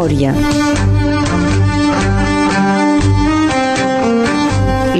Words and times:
memòria. 0.00 0.32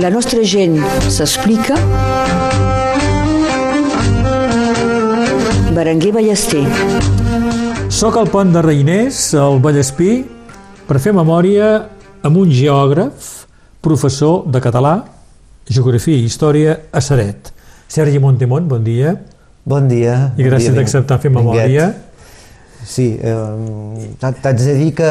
La 0.00 0.10
nostra 0.10 0.42
gent 0.44 0.76
s'explica. 1.08 1.76
Berenguer 5.72 6.12
Ballester. 6.12 6.64
Soc 7.88 8.16
al 8.16 8.28
pont 8.28 8.52
de 8.52 8.60
Reiners, 8.64 9.32
al 9.34 9.60
Vallespí, 9.64 10.24
per 10.88 11.00
fer 11.00 11.14
memòria 11.16 11.70
amb 12.26 12.36
un 12.36 12.52
geògraf, 12.52 13.46
professor 13.80 14.44
de 14.52 14.60
català, 14.60 14.98
geografia 15.70 16.16
i 16.16 16.28
història 16.28 16.76
a 16.92 17.00
Saret. 17.00 17.52
Sergi 17.88 18.20
Montemont, 18.20 18.68
bon 18.68 18.84
dia. 18.84 19.16
Bon 19.64 19.88
dia. 19.88 20.32
I 20.36 20.44
gràcies 20.44 20.76
d'acceptar 20.76 21.20
fer 21.22 21.32
memòria. 21.32 21.88
Sí, 22.86 23.18
eh, 23.22 24.08
t'haig 24.20 24.56
de 24.58 24.74
dir 24.78 24.92
que 24.94 25.08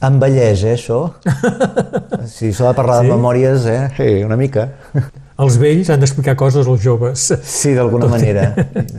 envelleix, 0.00 0.62
eh, 0.64 0.74
això. 0.76 1.00
Si 2.30 2.52
s'ha 2.52 2.68
de 2.70 2.74
parlar 2.76 3.00
Sí? 3.00 3.08
de 3.08 3.14
memòries, 3.14 3.66
eh? 3.66 3.88
Sí, 3.96 4.08
una 4.24 4.36
mica. 4.36 4.68
Els 5.40 5.56
vells 5.60 5.88
han 5.90 6.00
d'explicar 6.02 6.34
coses 6.36 6.66
als 6.68 6.82
joves. 6.84 7.26
Sí, 7.42 7.72
d'alguna 7.74 8.06
manera. 8.12 8.50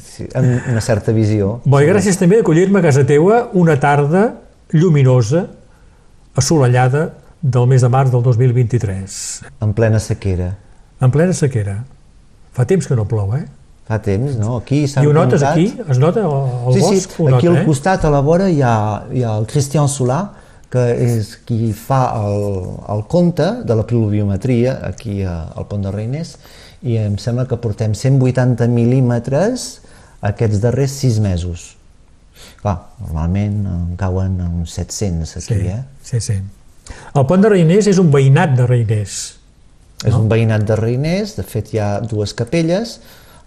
Sí, 0.02 0.26
amb 0.36 0.70
una 0.72 0.82
certa 0.82 1.14
visió. 1.14 1.60
Bo, 1.66 1.80
i 1.82 1.86
gràcies 1.90 2.18
també 2.18 2.40
d'acollir-me 2.42 2.80
a 2.82 2.86
casa 2.88 3.04
teua 3.06 3.44
una 3.54 3.76
tarda 3.80 4.24
lluminosa, 4.74 5.46
assolellada, 6.36 7.12
del 7.42 7.66
mes 7.70 7.82
de 7.82 7.90
març 7.90 8.12
del 8.14 8.22
2023, 8.24 9.14
En 9.62 9.74
plena 9.74 10.00
sequera. 10.00 10.52
en 11.02 11.10
plena 11.12 11.34
sequera. 11.34 11.84
Fa 12.54 12.66
temps 12.66 12.86
que 12.88 12.96
no 12.96 13.06
plou, 13.10 13.34
eh? 13.36 13.46
Fa 13.88 13.98
temps, 14.04 14.36
no? 14.40 14.58
Aquí 14.62 14.84
s'han 14.88 15.04
I 15.04 15.08
ho 15.10 15.14
notes 15.14 15.42
plantat- 15.42 15.58
aquí? 15.58 15.92
Es 15.92 15.98
nota 16.00 16.22
el 16.22 16.74
sí, 16.74 16.80
bosc? 16.80 17.16
sí, 17.18 17.24
aquí 17.28 17.48
nota, 17.48 17.50
al 17.50 17.58
eh? 17.58 17.66
costat, 17.66 18.06
a 18.06 18.12
la 18.14 18.20
vora, 18.22 18.48
hi 18.50 18.62
ha, 18.62 18.76
hi 19.12 19.24
ha 19.26 19.34
el 19.42 19.48
Cristian 19.50 19.90
Solà, 19.92 20.22
que 20.72 20.84
és 21.04 21.34
qui 21.46 21.74
fa 21.76 22.14
el, 22.22 22.46
el 22.94 23.02
compte 23.12 23.48
de 23.68 23.76
la 23.76 23.84
pluviometria 23.84 24.78
aquí 24.88 25.18
a, 25.28 25.50
al 25.58 25.66
Pont 25.68 25.84
de 25.84 25.92
Reiners, 25.92 26.38
i 26.88 26.96
em 27.02 27.18
sembla 27.20 27.44
que 27.50 27.58
portem 27.62 27.92
180 27.98 28.70
mil·límetres 28.72 29.66
aquests 30.22 30.62
darrers 30.64 30.96
sis 31.02 31.20
mesos. 31.20 31.76
Clar, 32.62 32.78
normalment 33.02 33.60
en 33.68 33.84
cauen 34.00 34.40
uns 34.46 34.72
700 34.78 35.36
aquí, 35.42 35.58
Sí, 35.60 35.68
eh? 35.68 35.84
sí, 36.04 36.22
sí. 36.22 36.40
El 37.16 37.26
pont 37.30 37.42
de 37.44 37.50
Reiners 37.52 37.88
és 37.92 38.00
un 38.02 38.10
veïnat 38.14 38.56
de 38.58 38.66
Reiners. 38.70 39.18
És 40.06 40.16
un 40.18 40.26
veïnat 40.32 40.64
de 40.66 40.76
Reiners, 40.80 41.36
de 41.38 41.44
fet 41.46 41.74
hi 41.76 41.78
ha 41.84 42.00
dues 42.02 42.34
capelles, 42.34 42.96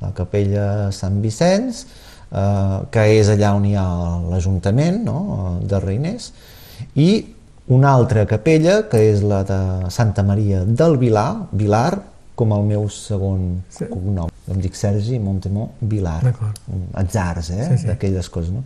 la 0.01 0.13
capella 0.17 0.91
Sant 0.93 1.21
Vicenç, 1.23 1.85
eh, 2.33 2.79
que 2.91 3.05
és 3.21 3.29
allà 3.29 3.55
on 3.57 3.65
hi 3.69 3.75
ha 3.79 3.87
l'Ajuntament 4.31 5.03
no? 5.05 5.61
de 5.63 5.81
Reiners, 5.81 6.33
i 6.97 7.27
una 7.69 7.93
altra 7.97 8.27
capella, 8.29 8.83
que 8.91 8.99
és 9.13 9.23
la 9.25 9.43
de 9.49 9.91
Santa 9.91 10.23
Maria 10.23 10.65
del 10.65 10.99
Vilar, 11.01 11.47
Vilar, 11.53 12.03
com 12.35 12.51
el 12.53 12.65
meu 12.67 12.89
segon 12.91 13.63
Sí. 13.71 13.87
cognom. 13.87 14.29
Em 14.51 14.61
dic 14.61 14.75
Sergi 14.75 15.19
Montemó 15.23 15.71
Vilar. 15.81 16.21
D'acord. 16.25 16.59
Atzars, 16.93 17.51
eh? 17.51 17.69
Sí, 17.71 17.79
sí. 17.79 17.87
D'aquelles 17.87 18.29
coses, 18.29 18.51
no? 18.51 18.65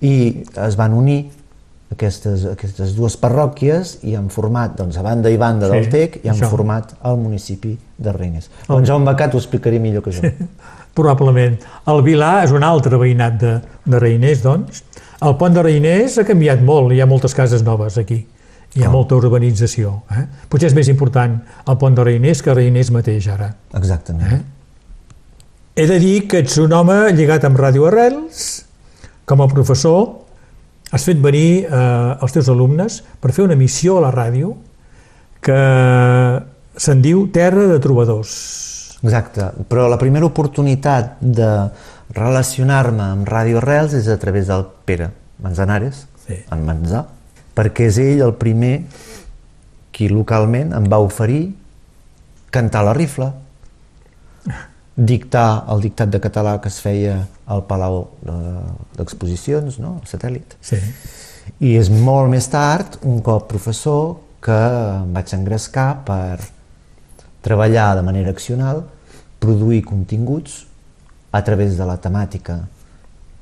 I 0.00 0.44
es 0.66 0.76
van 0.76 0.92
unir 0.92 1.30
aquestes, 1.92 2.44
aquestes 2.50 2.94
dues 2.96 3.14
parròquies 3.20 3.98
i 4.08 4.16
han 4.18 4.28
format, 4.32 4.74
doncs, 4.78 4.96
a 4.98 5.02
banda 5.06 5.30
i 5.30 5.36
banda 5.38 5.68
del 5.70 5.84
Sí, 5.86 5.90
TEC, 5.92 6.20
i 6.24 6.28
han 6.28 6.34
això. 6.36 6.48
format 6.50 6.94
el 7.06 7.16
municipi 7.22 7.76
de 7.96 8.12
Reiners. 8.12 8.50
El 8.68 8.84
Jaume 8.86 9.06
Becat 9.12 9.34
ho 9.34 9.38
explicaria 9.38 9.80
millor 9.80 10.02
que 10.02 10.12
jo. 10.12 10.22
Probablement. 10.96 11.58
El 11.92 12.00
Vilà 12.06 12.42
és 12.44 12.52
un 12.56 12.64
altre 12.64 12.96
veïnat 12.98 13.36
de, 13.40 13.52
de 13.84 13.98
Reiners, 14.00 14.42
doncs. 14.42 14.82
El 15.22 15.36
pont 15.40 15.54
de 15.54 15.62
Reiners 15.64 16.18
ha 16.18 16.24
canviat 16.28 16.60
molt, 16.64 16.92
hi 16.92 17.00
ha 17.00 17.06
moltes 17.08 17.34
cases 17.36 17.62
noves 17.64 17.96
aquí. 18.00 18.22
Hi 18.76 18.82
ha 18.82 18.90
Com? 18.90 18.96
molta 18.98 19.16
urbanització. 19.16 20.02
Eh? 20.12 20.26
Potser 20.52 20.68
és 20.72 20.74
més 20.76 20.88
important 20.92 21.38
el 21.68 21.78
pont 21.80 21.94
de 21.96 22.04
Reiners 22.04 22.42
que 22.44 22.52
Reiners 22.56 22.90
mateix 22.92 23.28
ara. 23.32 23.52
Exactament. 23.78 24.32
Eh? 24.32 24.42
He 25.76 25.86
de 25.88 25.98
dir 26.00 26.26
que 26.28 26.40
ets 26.42 26.56
un 26.60 26.72
home 26.72 26.96
lligat 27.16 27.44
amb 27.48 27.56
Ràdio 27.60 27.86
Arrels, 27.88 28.42
com 29.28 29.40
a 29.44 29.48
professor 29.48 30.25
has 30.92 31.04
fet 31.04 31.18
venir 31.22 31.66
eh, 31.66 32.16
els 32.22 32.34
teus 32.34 32.48
alumnes 32.52 33.00
per 33.20 33.32
fer 33.34 33.44
una 33.46 33.56
missió 33.58 33.98
a 33.98 34.04
la 34.06 34.12
ràdio 34.14 34.54
que 35.42 35.60
se'n 36.76 37.02
diu 37.02 37.26
Terra 37.34 37.66
de 37.70 37.78
Trobadors. 37.82 38.32
Exacte. 39.02 39.50
Però 39.68 39.86
la 39.90 39.98
primera 40.00 40.26
oportunitat 40.26 41.18
de 41.20 41.50
relacionar-me 42.16 43.02
amb 43.12 43.28
Ràdio 43.28 43.60
Arrels 43.60 43.94
és 43.98 44.08
a 44.08 44.18
través 44.20 44.48
del 44.50 44.64
Pere 44.86 45.10
Manzanares, 45.42 46.06
Sí. 46.26 46.40
en 46.50 46.64
Manzà, 46.66 47.04
perquè 47.54 47.86
és 47.86 47.98
ell 48.02 48.22
el 48.24 48.34
primer 48.34 48.80
qui 49.94 50.08
localment 50.10 50.72
em 50.74 50.88
va 50.90 50.98
oferir 50.98 51.54
cantar 52.50 52.82
la 52.84 52.94
rifla, 52.96 53.32
dictar 54.96 55.66
el 55.68 55.82
dictat 55.84 56.08
de 56.10 56.20
català 56.20 56.56
que 56.60 56.68
es 56.72 56.78
feia 56.80 57.26
al 57.46 57.64
Palau 57.68 58.08
de- 58.24 58.62
d'Exposicions, 58.96 59.78
no? 59.78 60.00
al 60.00 60.08
satèl·lit. 60.08 60.56
Sí. 60.60 60.78
I 61.60 61.76
és 61.76 61.90
molt 61.90 62.30
més 62.30 62.48
tard, 62.48 62.98
un 63.04 63.20
cop 63.22 63.46
professor, 63.48 64.16
que 64.40 64.56
em 64.56 65.12
vaig 65.12 65.32
engrescar 65.34 66.04
per 66.06 66.38
treballar 67.42 67.94
de 67.96 68.02
manera 68.02 68.30
accional, 68.30 68.84
produir 69.38 69.82
continguts 69.84 70.64
a 71.32 71.42
través 71.44 71.76
de 71.76 71.84
la 71.84 71.96
temàtica 72.00 72.60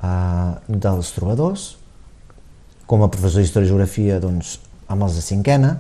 eh, 0.02 0.52
dels 0.68 1.12
trobadors, 1.14 1.76
com 2.86 3.02
a 3.02 3.08
professor 3.08 3.40
d'Història 3.40 3.68
i 3.68 3.70
Geografia 3.70 4.20
doncs, 4.20 4.58
amb 4.88 5.06
els 5.06 5.14
de 5.16 5.22
cinquena, 5.24 5.76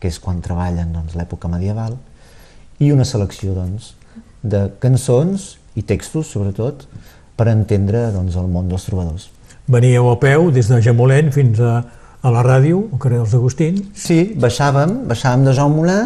que 0.00 0.08
és 0.08 0.18
quan 0.22 0.40
treballen 0.40 0.92
doncs, 0.94 1.16
l'època 1.18 1.50
medieval, 1.50 1.98
i 2.78 2.92
una 2.94 3.04
selecció 3.04 3.52
doncs, 3.56 3.92
de 4.42 4.68
cançons 4.82 5.56
i 5.78 5.84
textos, 5.86 6.30
sobretot, 6.34 6.86
per 7.38 7.48
entendre 7.52 8.08
doncs, 8.14 8.36
el 8.38 8.48
món 8.50 8.68
dels 8.70 8.86
trobadors. 8.88 9.28
Veníeu 9.68 10.08
a 10.10 10.16
peu 10.20 10.48
des 10.54 10.68
de 10.70 10.80
Jamolent 10.82 11.30
fins 11.34 11.60
a, 11.60 11.82
a 12.22 12.32
la 12.34 12.42
ràdio, 12.46 12.86
al 12.92 13.02
carrer 13.02 13.20
dels 13.20 13.36
Agustins. 13.36 13.84
Sí, 13.98 14.34
baixàvem, 14.40 15.04
baixàvem 15.10 15.44
de 15.46 15.54
Jaume 15.58 15.82
Molà 15.82 15.98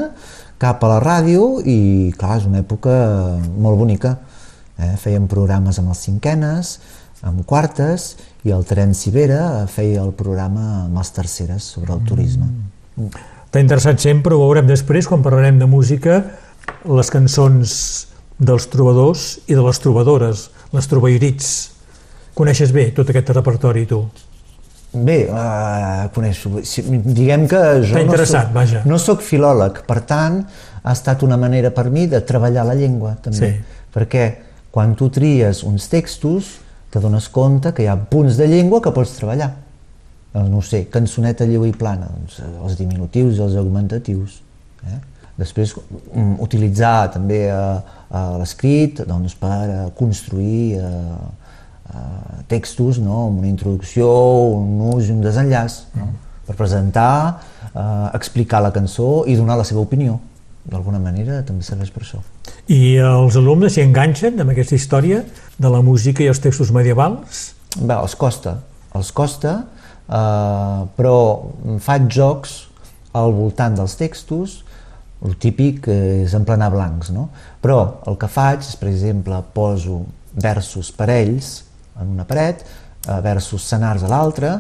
cap 0.63 0.83
a 0.85 0.91
la 0.95 0.99
ràdio 1.03 1.61
i, 1.67 2.13
clar, 2.19 2.41
és 2.41 2.49
una 2.49 2.61
època 2.63 2.93
molt 3.39 3.81
bonica. 3.81 4.17
Eh? 4.79 4.95
Fèiem 5.01 5.27
programes 5.31 5.79
amb 5.81 5.95
els 5.95 6.05
cinquenes, 6.07 6.77
amb 7.27 7.47
quartes, 7.47 8.13
i 8.43 8.51
el 8.55 8.65
Terenci 8.67 9.13
Vera 9.15 9.67
feia 9.71 10.03
el 10.03 10.13
programa 10.19 10.85
amb 10.85 10.99
les 10.99 11.13
terceres 11.15 11.67
sobre 11.77 11.95
el 11.95 12.03
turisme. 12.07 12.49
T'ha 13.53 13.63
interessat 13.63 14.03
sempre, 14.03 14.35
ho 14.35 14.43
veurem 14.43 14.67
després, 14.67 15.07
quan 15.07 15.23
parlarem 15.23 15.61
de 15.61 15.69
música, 15.71 16.23
les 16.89 17.11
cançons 17.15 17.77
dels 18.43 18.67
trobadors 18.73 19.39
i 19.47 19.55
de 19.55 19.63
les 19.63 19.81
trobadores, 19.83 20.49
les 20.75 20.91
trobairits. 20.91 21.55
Coneixes 22.35 22.73
bé 22.75 22.91
tot 22.97 23.09
aquest 23.13 23.31
repertori, 23.37 23.87
tu? 23.87 24.03
Bé, 24.93 25.23
uh, 25.25 26.09
coneixo, 26.13 26.51
diguem 27.17 27.47
que 27.49 27.61
jo 27.89 28.03
no 28.05 28.25
soc, 28.29 28.51
vaja. 28.53 28.83
no 28.85 28.99
sóc 29.01 29.23
filòleg, 29.25 29.81
per 29.89 30.03
tant, 30.05 30.43
ha 30.83 30.93
estat 30.93 31.23
una 31.25 31.39
manera 31.41 31.71
per 31.73 31.87
mi 31.89 32.05
de 32.11 32.21
treballar 32.29 32.67
la 32.69 32.75
llengua, 32.77 33.15
també. 33.25 33.55
Sí. 33.55 33.79
Perquè 33.95 34.27
quan 34.73 34.93
tu 34.99 35.09
tries 35.13 35.63
uns 35.69 35.89
textos, 35.89 36.59
te 36.93 37.01
dones 37.01 37.31
compte 37.33 37.73
que 37.73 37.87
hi 37.87 37.89
ha 37.89 37.97
punts 37.97 38.37
de 38.37 38.49
llengua 38.51 38.83
que 38.85 38.93
pots 38.93 39.17
treballar. 39.17 39.49
No 40.33 40.61
sé, 40.65 40.87
cançoneta 40.93 41.45
lleu 41.49 41.65
i 41.69 41.73
plana, 41.77 42.09
doncs, 42.09 42.39
eh, 42.41 42.53
els 42.65 42.77
diminutius 42.77 43.37
i 43.37 43.43
els 43.45 43.57
augmentatius. 43.61 44.39
Eh? 44.89 44.99
Després, 45.41 45.75
mm, 45.77 46.39
utilitzar 46.45 47.11
també 47.13 47.47
eh, 47.49 47.57
eh, 48.13 48.35
l'escrit 48.41 49.03
doncs, 49.09 49.37
per 49.41 49.63
eh, 49.69 49.79
construir 49.99 50.79
eh, 50.79 50.83
eh, 51.93 52.43
textos 52.53 53.01
no? 53.03 53.29
amb 53.29 53.41
una 53.43 53.51
introducció, 53.51 54.09
un 54.59 54.81
ús 54.93 55.09
i 55.09 55.15
un 55.17 55.23
desenllaç, 55.25 55.83
no? 55.99 56.11
per 56.47 56.59
presentar, 56.59 57.15
eh, 57.73 58.11
explicar 58.19 58.63
la 58.65 58.73
cançó 58.75 59.25
i 59.27 59.37
donar 59.39 59.59
la 59.61 59.67
seva 59.69 59.83
opinió. 59.85 60.19
D'alguna 60.63 61.01
manera 61.03 61.41
també 61.43 61.65
serveix 61.67 61.91
per 61.91 62.05
això. 62.05 62.21
I 62.71 62.95
els 63.03 63.37
alumnes 63.39 63.75
s'hi 63.75 63.83
enganxen 63.83 64.39
amb 64.39 64.53
aquesta 64.53 64.77
història 64.79 65.25
de 65.59 65.71
la 65.73 65.81
música 65.83 66.23
i 66.23 66.29
els 66.31 66.39
textos 66.43 66.71
medievals? 66.75 67.49
Bé, 67.81 67.97
els 67.97 68.15
costa, 68.19 68.61
els 68.95 69.11
costa, 69.17 69.57
eh, 70.07 70.83
però 70.99 71.17
faig 71.83 72.07
jocs 72.13 72.61
al 73.13 73.35
voltant 73.37 73.75
dels 73.77 73.97
textos, 73.99 74.61
el 75.23 75.37
típic 75.39 75.87
és 75.93 76.35
emplenar 76.35 76.71
blancs, 76.75 77.13
no? 77.15 77.29
Però 77.63 77.79
el 78.11 78.19
que 78.19 78.29
faig 78.31 78.65
és, 78.65 78.75
per 78.79 78.89
exemple, 78.91 79.39
poso 79.55 80.03
versos 80.33 80.91
parells 80.97 81.61
en 82.01 82.15
una 82.17 82.27
paret, 82.27 82.65
eh, 83.07 83.21
versos 83.23 83.67
senars 83.69 84.03
a 84.03 84.11
l'altra, 84.11 84.55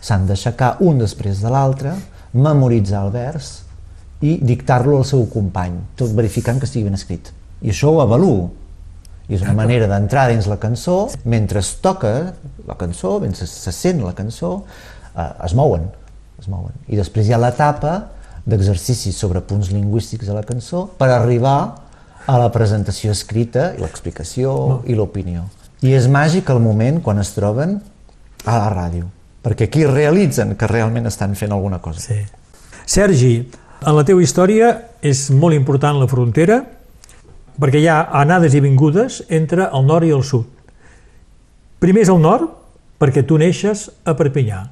s'han 0.00 0.26
d'aixecar 0.26 0.76
un 0.80 0.98
després 0.98 1.42
de 1.44 1.50
l'altre, 1.52 1.94
memoritzar 2.32 3.04
el 3.06 3.12
vers 3.14 3.50
i 4.24 4.38
dictar-lo 4.42 4.98
al 4.98 5.06
seu 5.08 5.26
company, 5.32 5.76
tot 5.96 6.12
verificant 6.16 6.58
que 6.60 6.68
estigui 6.68 6.88
ben 6.88 6.98
escrit. 6.98 7.32
I 7.60 7.72
això 7.72 7.92
ho 7.92 8.00
avaluo. 8.02 8.50
I 9.28 9.36
és 9.36 9.42
una 9.44 9.54
manera 9.54 9.86
d'entrar 9.86 10.26
dins 10.30 10.48
la 10.50 10.58
cançó, 10.58 11.08
mentre 11.24 11.60
es 11.60 11.76
toca 11.82 12.32
la 12.66 12.74
cançó, 12.78 13.18
mentre 13.22 13.46
se 13.46 13.72
sent 13.72 14.02
la 14.02 14.14
cançó, 14.14 14.64
eh, 15.14 15.28
es 15.44 15.54
mouen, 15.54 15.86
es 16.40 16.48
mouen. 16.48 16.74
I 16.88 16.98
després 16.98 17.28
hi 17.28 17.36
ha 17.36 17.38
l'etapa 17.38 17.94
d'exercicis 18.46 19.16
sobre 19.16 19.40
punts 19.40 19.70
lingüístics 19.70 20.26
de 20.26 20.34
la 20.34 20.42
cançó 20.46 20.86
per 20.98 21.10
arribar 21.10 21.74
a 22.26 22.38
la 22.38 22.50
presentació 22.52 23.12
escrita, 23.12 23.72
i 23.76 23.80
l'explicació 23.80 24.52
No. 24.52 24.82
i 24.86 24.94
l'opinió. 24.94 25.46
I 25.82 25.94
és 25.96 26.06
màgic 26.08 26.50
el 26.50 26.60
moment 26.60 27.00
quan 27.02 27.18
es 27.18 27.32
troben 27.34 27.80
a 28.44 28.58
la 28.58 28.68
ràdio, 28.72 29.08
perquè 29.42 29.68
aquí 29.68 29.86
realitzen 29.86 30.54
que 30.56 30.66
realment 30.68 31.06
estan 31.06 31.34
fent 31.34 31.52
alguna 31.52 31.80
cosa. 31.80 32.00
Sí. 32.00 32.20
Sergi, 32.86 33.48
en 33.86 33.96
la 33.96 34.04
teva 34.04 34.22
història 34.22 34.74
és 35.02 35.30
molt 35.30 35.56
important 35.56 35.98
la 35.98 36.08
frontera 36.08 36.60
perquè 37.60 37.80
hi 37.80 37.88
ha 37.88 38.08
anades 38.20 38.54
i 38.56 38.60
vingudes 38.60 39.22
entre 39.28 39.68
el 39.72 39.86
nord 39.86 40.06
i 40.08 40.12
el 40.16 40.24
sud. 40.24 40.46
Primer 41.80 42.02
és 42.04 42.12
el 42.12 42.20
nord, 42.20 42.48
perquè 43.00 43.24
tu 43.24 43.38
neixes 43.40 43.88
a 44.04 44.14
Perpinyà. 44.16 44.66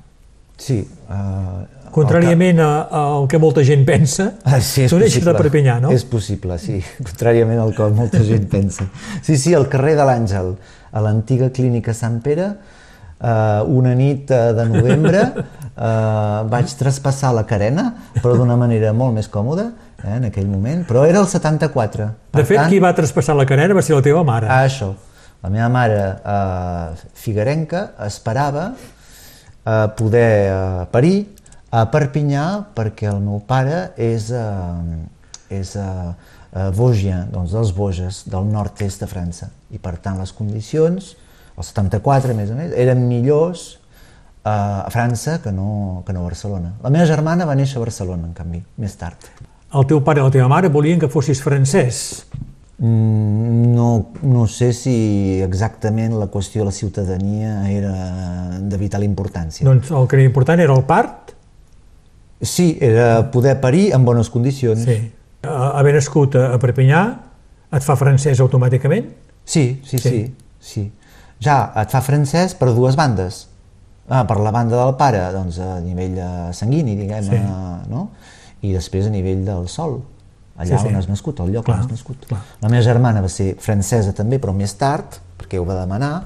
Sí. 0.61 0.83
Uh, 1.09 1.65
Contràriament 1.99 2.61
al 2.63 3.27
que 3.31 3.39
molta 3.43 3.65
gent 3.67 3.85
pensa, 3.89 4.33
Ah, 4.45 4.61
sí, 4.61 4.85
és 4.87 4.91
tu 4.93 4.99
neixes 5.01 5.27
a 5.27 5.35
Perpinyà, 5.37 5.79
no? 5.83 5.93
És 5.95 6.05
possible, 6.09 6.59
sí, 6.63 6.79
contràriament 7.03 7.61
al 7.63 7.75
que 7.77 7.89
molta 7.95 8.23
gent 8.25 8.49
pensa. 8.51 8.87
Sí, 9.23 9.37
sí, 9.37 9.55
al 9.55 9.69
carrer 9.73 9.97
de 9.99 10.07
l'Àngel, 10.09 10.53
a 10.93 11.01
l'antiga 11.05 11.51
clínica 11.55 11.95
Sant 11.97 12.21
Pere, 12.25 12.49
eh, 13.21 13.63
una 13.67 13.95
nit 13.99 14.31
eh, 14.31 14.53
de 14.57 14.65
novembre 14.71 15.23
eh, 15.27 16.45
vaig 16.55 16.75
traspassar 16.79 17.35
la 17.37 17.45
carena, 17.49 17.89
però 18.23 18.37
d'una 18.39 18.57
manera 18.57 18.93
molt 18.97 19.15
més 19.19 19.29
còmoda, 19.29 19.69
eh, 20.05 20.15
en 20.17 20.29
aquell 20.31 20.47
moment, 20.49 20.85
però 20.89 21.05
era 21.09 21.21
el 21.21 21.29
74. 21.29 22.09
De 22.39 22.45
fet, 22.45 22.63
qui 22.71 22.79
va 22.83 22.95
traspassar 22.97 23.37
la 23.37 23.47
carena 23.47 23.75
va 23.75 23.83
ser 23.83 23.97
la 23.99 24.05
teva 24.07 24.25
mare. 24.27 24.49
Ah, 24.49 24.65
això. 24.69 24.93
La 25.43 25.51
meva 25.55 25.69
mare, 25.71 25.99
eh, 26.27 27.11
figuerenca, 27.15 27.93
esperava 28.07 28.73
eh, 28.75 29.87
poder 29.97 30.31
eh, 30.51 30.87
parir 30.91 31.19
a 31.71 31.85
Perpinyà 31.93 32.45
perquè 32.77 33.11
el 33.11 33.21
meu 33.25 33.41
pare 33.47 33.91
és, 34.01 34.31
eh, 34.33 35.57
és 35.61 35.75
eh, 35.77 35.85
eh, 36.53 36.71
Vosgien, 36.77 37.29
doncs 37.33 37.53
dels 37.57 37.75
Vosges, 37.77 38.23
del 38.31 38.49
nord-est 38.49 39.05
de 39.05 39.11
França. 39.11 39.51
I 39.71 39.81
per 39.83 39.99
tant 40.03 40.19
les 40.21 40.33
condicions, 40.33 41.13
el 41.59 41.67
74 41.67 42.33
a 42.33 42.39
més 42.39 42.51
a 42.53 42.57
més, 42.57 42.73
eren 42.73 43.05
millors 43.09 43.69
eh, 43.77 44.51
a 44.51 44.89
França 44.95 45.39
que 45.45 45.53
no, 45.53 46.03
que 46.07 46.17
no 46.17 46.25
a 46.25 46.31
Barcelona. 46.31 46.75
La 46.85 46.93
meva 46.95 47.09
germana 47.09 47.49
va 47.49 47.57
néixer 47.59 47.81
a 47.81 47.85
Barcelona, 47.85 48.31
en 48.31 48.37
canvi, 48.37 48.63
més 48.81 48.97
tard. 48.97 49.31
El 49.69 49.85
teu 49.89 50.01
pare 50.01 50.23
i 50.23 50.25
la 50.25 50.33
teva 50.33 50.49
mare 50.49 50.73
volien 50.73 51.01
que 51.01 51.13
fossis 51.13 51.45
francès. 51.45 52.25
Mm, 52.79 53.49
No, 53.79 54.11
no 54.23 54.47
sé 54.51 54.73
si 54.75 55.41
exactament 55.45 56.17
la 56.19 56.27
qüestió 56.33 56.65
de 56.65 56.67
la 56.69 56.75
ciutadania 56.75 57.53
era 57.71 58.59
de 58.59 58.79
vital 58.81 59.05
importància. 59.07 59.67
Doncs 59.67 59.93
el 59.95 60.09
que 60.11 60.19
era 60.19 60.27
important 60.27 60.63
era 60.65 60.75
el 60.75 60.83
part, 60.89 61.33
Sí, 62.41 62.79
era 62.81 63.31
poder 63.33 63.61
parir 63.61 63.93
en 63.95 64.05
bones 64.05 64.31
condicions. 64.31 64.85
sí. 64.85 65.13
Haver 65.43 65.95
nascut 65.95 66.35
a 66.35 66.55
a 66.55 66.59
Perpinyà 66.59 67.01
et 67.73 67.83
fa 67.83 67.95
francès 67.97 68.41
automàticament? 68.41 69.07
sí, 69.45 69.81
sí, 69.85 69.99
Sí. 69.99 70.09
sí. 70.11 70.35
sí. 70.61 70.93
Ja 71.41 71.73
et 71.77 71.91
fa 71.91 72.01
francès 72.01 72.55
per 72.55 72.73
dues 72.75 72.97
bandes. 72.97 73.47
Ah, 74.09 74.25
per 74.27 74.39
la 74.41 74.51
banda 74.51 74.77
del 74.85 74.95
pare, 74.97 75.21
doncs 75.33 75.59
a 75.61 75.81
nivell 75.81 76.17
eh, 76.19 76.53
sanguini, 76.53 76.97
diguem, 76.97 77.23
Sí. 77.23 77.35
eh, 77.35 77.89
no? 77.89 78.11
I 78.63 78.73
després 78.73 79.07
a 79.07 79.11
nivell 79.11 79.45
del 79.45 79.69
sol, 79.69 80.03
allà 80.59 80.79
Sí, 80.79 80.83
sí. 80.83 80.87
on 80.89 80.97
has 80.97 81.09
nascut, 81.09 81.41
al 81.41 81.53
lloc 81.53 81.65
Clar, 81.67 81.77
on 81.79 81.85
has 81.85 81.91
nascut. 81.91 82.27
clar. 82.27 82.41
La 82.61 82.69
meva 82.69 82.83
germana 82.83 83.21
va 83.21 83.29
ser 83.29 83.55
francesa 83.61 84.13
també, 84.13 84.41
però 84.41 84.53
més 84.55 84.75
tard, 84.77 85.21
perquè 85.39 85.59
ho 85.61 85.65
va 85.65 85.79
demanar, 85.79 86.25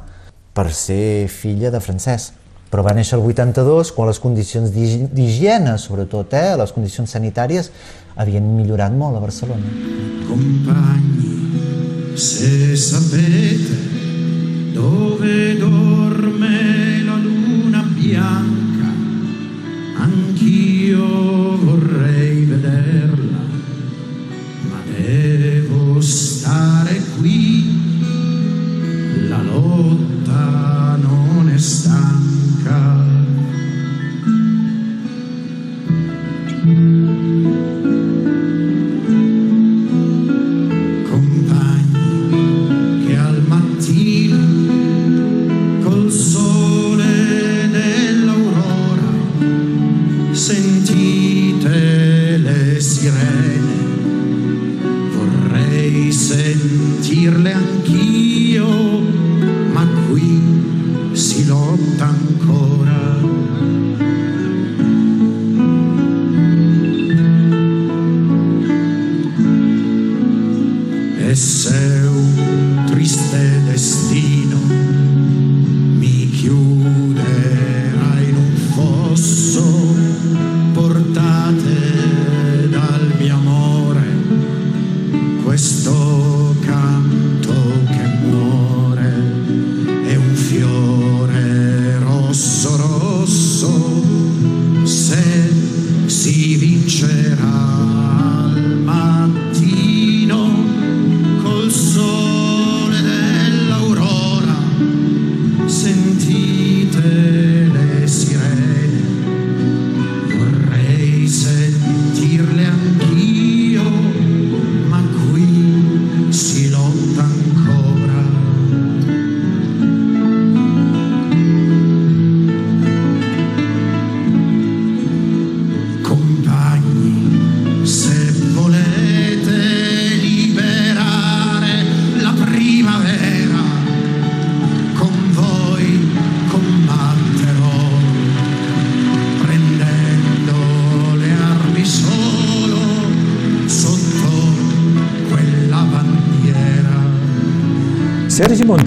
per 0.54 0.70
ser 0.72 1.28
filla 1.28 1.70
de 1.70 1.80
francès. 1.80 2.32
Però 2.72 2.80
va 2.82 2.94
néixer 2.96 3.18
el 3.18 3.24
82, 3.26 3.92
quan 3.92 4.08
les 4.08 4.18
condicions 4.18 4.70
d'higi- 4.72 5.10
d'higiene, 5.12 5.76
sobretot, 5.76 6.32
eh, 6.32 6.56
les 6.56 6.72
condicions 6.72 7.10
sanitàries, 7.10 7.68
havien 8.16 8.46
millorat 8.56 8.92
molt 8.96 9.16
a 9.16 9.20
Barcelona. 9.20 9.68
Compagni, 10.26 12.16
se 12.16 12.74
sapete 12.76 13.76
dove 14.72 15.58
dorme 15.60 16.91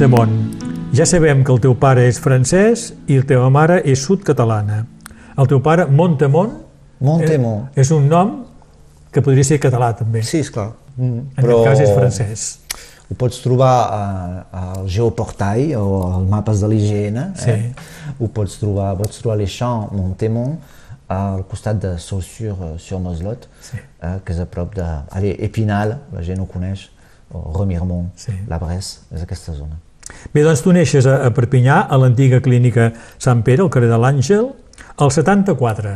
Montemont, 0.06 0.94
ja 0.94 1.06
sabem 1.10 1.40
que 1.44 1.50
el 1.50 1.58
teu 1.64 1.74
pare 1.82 2.04
és 2.06 2.20
francès 2.22 2.92
i 3.10 3.16
la 3.18 3.26
teva 3.26 3.48
mare 3.50 3.80
és 3.90 4.04
sud-catalana. 4.06 4.84
El 5.34 5.48
teu 5.50 5.58
pare, 5.66 5.88
Montemont, 5.90 6.52
Montemont. 7.02 7.64
és 7.76 7.90
un 7.92 8.06
nom 8.08 8.36
que 9.12 9.24
podria 9.26 9.44
ser 9.44 9.58
català 9.60 9.96
també. 9.98 10.22
Sí, 10.22 10.44
esclar. 10.46 10.74
Mm, 10.98 11.24
En 11.38 11.44
aquest 11.48 11.64
cas 11.66 11.80
és 11.82 11.90
francès. 11.96 12.44
Ho 13.10 13.16
pots 13.18 13.40
trobar 13.42 13.72
a, 13.90 14.04
al 14.52 14.86
Geoportail 14.88 15.74
o 15.80 15.88
als 16.20 16.30
mapes 16.30 16.62
de 16.62 16.68
l'IGN. 16.70 17.18
Sí. 17.42 17.50
Eh? 17.50 17.74
Ho 18.20 18.28
pots 18.28 18.60
trobar, 18.62 18.92
pots 19.00 19.18
trobar 19.24 19.38
les 19.40 19.50
champs 19.58 19.90
Montemont 19.92 20.54
al 21.10 21.44
costat 21.50 21.82
de 21.82 21.96
Saussure-sur-Moslot, 21.98 23.48
Sí. 23.62 23.78
eh, 24.04 24.20
que 24.24 24.34
és 24.34 24.40
a 24.40 24.46
prop 24.46 24.76
de... 24.76 24.86
Allez, 25.12 25.36
Épinal, 25.40 25.98
la 26.14 26.22
gent 26.22 26.40
ho 26.42 26.46
coneix, 26.46 26.92
o 27.34 27.52
Remiremont, 27.58 28.12
Sí. 28.16 28.32
la 28.48 28.60
Bresse, 28.60 29.00
és 29.12 29.22
aquesta 29.24 29.52
zona. 29.54 29.80
Bé, 30.34 30.44
doncs 30.44 30.62
tu 30.66 30.74
neixes 30.76 31.08
a, 31.10 31.22
a 31.28 31.32
Perpinyà, 31.34 31.86
a 31.90 32.02
l'antiga 32.02 32.42
clínica 32.44 32.92
Sant 33.18 33.42
Pere, 33.46 33.66
al 33.66 33.72
carrer 33.74 33.90
de 33.92 34.02
l'Àngel, 34.02 34.52
al 35.02 35.12
74. 35.12 35.96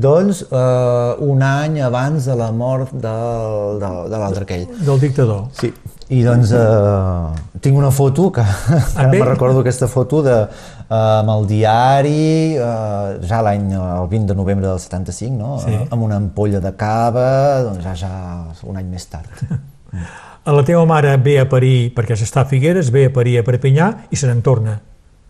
Doncs 0.00 0.42
eh, 0.48 1.14
un 1.28 1.42
any 1.44 1.80
abans 1.84 2.24
de 2.24 2.34
la 2.38 2.48
mort 2.56 2.92
del, 2.96 3.80
de, 3.82 3.90
de 4.08 4.20
l'altre 4.22 4.46
aquell. 4.46 4.66
Del 4.86 5.00
dictador. 5.02 5.48
Sí. 5.58 5.72
I 6.10 6.22
doncs 6.26 6.50
eh, 6.56 7.58
tinc 7.62 7.76
una 7.78 7.92
foto, 7.94 8.30
que 8.34 8.42
ara 8.98 9.10
bé? 9.12 9.20
me 9.20 9.28
recordo 9.28 9.60
aquesta 9.60 9.86
foto 9.86 10.22
de, 10.26 10.38
eh, 10.40 10.94
amb 10.94 11.34
el 11.36 11.46
diari, 11.52 12.56
eh, 12.56 13.20
ja 13.28 13.42
l'any, 13.46 13.68
el 13.76 14.08
20 14.10 14.32
de 14.32 14.38
novembre 14.40 14.66
del 14.66 14.80
75, 14.80 15.36
no? 15.36 15.60
Sí. 15.62 15.76
Eh, 15.76 15.84
amb 15.90 16.08
una 16.08 16.18
ampolla 16.18 16.64
de 16.64 16.74
cava, 16.80 17.28
doncs 17.68 17.84
ja, 17.84 17.94
ja 18.06 18.66
un 18.72 18.80
any 18.80 18.90
més 18.90 19.06
tard. 19.12 19.44
La 20.44 20.64
teva 20.64 20.84
mare 20.88 21.16
ve 21.20 21.36
a 21.40 21.46
parir, 21.48 21.92
perquè 21.94 22.16
s'està 22.16 22.42
a 22.42 22.48
Figueres, 22.48 22.88
ve 22.90 23.06
a 23.10 23.12
parir 23.12 23.36
a 23.38 23.44
Perpinyà 23.44 23.90
i 24.10 24.16
se 24.16 24.26
n'en 24.30 24.40
torna. 24.42 24.78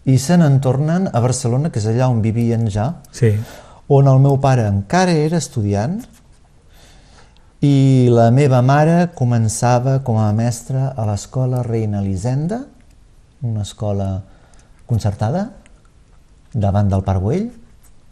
I 0.07 0.17
se 0.23 0.37
n'en 0.39 0.61
tornen 0.63 1.09
a 1.13 1.21
Barcelona, 1.21 1.71
que 1.71 1.81
és 1.83 1.87
allà 1.91 2.07
on 2.09 2.23
vivien 2.23 2.69
ja, 2.71 3.03
Sí. 3.13 3.35
on 3.89 4.07
el 4.07 4.21
meu 4.21 4.39
pare 4.41 4.67
encara 4.69 5.11
era 5.11 5.37
estudiant 5.37 5.99
i 7.61 8.09
la 8.09 8.31
meva 8.31 8.63
mare 8.63 9.11
començava 9.15 9.99
com 10.05 10.17
a 10.17 10.33
mestra 10.33 10.95
a 10.97 11.05
l'escola 11.07 11.63
Reina 11.63 11.99
Elisenda, 12.01 12.67
una 13.43 13.63
escola 13.63 14.23
concertada, 14.87 15.51
davant 16.55 16.89
del 16.89 17.03
Parc 17.03 17.21
Güell, 17.21 17.51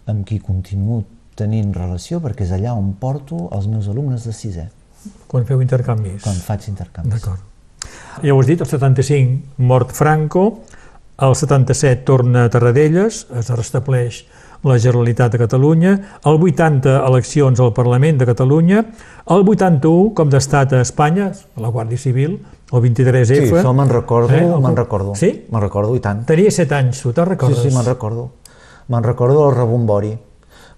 amb 0.06 0.26
qui 0.26 0.40
continuo 0.40 1.04
tenint 1.36 1.72
relació 1.72 2.18
perquè 2.20 2.42
és 2.42 2.52
allà 2.52 2.74
on 2.74 2.92
porto 2.98 3.48
els 3.52 3.66
meus 3.68 3.88
alumnes 3.88 4.24
de 4.24 4.32
sisè, 4.32 4.68
Quan 5.28 5.44
feu 5.44 5.60
intercanvis. 5.62 6.22
quan 6.24 6.34
faig 6.36 6.68
intercanvis. 6.68 7.14
D'acord. 7.14 7.40
Ja 8.22 8.32
ho 8.34 8.40
has 8.40 8.46
dit, 8.48 8.60
el 8.60 8.66
75 8.66 9.62
mort 9.62 9.92
Franco, 9.92 10.62
el 11.20 11.34
77 11.36 12.02
torna 12.04 12.44
a 12.46 12.50
Tarradellas, 12.50 13.26
es 13.36 13.50
restableix 13.50 14.24
la 14.64 14.78
Generalitat 14.78 15.30
de 15.32 15.38
Catalunya, 15.38 15.92
el 16.26 16.40
80 16.42 16.96
eleccions 17.06 17.60
al 17.60 17.72
Parlament 17.74 18.18
de 18.18 18.26
Catalunya, 18.26 18.80
el 19.30 19.44
81 19.46 20.14
com 20.18 20.28
d'estat 20.32 20.72
a 20.74 20.80
Espanya, 20.82 21.28
la 21.56 21.68
Guàrdia 21.70 21.98
Civil, 21.98 22.40
el 22.72 22.80
23F. 22.82 23.46
Sí, 23.46 23.52
això 23.54 23.72
me'n 23.74 23.88
recordo, 23.88 24.34
Eh, 24.34 24.42
el- 24.42 24.60
me'n 24.60 24.76
recordo. 24.76 25.14
Sí? 25.14 25.46
Me'n 25.50 25.60
recordo 25.62 25.94
i 25.94 26.00
tant. 26.00 26.24
Tenia 26.26 26.50
7 26.50 26.74
anys, 26.74 27.00
tu 27.02 27.12
te'n 27.12 27.24
Sí, 27.24 27.30
recordes? 27.30 27.58
sí, 27.62 27.70
me'n 27.70 27.84
recordo. 27.86 28.30
Me'n 28.88 29.02
recordo 29.04 29.46
del 29.46 29.54
rebombori. 29.56 30.18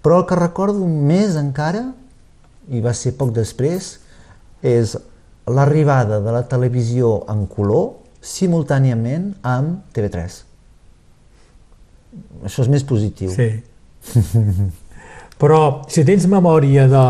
Però 0.03 0.19
el 0.21 0.27
que 0.27 0.35
recordo 0.37 0.87
més 0.87 1.37
encara, 1.37 1.93
i 2.69 2.81
va 2.81 2.93
ser 2.93 3.17
poc 3.17 3.33
després, 3.33 4.01
és 4.63 4.97
l'arribada 5.51 6.21
de 6.21 6.33
la 6.33 6.43
televisió 6.49 7.25
en 7.33 7.47
color 7.51 7.97
simultàniament 8.21 9.33
amb 9.43 9.81
TV3. 9.97 10.41
Això 12.45 12.65
és 12.65 12.71
més 12.73 12.85
positiu. 12.85 13.31
Sí. 13.33 13.51
Però 15.41 15.61
si 15.89 16.05
tens 16.05 16.27
memòria 16.29 16.85
de, 16.91 17.05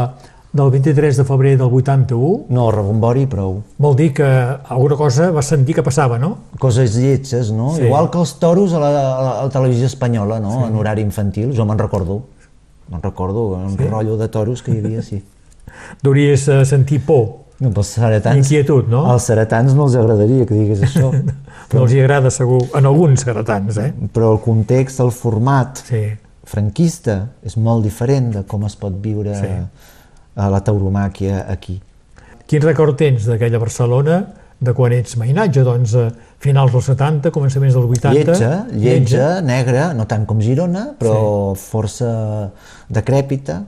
del 0.55 0.71
23 0.71 1.19
de 1.19 1.25
febrer 1.27 1.57
del 1.59 1.73
81, 1.75 2.47
No, 2.55 2.69
rebombori 2.75 3.27
prou. 3.31 3.63
vol 3.79 3.97
dir 3.99 4.13
que 4.15 4.27
alguna 4.27 4.97
cosa 4.97 5.31
vas 5.35 5.47
sentir 5.51 5.75
que 5.75 5.83
passava, 5.83 6.19
no? 6.19 6.37
Coses 6.63 6.95
lletges, 6.97 7.51
no? 7.51 7.73
Sí. 7.75 7.89
Igual 7.89 8.11
que 8.11 8.19
els 8.23 8.37
toros 8.39 8.73
a 8.75 8.79
la, 8.83 8.91
a 8.91 8.93
la, 9.23 9.33
a 9.41 9.43
la 9.49 9.51
televisió 9.51 9.87
espanyola, 9.91 10.39
no? 10.41 10.67
En 10.69 10.77
horari 10.79 11.03
infantil, 11.03 11.51
jo 11.57 11.67
me'n 11.67 11.79
recordo. 11.79 12.23
Me'n 12.91 13.03
recordo, 13.03 13.49
un 13.59 13.77
rotllo 13.79 14.17
de 14.19 14.29
toros 14.29 14.63
que 14.63 14.75
hi 14.75 14.79
havia, 14.83 15.03
sí. 15.03 15.23
Deuries 16.03 16.47
eh, 16.49 16.65
sentir 16.65 17.01
por. 17.07 17.27
No, 17.61 17.69
pels 17.77 17.91
ceretans... 17.99 18.39
Inquietud, 18.41 18.87
no? 18.89 19.03
Als 19.13 19.27
ceretans 19.29 19.75
no 19.77 19.85
els 19.85 19.97
agradaria 20.01 20.47
que 20.49 20.55
digués 20.57 20.81
això, 20.87 21.11
No 21.75 21.85
els 21.85 21.93
hi 21.95 22.01
agrada 22.03 22.31
segur, 22.35 22.63
en 22.75 22.87
alguns 22.89 23.21
secretans, 23.23 23.77
eh? 23.79 23.93
però 24.15 24.33
el 24.33 24.41
context, 24.43 24.99
el 25.05 25.13
format 25.15 25.79
Sí. 25.87 26.01
franquista 26.51 27.19
és 27.47 27.55
molt 27.61 27.85
diferent 27.85 28.33
de 28.35 28.43
com 28.49 28.65
es 28.67 28.75
pot 28.81 28.97
viure 29.05 29.37
Sí. 29.39 29.53
a 30.35 30.49
la 30.51 30.61
tauromàquia 30.67 31.45
aquí. 31.53 31.77
Quin 32.51 32.63
record 32.65 32.97
tens 32.99 33.29
d'aquella 33.29 33.61
Barcelona 33.63 34.17
de 34.59 34.73
quan 34.75 34.93
ets 34.97 35.15
mainatge? 35.21 35.63
Doncs 35.63 35.95
a 35.95 36.09
finals 36.43 36.73
dels 36.73 36.89
70, 36.91 37.31
començaments 37.31 37.77
dels 37.77 37.87
80... 37.87 38.17
Lletja, 38.17 38.51
lletja, 38.73 39.29
negra, 39.47 39.93
no 39.95 40.09
tant 40.11 40.25
com 40.27 40.41
Girona, 40.43 40.89
però 40.99 41.55
força 41.55 42.11
decrèpita, 42.89 43.61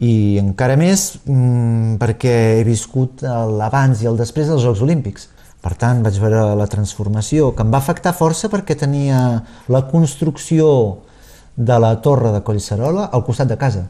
i 0.00 0.38
encara 0.40 0.78
més 0.80 1.10
mm, 1.26 1.98
perquè 2.00 2.32
he 2.58 2.64
viscut 2.64 3.20
l'abans 3.24 4.00
i 4.00 4.08
el 4.08 4.16
després 4.16 4.48
dels 4.48 4.64
Jocs 4.64 4.80
Olímpics. 4.86 5.28
Per 5.60 5.74
tant, 5.76 6.00
vaig 6.00 6.16
veure 6.16 6.54
la 6.56 6.66
transformació, 6.72 7.50
que 7.52 7.64
em 7.66 7.72
va 7.72 7.82
afectar 7.82 8.14
força 8.16 8.48
perquè 8.48 8.78
tenia 8.80 9.20
la 9.68 9.82
construcció 9.90 10.70
de 11.54 11.76
la 11.84 11.98
torre 12.00 12.32
de 12.32 12.40
Collserola 12.40 13.10
al 13.12 13.24
costat 13.26 13.50
de 13.50 13.58
casa. 13.60 13.82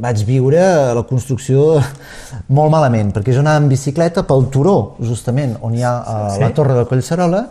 Vaig 0.00 0.22
viure 0.24 0.62
la 0.96 1.02
construcció 1.04 1.74
molt 2.56 2.72
malament, 2.72 3.12
perquè 3.12 3.34
jo 3.36 3.42
anava 3.44 3.60
en 3.60 3.68
bicicleta 3.68 4.24
pel 4.24 4.48
turó, 4.54 4.96
justament, 5.04 5.58
on 5.60 5.76
hi 5.76 5.84
ha 5.84 5.92
eh, 6.00 6.30
Sí? 6.38 6.40
la 6.40 6.50
torre 6.56 6.78
de 6.78 6.86
Collserola, 6.88 7.42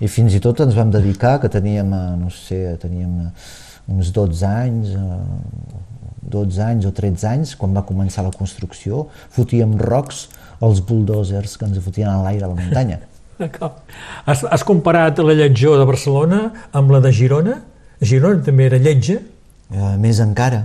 i 0.00 0.08
fins 0.08 0.32
i 0.36 0.40
tot 0.40 0.64
ens 0.64 0.76
vam 0.76 0.88
dedicar, 0.92 1.36
que 1.44 1.52
teníem, 1.52 1.92
eh, 1.92 2.16
no 2.22 2.32
sé, 2.32 2.62
teníem 2.80 3.26
eh, 3.26 3.52
uns 3.92 4.14
12 4.16 4.48
anys, 4.48 4.96
eh, 4.96 5.84
12 6.30 6.62
anys 6.64 6.86
o 6.88 6.92
13 6.92 7.26
anys, 7.30 7.54
quan 7.56 7.74
va 7.76 7.84
començar 7.86 8.24
la 8.26 8.32
construcció, 8.34 9.06
fotíem 9.30 9.76
rocs 9.78 10.26
als 10.60 10.80
bulldozers 10.80 11.56
que 11.58 11.66
ens 11.68 11.78
fotien 11.84 12.08
a 12.10 12.22
l'aire 12.24 12.44
a 12.44 12.50
la 12.50 12.54
muntanya. 12.58 13.00
D'acord. 13.40 13.82
Has, 14.24 14.44
has 14.48 14.64
comparat 14.64 15.18
la 15.20 15.34
lletjor 15.36 15.78
de 15.78 15.84
Barcelona 15.88 16.44
amb 16.72 16.90
la 16.94 17.00
de 17.04 17.12
Girona? 17.12 17.58
Girona 18.00 18.42
també 18.44 18.66
era 18.70 18.78
lletja, 18.82 19.20
Eh, 19.66 19.96
més 19.98 20.20
encara, 20.22 20.60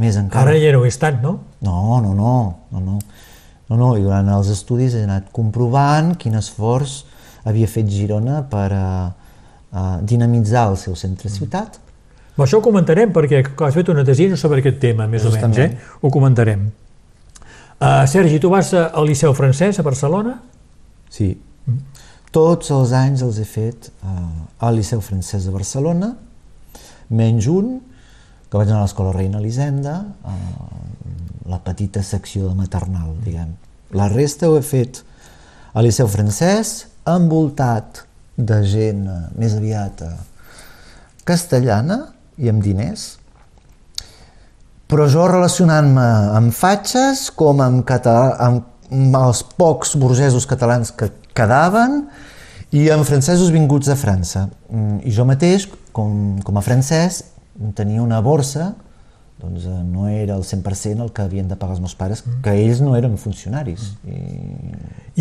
més 0.00 0.16
encara. 0.16 0.54
ara 0.54 0.58
ja 0.58 0.70
no 0.72 0.78
ho 0.80 0.86
és 0.88 0.96
tant, 0.96 1.18
no? 1.20 1.34
No, 1.60 2.00
no, 2.00 2.14
no, 2.16 2.30
no, 2.72 2.80
no. 2.80 2.94
No, 3.68 3.76
no, 3.76 3.90
i 3.98 4.00
durant 4.00 4.26
els 4.32 4.48
estudis 4.48 4.94
he 4.96 5.02
anat 5.04 5.26
comprovant 5.36 6.14
quin 6.16 6.34
esforç 6.40 7.02
havia 7.44 7.68
fet 7.68 7.90
Girona 7.92 8.40
per 8.48 8.70
a, 8.72 8.86
a 9.70 9.82
dinamitzar 10.00 10.64
el 10.72 10.78
seu 10.80 10.96
centre-ciutat. 10.96 11.76
Però 12.40 12.46
això 12.48 12.58
ho 12.62 12.64
comentarem 12.64 13.10
perquè 13.12 13.42
has 13.44 13.74
fet 13.76 13.90
una 13.92 14.00
tesina 14.00 14.36
sobre 14.40 14.62
aquest 14.62 14.78
tema, 14.80 15.04
més 15.04 15.26
o 15.28 15.28
menys, 15.28 15.42
Justament. 15.42 15.74
eh? 15.76 15.98
Ho 16.00 16.08
comentarem. 16.08 16.62
Uh, 17.76 18.06
Sergi, 18.08 18.38
tu 18.40 18.48
vas 18.48 18.70
al 18.72 19.04
Liceu 19.04 19.34
Francès 19.36 19.76
a 19.76 19.82
Barcelona? 19.84 20.38
Sí. 21.12 21.34
Tots 22.32 22.70
els 22.72 22.94
anys 22.96 23.20
els 23.26 23.42
he 23.42 23.44
fet 23.44 23.90
eh, 23.90 24.12
al 24.64 24.78
Liceu 24.78 25.02
Francès 25.04 25.44
de 25.44 25.52
Barcelona, 25.52 26.08
menys 27.12 27.48
un, 27.52 27.74
que 28.48 28.56
vaig 28.56 28.70
anar 28.70 28.78
a 28.78 28.86
l'Escola 28.86 29.12
Reina 29.12 29.36
Elisenda, 29.36 29.96
a 30.24 30.36
la 31.50 31.58
petita 31.60 32.00
secció 32.00 32.46
de 32.48 32.54
maternal, 32.54 33.10
diguem. 33.20 33.50
La 34.00 34.06
resta 34.08 34.48
ho 34.48 34.56
he 34.56 34.62
fet 34.64 35.02
al 35.74 35.84
Liceu 35.84 36.08
Francès, 36.08 36.86
envoltat 37.04 38.06
de 38.38 38.62
gent 38.64 39.04
eh, 39.10 39.18
més 39.36 39.58
aviat 39.58 40.06
eh, 40.08 40.14
castellana 41.28 41.98
i 42.40 42.50
amb 42.50 42.64
diners, 42.64 43.14
però 44.90 45.06
jo 45.10 45.28
relacionant-me 45.30 46.06
amb 46.34 46.54
fatxes 46.56 47.28
com 47.38 47.62
amb, 47.62 47.84
català, 47.86 48.34
amb, 48.42 48.66
els 48.90 49.44
pocs 49.54 49.94
burgesos 50.00 50.48
catalans 50.50 50.90
que 50.90 51.12
quedaven 51.36 52.00
i 52.74 52.88
amb 52.90 53.06
francesos 53.06 53.52
vinguts 53.54 53.86
de 53.86 53.94
França. 53.98 54.48
Mm, 54.66 54.96
I 55.06 55.12
jo 55.14 55.26
mateix, 55.28 55.68
com, 55.94 56.40
com 56.42 56.58
a 56.58 56.64
francès, 56.66 57.22
tenia 57.78 58.02
una 58.02 58.18
borsa, 58.24 58.72
doncs 59.40 59.64
eh, 59.64 59.78
no 59.86 60.08
era 60.10 60.34
el 60.34 60.42
100% 60.44 61.04
el 61.06 61.12
que 61.14 61.22
havien 61.22 61.48
de 61.48 61.56
pagar 61.56 61.76
els 61.76 61.84
meus 61.84 61.94
pares, 61.96 62.24
que 62.42 62.54
ells 62.58 62.82
no 62.84 62.96
eren 62.98 63.16
funcionaris. 63.18 63.92
I, 64.04 64.20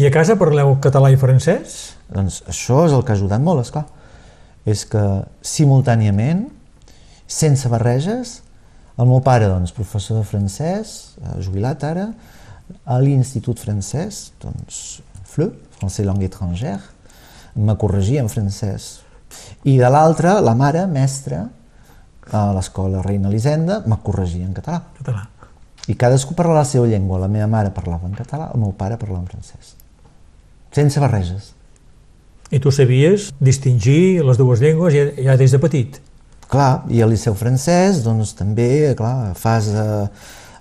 I 0.02 0.10
a 0.10 0.14
casa 0.14 0.38
parleu 0.40 0.76
català 0.84 1.14
i 1.14 1.20
francès? 1.20 1.96
doncs 2.10 2.42
això 2.50 2.88
és 2.88 2.94
el 2.96 3.04
que 3.06 3.14
ha 3.14 3.20
ajudat 3.20 3.44
molt, 3.44 3.62
és 3.62 3.74
clar. 3.74 3.86
És 4.70 4.86
que 4.90 5.04
simultàniament, 5.46 6.48
sense 7.30 7.70
barreges, 7.70 8.40
el 9.00 9.08
meu 9.08 9.22
pare, 9.24 9.48
doncs, 9.48 9.72
professor 9.72 10.20
de 10.20 10.26
francès, 10.28 11.16
eh, 11.22 11.38
jubilat 11.46 11.86
ara, 11.88 12.10
a 12.86 12.98
l'Institut 13.00 13.62
francès, 13.62 14.32
doncs, 14.42 15.00
FLE, 15.30 15.52
Français 15.78 16.04
Langue 16.04 16.28
Étrangère, 16.28 16.82
me 17.56 17.76
corregia 17.78 18.24
en 18.24 18.30
francès. 18.30 19.00
I 19.64 19.78
de 19.78 19.90
l'altra, 19.90 20.40
la 20.42 20.56
mare, 20.56 20.86
mestra, 20.88 21.46
a 22.32 22.42
l'escola 22.54 23.02
Reina 23.06 23.30
Elisenda, 23.30 23.84
me 23.86 23.98
corregia 24.04 24.46
en 24.46 24.54
català. 24.54 24.82
Català. 24.98 25.28
I 25.90 25.96
cadascú 25.98 26.36
parlava 26.38 26.62
la 26.62 26.68
seva 26.70 26.90
llengua. 26.90 27.22
La 27.22 27.30
meva 27.32 27.48
mare 27.50 27.72
parlava 27.74 28.10
en 28.10 28.18
català, 28.18 28.52
el 28.54 28.62
meu 28.62 28.74
pare 28.78 28.98
parlava 28.98 29.24
en 29.24 29.32
francès. 29.32 29.74
Sense 30.76 31.02
barreges. 31.02 31.54
I 32.52 32.60
tu 32.62 32.74
sabies 32.74 33.30
distingir 33.40 34.22
les 34.26 34.38
dues 34.38 34.62
llengües 34.62 34.94
ja, 34.94 35.08
ja 35.30 35.38
des 35.38 35.54
de 35.54 35.62
petit? 35.62 36.00
Clar, 36.50 36.86
i 36.90 37.04
al 37.06 37.12
Liceu 37.14 37.36
Francès, 37.38 38.02
doncs 38.02 38.34
també, 38.38 38.96
clar, 38.98 39.36
fas, 39.38 39.68
eh, 39.70 40.08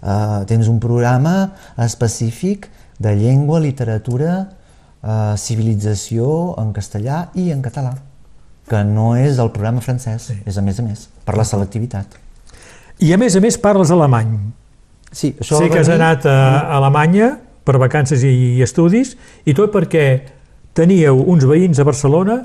eh, 0.02 0.44
tens 0.50 0.68
un 0.68 0.76
programa 0.82 1.54
específic 1.80 2.68
de 3.00 3.14
llengua, 3.16 3.60
literatura, 3.64 4.34
eh, 5.00 5.34
civilització 5.40 6.54
en 6.60 6.74
castellà 6.76 7.28
i 7.34 7.48
en 7.54 7.62
català, 7.64 7.94
que 8.68 8.84
no 8.84 9.14
és 9.16 9.40
el 9.40 9.50
programa 9.54 9.80
francès, 9.80 10.28
sí. 10.28 10.36
és 10.44 10.58
a 10.60 10.62
més 10.62 10.78
a 10.78 10.84
més, 10.84 11.08
per 11.24 11.38
la 11.40 11.46
selectivitat. 11.48 12.18
I 13.00 13.14
a 13.14 13.16
més 13.16 13.36
a 13.38 13.40
més 13.40 13.56
parles 13.56 13.92
alemany. 13.94 14.34
Sí, 15.10 15.32
això 15.40 15.62
Sé 15.62 15.70
que 15.72 15.80
has 15.80 15.88
anat 15.88 16.26
a 16.28 16.68
Alemanya 16.76 17.38
per 17.64 17.78
vacances 17.80 18.20
i 18.26 18.60
estudis 18.60 19.14
i 19.48 19.54
tot 19.56 19.72
perquè 19.72 20.04
teníeu 20.76 21.22
uns 21.32 21.46
veïns 21.48 21.80
a 21.80 21.86
Barcelona 21.88 22.42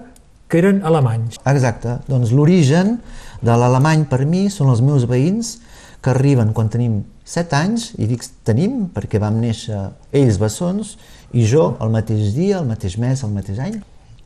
que 0.50 0.60
eren 0.62 0.84
alemanys. 0.86 1.40
Exacte, 1.50 1.98
doncs 2.10 2.34
l'origen 2.36 2.98
de 3.44 3.56
l'alemany 3.58 4.06
per 4.10 4.24
mi 4.30 4.48
són 4.54 4.72
els 4.74 4.84
meus 4.86 5.08
veïns 5.10 5.58
que 6.04 6.12
arriben 6.12 6.52
quan 6.54 6.70
tenim 6.70 7.02
7 7.26 7.56
anys, 7.56 7.92
i 7.96 8.08
dic 8.10 8.26
tenim 8.44 8.88
perquè 8.94 9.22
vam 9.24 9.40
néixer 9.40 9.80
ells 10.12 10.40
bessons 10.42 10.98
i 11.34 11.46
jo 11.48 11.72
el 11.82 11.94
mateix 11.94 12.34
dia, 12.36 12.60
el 12.60 12.68
mateix 12.68 12.98
mes, 13.00 13.24
el 13.24 13.32
mateix 13.32 13.62
any. 13.64 13.78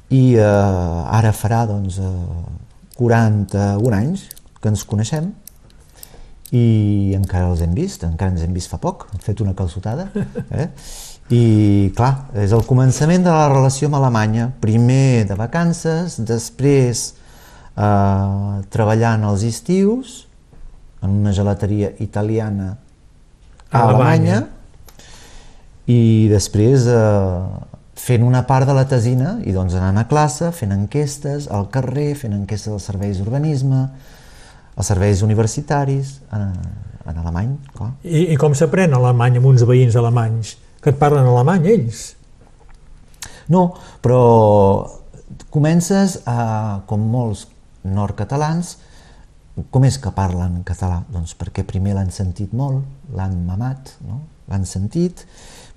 I 0.10 0.24
eh, 0.40 1.18
ara 1.20 1.34
farà 1.36 1.66
doncs, 1.70 2.00
eh, 2.02 2.96
41 2.98 3.94
anys 3.94 4.26
que 4.62 4.72
ens 4.72 4.84
coneixem 4.90 5.30
i 6.56 7.14
encara 7.18 7.52
els 7.52 7.62
hem 7.62 7.76
vist, 7.78 8.06
encara 8.08 8.32
ens 8.34 8.42
hem 8.42 8.56
vist 8.56 8.72
fa 8.72 8.80
poc, 8.82 9.06
hem 9.14 9.22
fet 9.22 9.44
una 9.44 9.54
calçotada. 9.58 10.10
Eh? 10.50 10.70
I 11.27 11.91
clar, 11.96 12.29
és 12.39 12.53
el 12.55 12.63
començament 12.63 13.25
de 13.25 13.31
la 13.34 13.50
relació 13.51 13.89
amb 13.89 13.98
Alemanya, 14.00 14.48
primer 14.63 15.25
de 15.27 15.36
vacances, 15.36 16.15
després 16.24 17.10
eh, 17.75 18.62
treballant 18.72 19.25
els 19.27 19.43
estius 19.43 20.22
en 21.03 21.17
una 21.19 21.34
gelateria 21.36 21.91
italiana 22.00 22.77
a 23.72 23.81
Alemanya. 23.84 24.38
Alemanya 24.38 24.46
i 25.88 26.27
després 26.31 26.88
eh, 26.91 27.65
fent 27.98 28.24
una 28.24 28.43
part 28.48 28.67
de 28.67 28.75
la 28.75 28.86
tesina 28.88 29.38
i 29.48 29.53
doncs 29.55 29.75
anant 29.79 30.00
a 30.01 30.05
classe, 30.07 30.51
fent 30.55 30.74
enquestes 30.75 31.48
al 31.51 31.69
carrer, 31.74 32.13
fent 32.19 32.36
enquestes 32.36 32.74
als 32.74 32.88
serveis 32.91 33.19
d'urbanisme, 33.19 33.88
als 34.77 34.91
serveis 34.91 35.24
universitaris, 35.25 36.17
en, 36.36 36.51
en 37.07 37.19
alemany, 37.24 37.55
clar. 37.75 37.93
I, 38.03 38.29
i 38.36 38.39
com 38.39 38.55
s'aprèn 38.55 38.96
alemany 38.96 39.39
amb 39.39 39.51
uns 39.51 39.63
veïns 39.67 39.96
alemanys? 40.00 40.57
Que 40.84 40.93
et 40.93 41.00
parlen 41.00 41.27
alemany, 41.27 41.67
ells? 41.74 42.03
No, 43.53 43.69
però 44.03 44.22
comences 45.53 46.19
a, 46.27 46.84
com 46.89 47.05
molts 47.12 47.48
nord-catalans, 47.88 48.75
com 49.74 49.86
és 49.88 49.98
que 49.98 50.12
parlen 50.13 50.62
català? 50.67 51.01
Doncs 51.10 51.34
perquè 51.39 51.63
primer 51.65 51.96
l'han 51.98 52.12
sentit 52.13 52.53
molt, 52.53 52.84
l'han 53.17 53.39
mamat, 53.48 53.96
no? 54.05 54.22
l'han 54.48 54.67
sentit, 54.69 55.24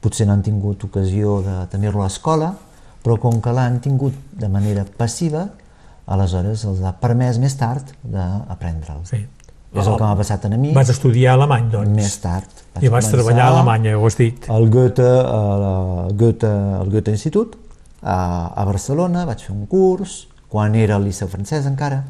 potser 0.03 0.27
no 0.29 0.37
han 0.37 0.45
tingut 0.45 0.85
ocasió 0.87 1.41
de 1.47 1.57
tenir-lo 1.73 2.03
a 2.03 2.09
l'escola, 2.09 2.53
però 3.01 3.17
com 3.21 3.41
que 3.41 3.55
l'han 3.57 3.81
tingut 3.81 4.17
de 4.37 4.51
manera 4.53 4.85
passiva, 4.85 5.47
aleshores 6.11 6.67
els 6.69 6.83
ha 6.85 6.93
permès 7.01 7.39
més 7.41 7.57
tard 7.57 7.95
d'aprendre'l. 8.03 9.05
Sí. 9.09 9.23
És 9.71 9.87
el 9.87 9.95
que 9.95 10.03
m'ha 10.03 10.17
passat 10.19 10.45
a 10.49 10.51
mi 10.59 10.73
Vas 10.75 10.91
estudiar 10.91 11.37
alemany, 11.37 11.69
doncs. 11.71 11.95
més 11.95 12.17
tard. 12.19 12.63
I 12.81 12.89
vas 12.89 13.09
treballar 13.11 13.47
a 13.49 13.55
Alemanya, 13.57 13.97
ho 13.99 14.07
has 14.07 14.17
dit. 14.17 14.47
al 14.49 14.69
Goethe, 14.71 15.03
a 15.03 15.41
la 15.63 16.09
Goethe, 16.15 16.47
al 16.81 16.89
Goethe 16.91 17.11
Institut, 17.11 17.57
a, 18.03 18.53
a 18.55 18.65
Barcelona, 18.65 19.25
vaig 19.27 19.43
fer 19.43 19.53
un 19.57 19.67
curs, 19.67 20.29
quan 20.49 20.75
era 20.75 20.97
al 20.97 21.05
Liceu 21.05 21.29
francès 21.29 21.67
encara. 21.67 22.05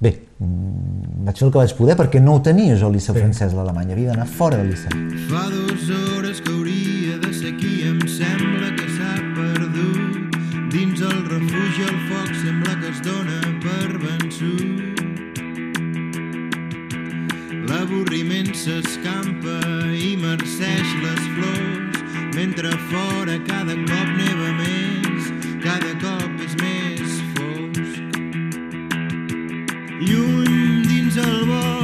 Bé, 0.00 0.14
mm, 0.40 1.24
vaig 1.26 1.36
fer 1.38 1.46
el 1.46 1.52
que 1.52 1.58
vaig 1.62 1.74
poder 1.76 1.96
perquè 1.96 2.20
no 2.20 2.34
ho 2.38 2.42
tenia 2.42 2.76
jo 2.76 2.86
al 2.88 2.92
Liceu 2.96 3.14
Sí. 3.14 3.20
francès 3.20 3.52
a 3.52 3.56
l'Alemanya, 3.56 3.92
havia 3.94 4.10
d'anar 4.10 4.26
fora 4.26 4.56
del 4.56 4.70
Liceu. 4.70 4.90
Fa 5.30 5.46
dues 5.48 5.88
hores 5.94 6.40
que 6.40 6.50
hauria 6.50 7.18
de 7.20 7.32
ser 7.32 7.54
aquí, 7.54 7.74
em 7.88 8.00
sembla 8.08 8.74
que 8.76 8.88
s'ha 8.96 9.14
perdut. 9.36 10.36
Dins 10.72 11.00
el 11.00 11.18
refugi 11.28 11.82
el 11.88 11.98
foc 12.10 12.34
sembla 12.44 12.78
que 12.80 12.88
es 12.90 13.00
dona 13.02 13.40
per 13.62 13.98
vençut. 13.98 14.89
L'avorriment 17.70 18.50
s'escampa 18.58 19.60
i 19.94 20.16
marceix 20.18 20.88
les 21.04 21.20
flors, 21.36 22.00
mentre 22.34 22.72
fora 22.90 23.36
cada 23.46 23.76
cop 23.86 24.08
neva 24.16 24.48
més, 24.58 25.28
cada 25.62 25.92
cop 26.02 26.42
és 26.46 26.56
més 26.64 27.14
fosc. 27.36 28.18
Lluny 30.02 30.82
dins 30.88 31.20
el 31.22 31.38
bosc, 31.46 31.79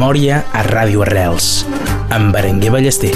Memòria 0.00 0.38
a 0.56 0.62
Ràdio 0.64 1.02
Arrels, 1.04 1.66
amb 2.08 2.30
Berenguer 2.32 2.70
Ballester. 2.72 3.10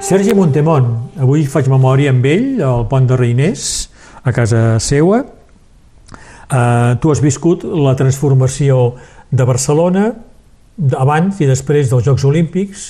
Sergi 0.00 0.32
Montemont, 0.32 0.86
avui 1.20 1.42
faig 1.44 1.68
memòria 1.68 2.08
amb 2.08 2.24
ell, 2.24 2.46
al 2.64 2.86
pont 2.88 3.04
de 3.04 3.18
Reiners, 3.20 3.66
a 4.24 4.32
casa 4.32 4.78
seua. 4.80 5.18
Uh, 6.48 6.96
tu 7.04 7.12
has 7.12 7.20
viscut 7.20 7.68
la 7.68 7.92
transformació 8.00 8.94
de 9.28 9.44
Barcelona 9.44 10.06
abans 11.04 11.44
i 11.44 11.50
després 11.52 11.92
dels 11.92 12.08
Jocs 12.08 12.24
Olímpics 12.32 12.88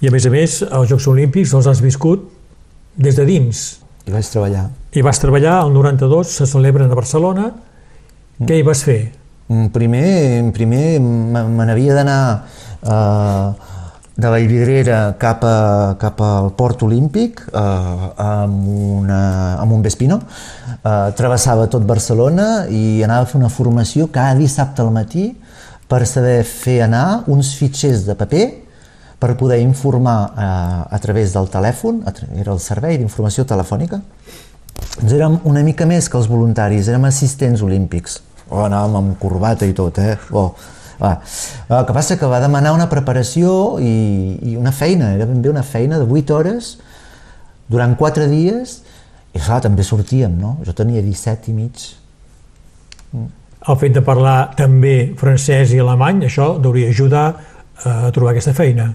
i 0.00 0.08
a 0.08 0.14
més 0.16 0.24
a 0.24 0.32
més 0.32 0.58
els 0.64 0.88
Jocs 0.88 1.12
Olímpics 1.12 1.52
els 1.60 1.68
has 1.68 1.84
viscut 1.84 2.24
des 2.96 3.20
de 3.20 3.28
dins 3.28 3.66
I 4.08 4.16
vaig 4.16 4.32
treballar. 4.32 4.70
i 4.96 5.04
vas 5.04 5.20
treballar, 5.20 5.60
el 5.60 5.76
92 5.76 6.36
se 6.40 6.48
celebren 6.48 6.88
a 6.88 6.96
Barcelona 7.04 7.50
què 8.40 8.62
hi 8.62 8.64
vas 8.64 8.86
fer? 8.88 9.02
Mm, 9.48 9.72
Primer, 9.72 10.52
primer 10.52 11.00
me 11.00 11.64
n'havia 11.64 11.94
d'anar 11.96 12.44
eh, 12.84 13.46
de 14.18 14.28
Vallvidrera 14.28 15.14
cap, 15.16 15.44
a, 15.46 15.94
cap 15.96 16.20
al 16.20 16.50
port 16.58 16.82
olímpic 16.84 17.40
eh, 17.48 17.56
amb, 17.56 18.68
una, 18.98 19.20
amb 19.62 19.72
un 19.72 19.80
Vespino, 19.86 20.20
eh, 20.82 21.08
travessava 21.16 21.64
tot 21.72 21.88
Barcelona 21.88 22.66
i 22.68 23.00
anava 23.06 23.24
a 23.24 23.30
fer 23.30 23.40
una 23.40 23.48
formació 23.48 24.10
cada 24.12 24.36
dissabte 24.36 24.84
al 24.84 24.92
matí 24.92 25.30
per 25.88 26.02
saber 26.04 26.42
fer 26.44 26.82
anar 26.84 27.22
uns 27.32 27.54
fitxers 27.56 28.04
de 28.04 28.18
paper 28.20 28.44
per 29.18 29.32
poder 29.40 29.62
informar 29.64 30.18
eh, 30.28 30.44
a 30.92 31.00
través 31.00 31.32
del 31.32 31.48
telèfon, 31.48 32.04
era 32.36 32.52
el 32.52 32.60
servei 32.60 33.00
d'informació 33.00 33.48
telefònica, 33.48 34.02
doncs 34.98 35.12
érem 35.14 35.40
una 35.48 35.64
mica 35.64 35.88
més 35.88 36.12
que 36.12 36.20
els 36.20 36.28
voluntaris, 36.28 36.92
érem 36.92 37.08
assistents 37.08 37.64
olímpics. 37.64 38.20
Oh, 38.48 38.64
anàvem 38.64 38.96
amb 38.96 39.16
corbata 39.20 39.66
i 39.68 39.74
tot, 39.76 39.98
eh? 40.00 40.16
Oh, 40.32 40.52
va. 41.00 41.18
El 41.68 41.86
que 41.86 41.94
passa 41.96 42.16
que 42.18 42.28
va 42.30 42.40
demanar 42.40 42.72
una 42.76 42.88
preparació 42.88 43.76
i, 43.82 43.94
i 44.52 44.56
una 44.56 44.72
feina, 44.72 45.12
era 45.16 45.28
ben 45.28 45.42
bé 45.44 45.52
una 45.52 45.64
feina 45.66 46.00
de 46.00 46.08
8 46.08 46.36
hores 46.36 46.76
durant 47.68 47.94
4 48.00 48.28
dies 48.30 48.78
i 49.36 49.40
clar, 49.40 49.60
també 49.64 49.84
sortíem, 49.84 50.38
no? 50.40 50.56
Jo 50.64 50.72
tenia 50.76 51.04
17 51.04 51.52
i 51.52 51.56
mig. 51.56 51.84
El 53.68 53.76
fet 53.76 53.92
de 53.92 54.02
parlar 54.04 54.54
també 54.56 55.12
francès 55.18 55.74
i 55.76 55.80
alemany, 55.82 56.24
això 56.28 56.54
hauria 56.56 56.88
ajudar 56.88 57.26
eh, 57.34 58.08
a 58.08 58.10
trobar 58.14 58.32
aquesta 58.32 58.56
feina. 58.56 58.94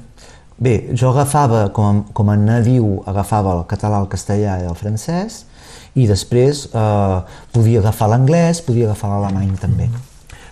Bé, 0.63 0.75
jo 0.97 1.11
agafava, 1.11 1.67
com, 1.75 2.03
com 2.13 2.29
a 2.29 2.37
nadiu, 2.39 3.03
agafava 3.09 3.57
el 3.59 3.65
català, 3.69 4.01
el 4.01 4.09
castellà 4.09 4.59
i 4.61 4.69
el 4.69 4.77
francès 4.79 5.43
i 5.95 6.07
després 6.09 6.67
eh, 6.73 7.17
podia 7.53 7.81
agafar 7.83 8.09
l'anglès, 8.11 8.63
podia 8.65 8.89
agafar 8.89 9.13
l'alemany 9.13 9.55
també. 9.61 9.89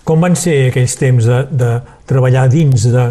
Com 0.06 0.22
van 0.22 0.36
ser 0.38 0.68
aquells 0.70 0.98
temps 0.98 1.28
de, 1.30 1.44
de 1.52 1.72
treballar 2.10 2.48
dins 2.52 2.90
de, 2.94 3.06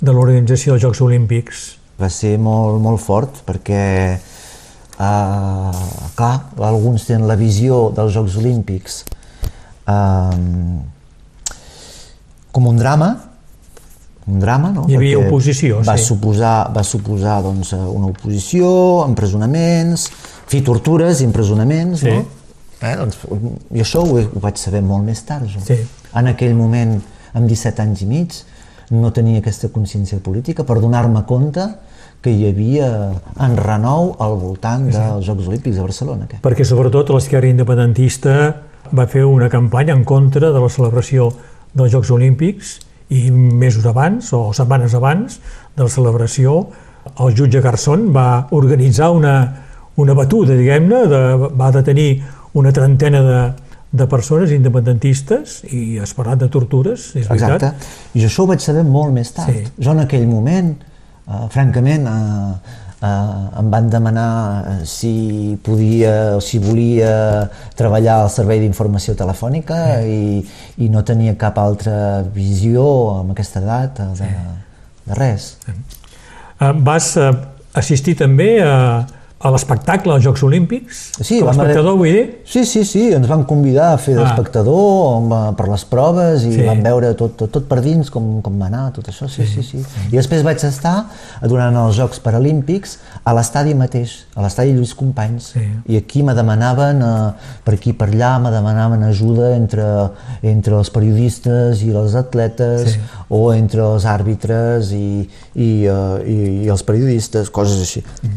de 0.00 0.12
l'organització 0.14 0.76
dels 0.76 0.86
Jocs 0.86 1.02
Olímpics? 1.04 1.66
va 1.96 2.08
ser 2.12 2.36
molt, 2.40 2.80
molt 2.82 3.00
fort 3.00 3.40
perquè 3.46 3.82
eh, 4.16 5.84
clar, 6.16 6.34
alguns 6.68 7.06
tenen 7.08 7.28
la 7.28 7.38
visió 7.40 7.86
dels 7.96 8.12
Jocs 8.16 8.36
Olímpics 8.40 8.98
eh, 9.88 10.36
com 12.52 12.68
un 12.68 12.76
drama 12.80 13.14
un 14.26 14.40
drama, 14.42 14.72
no? 14.74 14.88
Hi 14.90 14.96
havia 14.98 15.20
Perquè 15.20 15.28
oposició, 15.30 15.76
va 15.86 15.94
sí. 15.94 16.08
Suposar, 16.08 16.72
va 16.74 16.82
suposar 16.82 17.36
doncs, 17.44 17.70
una 17.78 18.08
oposició, 18.10 18.66
empresonaments, 19.06 20.08
fi, 20.46 20.62
tortures 20.62 21.20
i 21.20 21.24
empresonaments, 21.28 22.00
Sí. 22.00 22.10
no? 22.10 22.24
Eh, 22.82 22.94
doncs, 22.96 23.16
I 23.72 23.80
això 23.80 24.02
ho, 24.04 24.18
ho 24.20 24.40
vaig 24.40 24.58
saber 24.60 24.82
molt 24.82 25.04
més 25.04 25.22
tard, 25.24 25.46
jo. 25.48 25.60
Sí. 25.64 25.78
En 26.14 26.26
aquell 26.28 26.54
moment, 26.54 26.98
amb 27.34 27.48
17 27.48 27.82
anys 27.82 28.02
i 28.02 28.06
mig, 28.06 28.34
no 28.90 29.10
tenia 29.12 29.40
aquesta 29.40 29.68
consciència 29.74 30.18
política 30.22 30.62
per 30.64 30.78
donar-me 30.80 31.24
compte 31.26 31.64
que 32.22 32.30
hi 32.30 32.46
havia 32.48 32.86
enrenou 33.42 34.14
al 34.22 34.36
voltant 34.38 34.86
dels 34.90 35.26
Jocs 35.26 35.48
Olímpics 35.48 35.76
de 35.76 35.82
Barcelona. 35.82 36.24
Aquest. 36.28 36.42
Perquè 36.44 36.64
sobretot 36.64 37.10
l'esquerra 37.14 37.48
independentista 37.50 38.62
va 38.94 39.06
fer 39.10 39.24
una 39.26 39.48
campanya 39.50 39.94
en 39.94 40.04
contra 40.04 40.52
de 40.52 40.60
la 40.62 40.68
celebració 40.70 41.32
dels 41.74 41.92
Jocs 41.92 42.10
Olímpics 42.14 42.76
i 43.10 43.30
mesos 43.30 43.86
abans 43.86 44.32
o 44.34 44.52
setmanes 44.56 44.94
abans 44.94 45.40
de 45.76 45.82
la 45.84 45.90
celebració 45.92 46.66
el 47.22 47.34
jutge 47.38 47.60
Garzón 47.62 48.08
va 48.14 48.48
organitzar 48.50 49.10
una, 49.14 49.65
una 49.96 50.14
batuda, 50.14 50.56
diguem-ne, 50.56 51.04
de, 51.10 51.22
va 51.56 51.70
detenir 51.74 52.10
una 52.56 52.72
trentena 52.72 53.22
de, 53.24 53.40
de 53.96 54.06
persones 54.10 54.52
independentistes 54.52 55.60
i 55.72 55.98
has 56.02 56.12
parlat 56.16 56.40
de 56.42 56.48
tortures, 56.52 57.12
és 57.16 57.28
veritat? 57.28 57.70
Exacte. 57.70 57.94
I 58.14 58.24
jo 58.24 58.30
això 58.30 58.44
ho 58.44 58.50
vaig 58.50 58.64
saber 58.64 58.84
molt 58.88 59.14
més 59.16 59.32
tard. 59.36 59.52
Sí. 59.52 59.76
Jo 59.80 59.94
en 59.96 60.02
aquell 60.04 60.26
moment, 60.28 60.74
eh, 61.26 61.46
francament, 61.54 62.08
eh, 62.10 62.82
eh, 63.00 63.60
em 63.62 63.72
van 63.72 63.90
demanar 63.92 64.28
eh, 64.74 64.76
si 64.88 65.56
podia 65.64 66.36
o 66.36 66.44
si 66.44 66.60
volia 66.60 67.48
treballar 67.78 68.22
al 68.22 68.30
servei 68.32 68.60
d'informació 68.64 69.16
telefònica 69.16 70.00
i, 70.04 70.40
i 70.82 70.88
no 70.92 71.04
tenia 71.04 71.36
cap 71.40 71.58
altra 71.62 72.22
visió 72.34 72.86
amb 73.20 73.36
aquesta 73.36 73.64
edat 73.64 74.00
de, 74.20 74.32
de 75.08 75.20
res. 75.20 75.54
Eh, 75.66 76.72
Vas 76.84 77.14
eh, 77.20 77.30
assistir 77.76 78.16
també 78.16 78.56
a, 78.64 79.04
a 79.38 79.50
l'espectacle 79.52 80.14
als 80.14 80.24
Jocs 80.24 80.42
Olímpics? 80.42 81.12
Sí, 81.20 81.40
Com 81.40 81.48
a 81.48 81.50
haver- 81.52 81.66
espectador, 81.66 81.96
vull 81.98 82.08
dir? 82.08 82.40
Sí, 82.48 82.64
sí, 82.64 82.84
sí, 82.88 83.12
ens 83.12 83.28
van 83.28 83.44
convidar 83.44 83.92
a 83.92 83.98
fer 83.98 84.16
Ah. 84.16 84.22
d'espectador 84.24 85.54
per 85.54 85.68
les 85.68 85.84
proves 85.84 86.42
i 86.44 86.52
Sí. 86.52 86.62
vam 86.62 86.82
veure 86.82 87.12
tot, 87.14 87.36
tot, 87.36 87.50
tot 87.52 87.64
per 87.68 87.82
dins 87.82 88.08
com, 88.10 88.40
com 88.40 88.58
va 88.58 88.66
anar, 88.66 88.92
tot 88.94 89.06
això, 89.08 89.28
sí, 89.28 89.46
sí, 89.46 89.62
sí. 89.62 89.84
I 90.10 90.16
després 90.16 90.42
vaig 90.42 90.56
estar 90.64 91.06
durant 91.42 91.76
els 91.76 91.96
Jocs 91.96 92.18
Paralímpics 92.18 92.98
a 93.24 93.34
l'estadi 93.34 93.74
mateix, 93.74 94.24
a 94.34 94.40
l'estadi 94.42 94.72
Lluís 94.72 94.94
Companys, 94.94 95.52
Sí. 95.52 95.60
i 95.86 95.96
aquí 95.98 96.22
me 96.22 96.32
demanaven, 96.34 97.02
eh, 97.02 97.32
per 97.62 97.74
aquí 97.74 97.92
per 97.92 98.08
allà, 98.08 98.40
me 98.40 98.50
demanaven 98.50 99.02
ajuda 99.04 99.54
entre, 99.54 100.10
entre 100.42 100.76
els 100.78 100.88
periodistes 100.88 101.82
i 101.82 101.90
els 101.90 102.14
atletes, 102.14 102.92
Sí. 102.94 103.00
o 103.28 103.52
entre 103.52 103.82
els 103.82 104.04
àrbitres 104.06 104.92
i, 104.92 105.28
i, 105.54 105.84
eh, 105.84 106.22
i, 106.26 106.64
i 106.64 106.68
els 106.68 106.82
periodistes, 106.82 107.50
coses 107.50 107.80
així. 107.82 108.02
De- 108.22 108.30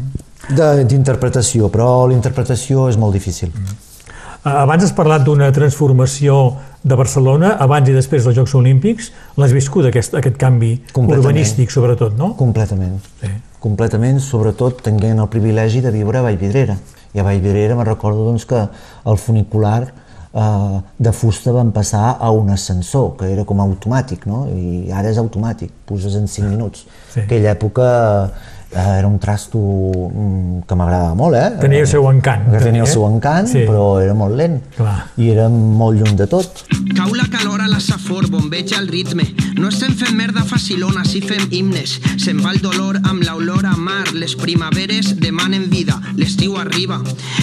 D'interpretació, 0.48 1.68
però 1.70 2.06
l'interpretació 2.10 2.88
és 2.90 2.98
molt 2.98 3.14
difícil. 3.14 3.52
Eh, 3.52 4.48
Abans 4.48 4.86
has 4.86 4.92
parlat 4.96 5.24
d'una 5.26 5.50
transformació 5.52 6.56
de 6.82 6.96
Barcelona, 6.96 7.56
abans 7.60 7.88
i 7.88 7.94
després 7.94 8.24
dels 8.24 8.38
Jocs 8.38 8.54
Olímpics. 8.56 9.10
L'has 9.36 9.52
viscut, 9.52 9.84
aquest, 9.90 10.16
aquest 10.16 10.38
canvi 10.40 10.78
urbanístic, 10.96 11.70
sobretot, 11.70 12.16
no? 12.16 12.32
Completament. 12.38 12.96
Sí. 13.20 13.32
Completament, 13.60 14.20
sobretot 14.24 14.80
tenint 14.86 15.20
el 15.20 15.28
privilegi 15.28 15.82
de 15.84 15.92
viure 15.92 16.22
a 16.22 16.24
Vallvidrera. 16.24 16.78
I 17.12 17.20
a 17.20 17.26
Vallvidrera 17.26 17.76
me'n 17.76 17.88
recordo 17.88 18.24
doncs, 18.30 18.46
que 18.48 18.62
el 19.10 19.18
funicular 19.20 19.90
eh, 20.32 20.80
de 20.96 21.12
fusta 21.12 21.52
van 21.52 21.72
passar 21.76 22.16
a 22.18 22.30
un 22.30 22.48
ascensor, 22.50 23.16
que 23.18 23.28
era 23.34 23.44
com 23.44 23.60
automàtic, 23.60 24.24
no? 24.30 24.46
i 24.48 24.88
ara 24.92 25.10
és 25.12 25.20
automàtic, 25.20 25.74
puges 25.84 26.16
en 26.16 26.30
5 26.30 26.48
minuts. 26.48 26.86
Sí. 27.12 27.26
Aquella 27.26 27.52
època 27.52 27.90
eh, 27.90 28.50
era 28.72 29.08
un 29.08 29.18
trasto 29.18 29.58
mm, 29.58 30.62
que 30.68 30.76
m'agradava 30.78 31.14
molt, 31.18 31.34
eh? 31.34 31.56
Tenia 31.60 31.80
el 31.82 31.88
seu 31.90 32.06
encant, 32.10 32.44
Que 32.52 32.60
tenia 32.62 32.84
el 32.84 32.88
eh? 32.88 32.92
seu 32.92 33.06
encant, 33.08 33.48
Sí. 33.50 33.64
però 33.66 34.00
era 34.00 34.14
molt 34.14 34.36
lent. 34.36 34.60
Clar. 34.76 35.10
I 35.18 35.30
era 35.30 35.48
molt 35.48 35.98
lluny 35.98 36.16
de 36.16 36.26
tot. 36.30 36.64
Cau 36.96 37.12
la 37.14 37.26
calor 37.30 37.60
a 37.60 37.68
la 37.68 37.80
safor, 37.80 38.28
bombeja 38.30 38.78
el 38.78 38.88
ritme. 38.88 39.26
No 39.58 39.68
estem 39.68 39.92
fent 39.94 40.14
merda 40.16 40.44
facilona, 40.44 41.04
si 41.04 41.20
fem 41.20 41.48
himnes. 41.50 41.98
Se'n 42.16 42.38
va 42.44 42.52
el 42.52 42.60
dolor 42.62 43.00
amb 43.02 43.22
l'olor 43.26 43.66
a 43.66 43.74
mar. 43.76 44.12
Les 44.14 44.34
primaveres 44.36 45.16
demanen 45.20 45.68
vida, 45.70 46.00
l'estiu 46.16 46.56
arriba. 46.56 47.00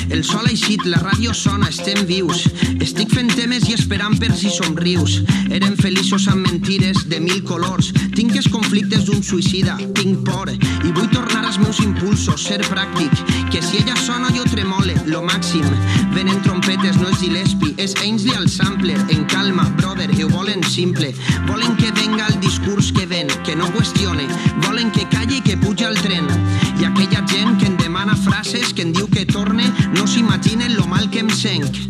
El 0.10 0.24
sol 0.24 0.46
ha 0.48 0.52
eixit, 0.52 0.86
la 0.86 0.98
ràdio 1.04 1.34
sona, 1.34 1.68
estem 1.70 2.06
vius. 2.08 2.46
Estic 2.80 3.12
fent 3.14 3.34
temes 3.36 3.68
i 3.70 3.74
esperant 3.74 4.18
per 4.20 4.32
si 4.36 4.50
somrius. 4.50 5.22
Érem 5.52 5.76
feliços 5.76 6.28
amb 6.32 6.48
mentires 6.48 7.04
de 7.10 7.20
mil 7.20 7.44
colors. 7.44 7.92
Tinc 8.16 8.36
els 8.36 8.48
conflictes 8.48 9.06
d'un 9.06 9.22
suïcida, 9.22 9.78
tinc 9.94 10.24
por. 10.26 10.48
I 10.50 10.92
vull 10.94 11.10
tornar 11.18 11.46
als 11.46 11.58
meus 11.58 11.80
impulsos, 11.80 12.44
ser 12.44 12.62
pràctic. 12.70 13.10
Que 13.50 13.62
si 13.62 13.78
ella 13.78 13.96
sona 13.96 14.30
jo 14.36 14.44
tremole, 14.46 14.94
lo 15.06 15.24
màxim. 15.26 15.66
Venen 16.14 16.42
trompetes, 16.46 17.00
no 17.02 17.10
és 17.10 17.18
Gillespie, 17.18 17.74
és 17.82 17.96
Ainsley 18.04 18.36
al 18.38 18.46
sampler. 18.50 19.00
En 19.10 19.26
calma, 19.26 19.66
brother, 19.80 20.12
i 20.14 20.24
ho 20.24 20.30
volen 20.30 20.62
simple. 20.70 21.10
Volen 21.48 21.76
que 21.82 21.90
venga 21.98 22.28
el 22.28 22.40
discurs 22.40 22.92
que 22.94 23.08
ven, 23.10 23.34
que 23.44 23.56
no 23.56 23.72
qüestione. 23.74 24.28
Volen 24.68 24.92
que 24.92 25.08
calli 25.10 25.40
i 25.40 25.42
que 25.42 25.58
puja 25.58 25.90
al 25.90 25.98
tren. 26.06 26.30
I 26.78 26.86
aquella 26.86 27.26
gent 27.26 27.58
que 27.58 27.72
em 27.72 27.78
demana 27.82 28.16
frases, 28.16 28.74
que 28.74 28.86
em 28.86 28.94
diu 28.94 29.10
que 29.10 29.26
torne, 29.26 29.72
no 29.98 30.06
s'imaginen 30.06 30.78
lo 30.78 30.86
mal 30.86 31.10
que 31.10 31.26
em 31.26 31.34
senc. 31.34 31.82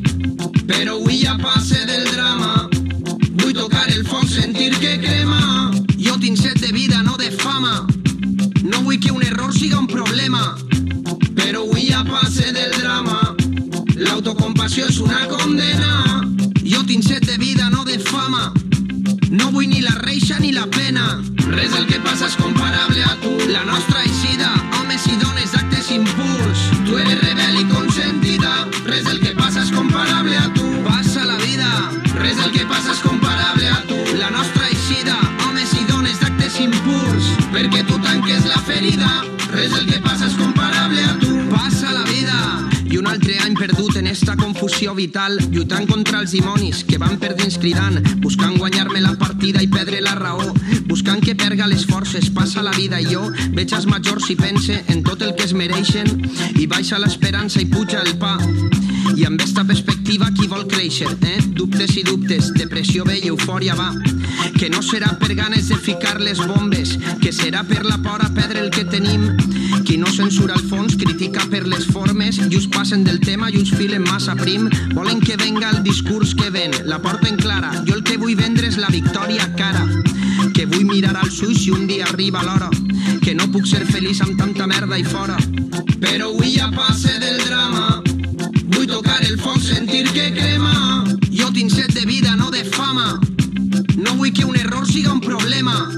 Però 0.67 0.95
És 14.87 14.99
una 15.03 15.25
condena. 15.27 16.21
Jo 16.63 16.79
tinc 16.87 17.03
set 17.03 17.25
de 17.27 17.35
vida, 17.37 17.67
no 17.69 17.83
de 17.83 17.97
fama. 17.99 18.53
No 19.29 19.49
vull 19.51 19.67
ni 19.67 19.81
la 19.83 19.91
reixa 19.99 20.39
ni 20.39 20.53
la 20.55 20.63
pena. 20.71 21.03
Res 21.49 21.73
del 21.73 21.87
que 21.89 21.99
passa 22.05 22.29
és 22.29 22.37
comparable 22.39 22.96
confusió 44.77 44.93
vital, 44.93 45.39
lluitant 45.49 45.87
contra 45.89 46.19
els 46.21 46.35
dimonis 46.35 46.83
que 46.85 46.99
van 47.01 47.15
per 47.17 47.31
dins 47.33 47.55
cridant, 47.57 47.95
buscant 48.21 48.59
guanyar-me 48.61 48.99
la 49.01 49.15
partida 49.17 49.63
i 49.65 49.69
perdre 49.73 50.03
la 50.05 50.13
raó, 50.13 50.51
buscant 50.85 51.17
que 51.23 51.33
perga 51.33 51.65
les 51.65 51.87
forces, 51.89 52.29
passa 52.29 52.61
la 52.61 52.75
vida 52.75 52.99
i 53.01 53.07
jo 53.09 53.23
veig 53.55 53.73
els 53.73 53.87
majors 53.89 54.29
i 54.29 54.35
pense 54.37 54.77
en 54.93 55.01
tot 55.01 55.23
el 55.25 55.33
que 55.33 55.47
es 55.49 55.55
mereixen 55.57 56.21
i 56.61 56.67
baixa 56.69 57.01
l'esperança 57.01 57.57
i 57.57 57.65
puja 57.65 58.03
el 58.05 58.19
pa. 58.21 58.35
I 59.17 59.25
amb 59.25 59.41
esta 59.41 59.65
perspectiva 59.65 60.29
qui 60.37 60.45
vol 60.45 60.67
créixer, 60.69 61.09
eh? 61.25 61.39
Dubtes 61.57 61.97
i 61.97 62.05
dubtes, 62.05 62.51
depressió 62.53 63.07
ve 63.07 63.17
i 63.17 63.31
eufòria 63.33 63.73
va. 63.73 63.89
Que 64.59 64.69
no 64.69 64.85
serà 64.85 65.15
per 65.17 65.33
ganes 65.33 65.71
de 65.73 65.81
ficar 65.81 66.19
les 66.21 66.37
bombes, 66.45 66.99
que 67.23 67.33
serà 67.33 67.65
per 67.65 67.81
la 67.87 67.97
por 67.97 68.21
a 68.21 68.29
perdre 68.29 68.61
el 68.67 68.69
que 68.69 68.85
tenim. 68.85 69.31
No 69.97 70.05
censura 70.13 70.53
el 70.53 70.61
fons 70.69 70.93
critica 70.95 71.41
per 71.49 71.63
les 71.65 71.87
formes 71.89 72.37
i 72.37 72.55
us 72.55 72.67
passen 72.69 73.01
del 73.03 73.17
tema 73.19 73.47
i 73.49 73.57
us 73.57 73.71
filen 73.73 74.03
massa 74.05 74.35
prim. 74.37 74.67
Volen 74.93 75.19
que 75.19 75.37
venga 75.41 75.71
el 75.71 75.79
discurs 75.81 76.35
que 76.37 76.51
ven, 76.53 76.75
la 76.85 76.99
porta 77.01 77.27
en 77.27 77.37
clara. 77.37 77.71
Jo 77.87 77.95
el 77.95 78.03
que 78.05 78.19
vull 78.21 78.35
vendre 78.37 78.69
és 78.69 78.77
la 78.77 78.91
victòria 78.93 79.47
cara. 79.57 79.87
Que 80.53 80.67
vull 80.69 80.85
mirar 80.85 81.15
als 81.17 81.41
ulls 81.41 81.63
si 81.63 81.73
un 81.73 81.87
dia 81.89 82.05
arriba 82.05 82.43
l'hora. 82.45 82.69
Que 83.23 83.33
no 83.33 83.49
puc 83.49 83.65
ser 83.65 83.87
feliç 83.89 84.21
amb 84.21 84.37
tanta 84.37 84.67
merda 84.69 85.01
i 85.01 85.07
fora. 85.07 85.39
Però 85.97 86.29
avui 86.29 86.53
ja 86.59 86.69
passe 86.75 87.17
del 87.23 87.41
drama. 87.47 88.03
Vull 88.75 88.85
tocar 88.91 89.23
el 89.25 89.39
foc, 89.41 89.57
sentir 89.65 90.05
que 90.13 90.29
crema. 90.37 91.05
Jo 91.33 91.49
tinc 91.57 91.73
set 91.73 91.97
de 91.97 92.05
vida, 92.05 92.35
no 92.35 92.51
de 92.53 92.61
fama. 92.69 93.17
No 93.97 94.13
vull 94.13 94.29
que 94.29 94.45
un 94.45 94.61
error 94.61 94.85
siga 94.85 95.17
un 95.17 95.25
problema. 95.25 95.89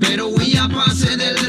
Però 0.00 0.32
avui 0.32 0.54
ja 0.56 0.64
passe 0.72 1.12
del 1.12 1.36
drama. 1.36 1.47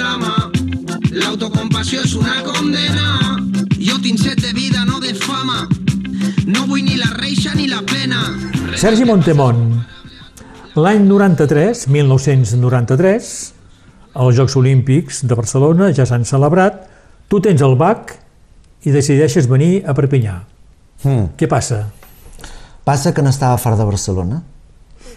L'autocompassió 1.90 2.06
és 2.06 2.12
una 2.22 2.44
condena. 2.46 3.38
Jo 3.82 3.96
tinc 4.04 4.20
set 4.22 4.38
de 4.44 4.52
vida, 4.54 4.84
no 4.86 5.00
de 5.02 5.16
fama. 5.18 5.64
No 6.46 6.68
vull 6.70 6.84
ni 6.86 7.00
la 7.00 7.08
reixa 7.16 7.56
ni 7.58 7.66
la 7.66 7.80
pena. 7.82 8.20
Sergi 8.78 9.08
Montemont, 9.10 9.64
l'any 10.78 11.02
93, 11.08 11.88
1993, 11.90 13.32
els 14.22 14.38
Jocs 14.38 14.60
Olímpics 14.62 15.24
de 15.26 15.40
Barcelona 15.40 15.90
ja 15.90 16.06
s'han 16.06 16.30
celebrat, 16.30 16.86
tu 17.26 17.42
tens 17.42 17.66
el 17.66 17.74
BAC 17.80 18.14
i 18.86 18.94
decideixes 18.94 19.50
venir 19.50 19.82
a 19.82 19.98
Perpinyà. 19.98 20.38
Hmm. 21.08 21.34
Què 21.42 21.50
passa? 21.50 21.88
Passa 22.86 23.18
que 23.18 23.26
n'estava 23.26 23.58
fart 23.58 23.82
de 23.82 23.90
Barcelona. 23.90 24.44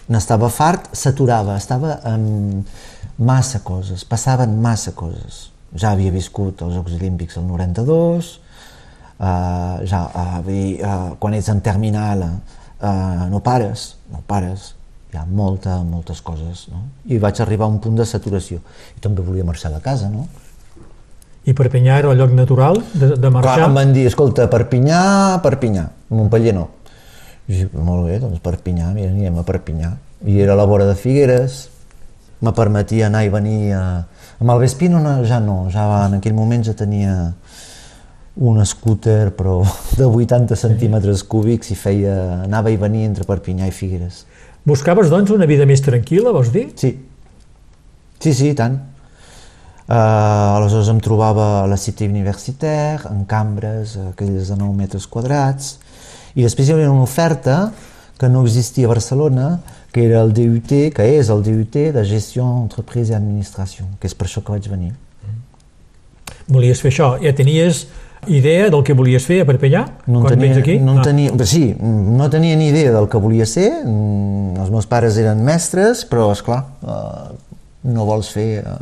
N'estava 0.09 0.49
fart, 0.49 0.89
s'aturava, 0.97 1.61
estava 1.61 1.99
amb 2.01 2.65
massa 3.21 3.61
coses, 3.61 4.09
passaven 4.09 4.57
massa 4.57 4.97
coses. 4.97 5.52
Ja 5.79 5.93
havia 5.93 6.11
viscut 6.13 6.61
els 6.61 6.75
Jocs 6.77 6.93
Olímpics 6.99 7.37
el 7.41 7.47
92, 7.49 8.29
uh, 9.17 9.81
ja, 9.89 10.03
uh, 10.05 10.37
vull 10.45 10.53
dir, 10.53 10.77
uh, 10.85 11.15
quan 11.19 11.33
ets 11.33 11.49
en 11.49 11.63
terminal 11.65 12.21
uh, 12.27 13.25
no 13.31 13.41
pares, 13.45 13.95
no 14.13 14.21
pares, 14.27 14.73
hi 15.13 15.17
ha 15.17 15.25
molta, 15.29 15.79
moltes 15.85 16.21
coses, 16.25 16.67
no? 16.73 16.83
I 17.05 17.19
vaig 17.21 17.41
arribar 17.41 17.67
a 17.67 17.73
un 17.73 17.79
punt 17.81 17.97
de 17.97 18.05
saturació. 18.09 18.61
I 18.97 19.01
també 19.01 19.25
volia 19.25 19.45
marxar 19.45 19.69
de 19.73 19.81
casa, 19.81 20.09
no? 20.09 20.27
I 21.45 21.53
Perpinyà 21.57 21.97
era 21.99 22.13
el 22.13 22.21
lloc 22.21 22.31
natural 22.31 22.79
de, 22.93 23.09
de 23.09 23.17
Clar, 23.19 23.31
marxar? 23.35 23.67
em 23.67 23.75
van 23.75 23.91
dir, 23.93 24.07
escolta, 24.07 24.47
Perpinyà, 24.49 25.01
Perpinyà, 25.43 25.89
Montpellier 26.15 26.55
no. 26.55 26.69
I 27.49 27.57
dic, 27.59 27.73
molt 27.75 28.07
bé, 28.07 28.21
doncs 28.23 28.39
Perpinyà, 28.41 28.93
mira, 28.95 29.11
anirem 29.11 29.41
a 29.41 29.43
Perpinyà. 29.45 29.91
I 30.23 30.39
era 30.39 30.55
a 30.55 30.57
la 30.61 30.65
vora 30.69 30.87
de 30.87 30.95
Figueres, 30.95 31.65
me 32.43 32.51
permetia 32.55 33.07
anar 33.07 33.23
i 33.25 33.31
venir 33.33 33.73
a... 33.77 33.83
Amb 34.43 34.51
el 34.51 34.63
Vespino 34.65 34.99
no, 34.99 35.15
ja 35.23 35.39
no, 35.39 35.69
ja 35.71 35.85
va, 35.87 35.99
en 36.09 36.17
aquell 36.17 36.35
moment 36.35 36.65
ja 36.65 36.73
tenia 36.75 37.13
un 38.35 38.63
scooter 38.65 39.31
però 39.37 39.61
de 39.99 40.07
80 40.09 40.57
centímetres 40.59 41.23
cúbics 41.29 41.71
i 41.71 41.77
feia, 41.79 42.15
anava 42.43 42.73
i 42.73 42.79
venia 42.81 43.07
entre 43.07 43.27
Perpinyà 43.29 43.69
i 43.69 43.75
Figueres. 43.75 44.25
Buscaves, 44.67 45.11
doncs, 45.11 45.31
una 45.35 45.47
vida 45.47 45.67
més 45.67 45.83
tranquil·la, 45.83 46.31
vols 46.35 46.51
dir? 46.51 46.69
Sí, 46.79 46.95
sí, 48.23 48.33
sí, 48.33 48.51
tant. 48.55 48.79
Uh, 49.83 50.55
aleshores 50.55 50.87
em 50.87 50.99
trobava 51.03 51.47
a 51.61 51.65
la 51.67 51.75
Cité 51.75 52.07
Universitaire, 52.07 53.09
en 53.11 53.25
cambres, 53.27 53.97
aquelles 54.13 54.47
de 54.47 54.55
9 54.55 54.77
metres 54.77 55.07
quadrats, 55.11 55.73
i 56.33 56.45
després 56.45 56.69
hi 56.69 56.75
havia 56.77 56.91
una 56.91 57.03
oferta 57.03 57.57
que 58.17 58.29
no 58.31 58.45
existia 58.47 58.87
a 58.87 58.93
Barcelona, 58.93 59.49
que 59.93 60.07
era 60.07 60.21
el 60.25 60.33
DUT, 60.33 60.71
que 60.95 61.05
és 61.19 61.29
el 61.29 61.43
DUT 61.45 61.75
de 61.93 62.03
Gestió, 62.09 62.43
Entreprise 62.63 63.13
i 63.13 63.15
Administració, 63.15 63.85
que 64.01 64.09
és 64.09 64.15
per 64.17 64.27
això 64.27 64.41
que 64.43 64.55
vaig 64.55 64.67
venir. 64.71 64.93
Volies 66.49 66.81
fer 66.81 66.91
això? 66.91 67.13
Ja 67.23 67.31
tenies 67.37 67.85
idea 68.27 68.69
del 68.71 68.83
que 68.83 68.95
volies 68.97 69.25
fer 69.27 69.41
a 69.43 69.45
Perpinyà? 69.47 69.83
No 70.07 70.23
quan 70.23 70.33
tenia, 70.33 70.47
vens 70.47 70.57
aquí? 70.63 70.79
no 70.79 70.97
Ah. 70.99 71.03
tenia, 71.03 71.31
bé, 71.31 71.45
sí, 71.45 71.75
no 71.79 72.29
tenia 72.29 72.55
ni 72.55 72.69
idea 72.69 72.91
del 72.91 73.07
que 73.07 73.17
volia 73.17 73.45
ser, 73.45 73.69
mm, 73.85 74.57
els 74.63 74.69
meus 74.71 74.87
pares 74.87 75.17
eren 75.17 75.43
mestres, 75.43 76.05
però, 76.09 76.31
és 76.31 76.41
clar, 76.41 76.65
eh, 76.81 77.35
no 77.83 78.05
vols 78.05 78.29
fer 78.31 78.63
eh, 78.65 78.77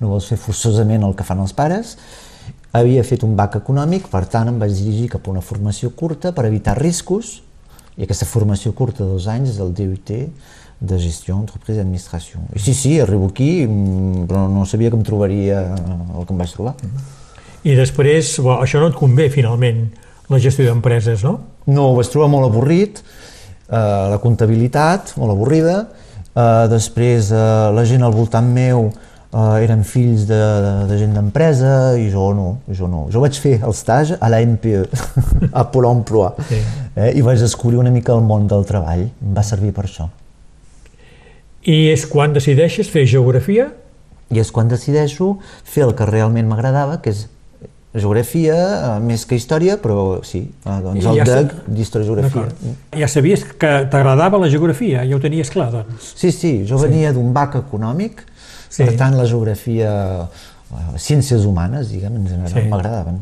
no 0.00 0.08
vols 0.08 0.26
fer 0.28 0.36
forçosament 0.36 1.02
el 1.02 1.14
que 1.16 1.24
fan 1.24 1.40
els 1.40 1.54
pares. 1.56 1.96
Havia 2.76 3.02
fet 3.04 3.22
un 3.24 3.34
BAC 3.36 3.56
econòmic, 3.62 4.10
per 4.12 4.26
tant 4.26 4.48
em 4.48 4.58
vaig 4.58 4.74
dirigir 4.76 5.08
cap 5.08 5.26
a 5.26 5.30
una 5.30 5.40
formació 5.40 5.90
curta 5.96 6.32
per 6.32 6.44
evitar 6.44 6.76
riscos, 6.78 7.42
i 7.96 8.04
aquesta 8.04 8.28
formació 8.28 8.72
curta 8.76 9.04
de 9.04 9.10
dos 9.10 9.26
anys 9.32 9.54
és 9.54 9.60
el 9.62 9.72
DUT 9.76 10.12
de 10.80 10.98
Gestió, 11.00 11.36
Entreprise 11.40 11.80
i 11.80 11.82
Administració. 11.82 12.40
I 12.52 12.60
sí, 12.60 12.74
sí, 12.76 12.96
arribo 13.00 13.30
aquí, 13.30 13.66
mm, 13.66 14.26
però 14.28 14.44
no 14.52 14.66
sabia 14.68 14.90
que 14.90 14.98
em 14.98 15.04
trobaria 15.04 15.62
el 15.72 16.26
que 16.26 16.34
em 16.34 16.38
vaig 16.42 16.52
trobar. 16.52 16.74
I 17.64 17.74
després, 17.74 18.36
bo, 18.44 18.58
això 18.60 18.82
no 18.82 18.90
et 18.92 18.98
convé, 18.98 19.30
finalment, 19.32 19.86
la 20.28 20.38
gestió 20.42 20.66
d'empreses, 20.66 21.24
no? 21.24 21.38
No, 21.66 21.90
ho 21.90 21.96
vaig 21.96 22.10
trobar 22.12 22.28
molt 22.28 22.50
avorrit, 22.50 23.00
eh, 23.00 23.76
la 24.12 24.20
comptabilitat, 24.22 25.16
molt 25.16 25.32
avorrida, 25.32 25.88
eh, 26.34 26.66
després 26.68 27.32
eh, 27.32 27.42
la 27.72 27.84
gent 27.88 28.04
al 28.04 28.12
voltant 28.12 28.46
meu 28.46 28.90
eh, 29.32 29.64
eren 29.64 29.82
fills 29.84 30.26
de, 30.28 30.36
de, 30.38 30.72
de 30.90 30.98
gent 30.98 31.14
d'empresa 31.16 31.70
i 31.98 32.08
jo 32.12 32.28
no, 32.34 32.58
jo 32.72 32.88
no. 32.88 33.06
Jo 33.12 33.20
vaig 33.24 33.38
fer 33.40 33.58
el 33.62 33.74
stage 33.74 34.16
a 34.20 34.28
la 34.32 34.40
NPE, 34.44 34.84
a 35.60 35.64
Pol 35.72 35.88
Emploi, 35.90 36.30
Sí. 36.48 36.60
eh, 36.96 37.12
i 37.18 37.22
vaig 37.26 37.40
descobrir 37.40 37.78
una 37.82 37.90
mica 37.90 38.14
el 38.14 38.22
món 38.26 38.46
del 38.50 38.64
treball, 38.68 39.08
em 39.08 39.34
va 39.36 39.42
servir 39.46 39.72
per 39.76 39.84
això. 39.88 40.08
I 41.66 41.88
és 41.90 42.04
quan 42.06 42.32
decideixes 42.36 42.88
fer 42.92 43.06
geografia? 43.10 43.72
I 44.30 44.38
és 44.42 44.50
quan 44.54 44.68
decideixo 44.70 45.36
fer 45.66 45.84
el 45.86 45.94
que 45.98 46.06
realment 46.06 46.46
m'agradava, 46.50 47.00
que 47.02 47.10
és 47.10 47.24
geografia, 47.96 48.54
eh, 48.54 49.00
més 49.00 49.24
que 49.26 49.38
història, 49.38 49.78
però 49.80 50.20
sí, 50.26 50.42
eh, 50.66 50.78
doncs 50.84 51.00
I 51.02 51.08
el 51.08 51.16
ja 51.16 51.24
DEC 51.24 51.52
d'història-geografia. 51.66 52.42
D'acord. 52.42 52.98
Ja 53.00 53.08
sabies 53.08 53.44
que 53.56 53.70
t'agradava 53.90 54.38
la 54.42 54.50
geografia, 54.52 55.04
ja 55.08 55.16
ho 55.16 55.20
tenies 55.22 55.48
clar, 55.50 55.70
doncs. 55.72 56.12
Sí, 56.18 56.30
sí, 56.34 56.52
jo 56.68 56.76
venia 56.82 57.12
d'un 57.16 57.32
BAC 57.32 57.56
econòmic, 57.62 58.20
Sí. 58.76 58.84
per 58.84 58.96
tant 58.96 59.14
la 59.16 59.24
geografia, 59.24 59.90
eh, 60.26 60.98
ciències 61.00 61.44
humanes, 61.48 61.88
diguem, 61.90 62.16
ens 62.20 62.32
agradaven, 62.32 62.62
Sí. 62.62 62.68
m'agradaven. 62.68 63.20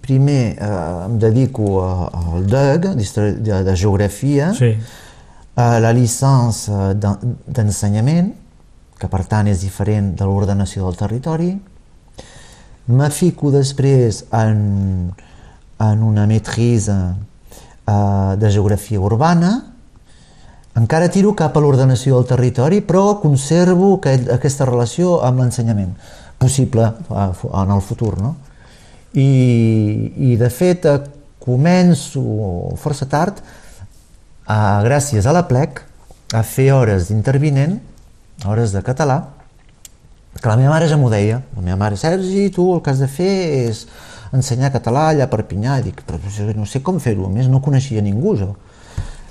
Primer 0.00 0.56
eh, 0.58 1.04
em 1.06 1.18
dedico 1.18 1.82
a- 1.82 2.08
al 2.12 2.46
DEG, 2.46 2.88
de, 3.42 3.62
de 3.64 3.76
geografia, 3.76 4.52
Sí. 4.54 4.76
a 5.56 5.78
la 5.80 5.92
licència 5.92 6.94
d'en- 6.94 7.36
d'ensenyament, 7.46 8.32
que 8.98 9.08
per 9.08 9.24
tant 9.26 9.46
és 9.48 9.60
diferent 9.60 10.14
de 10.18 10.24
l'ordenació 10.24 10.84
del 10.86 10.96
territori. 10.96 11.60
Me 12.86 13.10
fico 13.10 13.50
després 13.50 14.24
en, 14.32 15.12
en 15.80 16.02
una 16.02 16.26
maîtrise 16.26 16.92
eh, 17.86 18.36
de 18.38 18.50
geografia 18.50 19.00
urbana, 19.00 19.73
encara 20.78 21.08
tiro 21.08 21.34
cap 21.38 21.56
a 21.56 21.62
l'ordenació 21.62 22.18
del 22.18 22.28
territori, 22.28 22.80
però 22.82 23.20
conservo 23.22 23.94
aquest, 23.98 24.30
aquesta 24.34 24.66
relació 24.68 25.20
amb 25.26 25.42
l'ensenyament, 25.42 25.94
possible 26.38 26.90
eh, 26.90 27.28
en 27.62 27.74
el 27.74 27.82
futur. 27.82 28.16
No? 28.20 28.34
I, 29.14 29.28
I 30.32 30.36
de 30.40 30.50
fet 30.50 30.88
eh, 30.90 30.98
començo 31.44 32.24
força 32.80 33.06
tard, 33.10 33.38
eh, 34.48 34.78
gràcies 34.88 35.26
a 35.26 35.36
la 35.36 35.46
plec, 35.50 35.84
a 36.34 36.42
fer 36.42 36.72
hores 36.74 37.10
d'intervinent, 37.10 37.78
hores 38.44 38.74
de 38.74 38.82
català, 38.82 39.20
que 40.34 40.48
la 40.50 40.56
meva 40.58 40.72
mare 40.74 40.88
ja 40.90 40.98
m'ho 40.98 41.10
deia. 41.12 41.38
La 41.54 41.62
meva 41.62 41.78
mare, 41.78 41.96
Sergi, 41.96 42.48
tu 42.50 42.66
el 42.74 42.82
que 42.82 42.90
has 42.90 42.98
de 42.98 43.06
fer 43.08 43.34
és 43.68 43.84
ensenyar 44.34 44.72
català 44.74 45.08
allà 45.12 45.28
a 45.28 45.30
Perpinyà. 45.30 45.78
I 45.78 45.86
dic, 45.86 46.02
però 46.06 46.18
no 46.58 46.66
sé 46.66 46.82
com 46.82 46.98
fer-ho, 47.00 47.28
a 47.28 47.32
més 47.32 47.46
no 47.48 47.62
coneixia 47.62 48.02
ningú 48.02 48.34
jo. 48.40 48.50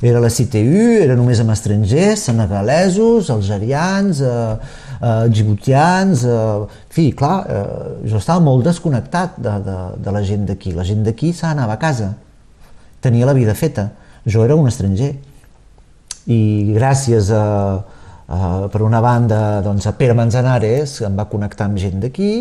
Era 0.03 0.19
la 0.19 0.27
CTU, 0.27 0.99
era 0.99 1.15
només 1.15 1.39
amb 1.39 1.53
estrangers, 1.53 2.25
senegalesos, 2.27 3.29
algerians, 3.31 4.19
eh, 4.19 4.57
eh, 4.99 5.29
djiboutians, 5.31 6.25
eh, 6.27 6.33
en 6.33 6.91
fi, 6.91 7.05
clar, 7.15 7.37
eh, 7.47 7.85
jo 8.11 8.19
estava 8.19 8.43
molt 8.43 8.67
desconnectat 8.67 9.39
de, 9.39 9.55
de, 9.63 9.77
de 10.03 10.11
la 10.11 10.23
gent 10.27 10.43
d'aquí. 10.49 10.75
La 10.75 10.83
gent 10.83 11.07
d'aquí 11.07 11.31
s'anava 11.31 11.77
a 11.77 11.79
casa, 11.79 12.11
tenia 12.99 13.31
la 13.31 13.37
vida 13.37 13.55
feta. 13.55 13.93
Jo 14.27 14.43
era 14.43 14.59
un 14.59 14.67
estranger. 14.67 15.13
I 16.27 16.41
gràcies 16.75 17.31
a, 17.31 17.43
a 18.27 18.53
per 18.75 18.83
una 18.83 18.99
banda, 18.99 19.61
doncs, 19.63 19.87
a 19.87 19.95
Pere 19.95 20.19
Manzanares, 20.19 20.99
em 21.07 21.15
va 21.15 21.31
connectar 21.31 21.71
amb 21.71 21.79
gent 21.79 22.03
d'aquí, 22.03 22.33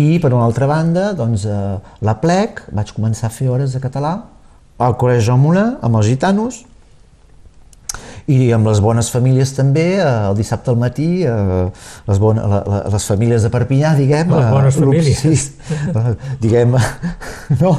i 0.00 0.06
per 0.16 0.32
una 0.32 0.48
altra 0.48 0.64
banda, 0.64 1.10
doncs, 1.12 1.44
a 1.44 1.76
la 2.00 2.16
plec, 2.24 2.70
vaig 2.72 2.96
començar 2.96 3.28
a 3.28 3.36
fer 3.36 3.52
hores 3.52 3.76
de 3.76 3.84
català 3.84 4.22
al 4.78 4.96
Col·legi 4.98 5.34
Moulin, 5.38 5.76
amb 5.82 6.00
els 6.00 6.08
gitanos, 6.10 6.64
i 8.24 8.48
amb 8.56 8.64
les 8.64 8.80
bones 8.80 9.10
famílies 9.12 9.52
també, 9.52 9.98
eh, 9.98 10.04
el 10.30 10.36
dissabte 10.38 10.70
al 10.72 10.78
matí, 10.80 11.08
eh, 11.28 11.66
les, 12.08 12.20
bona, 12.20 12.46
la, 12.48 12.60
la, 12.64 12.78
les 12.94 13.06
famílies 13.10 13.44
de 13.44 13.50
Perpinyà, 13.52 13.92
diguem... 13.98 14.32
Les 14.32 14.46
eh, 14.46 14.52
bones 14.54 14.78
famílies. 14.80 15.18
Sí, 15.20 15.34
eh, 15.92 16.14
diguem, 16.40 16.76
no, 17.62 17.72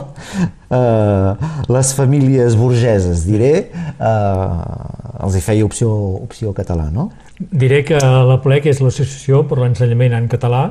eh, 0.69 1.47
les 1.73 1.93
famílies 1.97 2.57
burgeses, 2.59 3.25
diré, 3.25 3.53
eh, 3.73 5.23
els 5.25 5.37
hi 5.37 5.41
feia 5.41 5.65
opció, 5.65 5.89
opció 6.21 6.53
català, 6.53 6.91
no? 6.93 7.09
Diré 7.39 7.81
que 7.87 7.97
la 7.99 8.37
PLEC 8.43 8.69
és 8.75 8.83
l'Associació 8.85 9.43
per 9.49 9.57
l'Ensenyament 9.63 10.13
en 10.15 10.29
Català. 10.31 10.67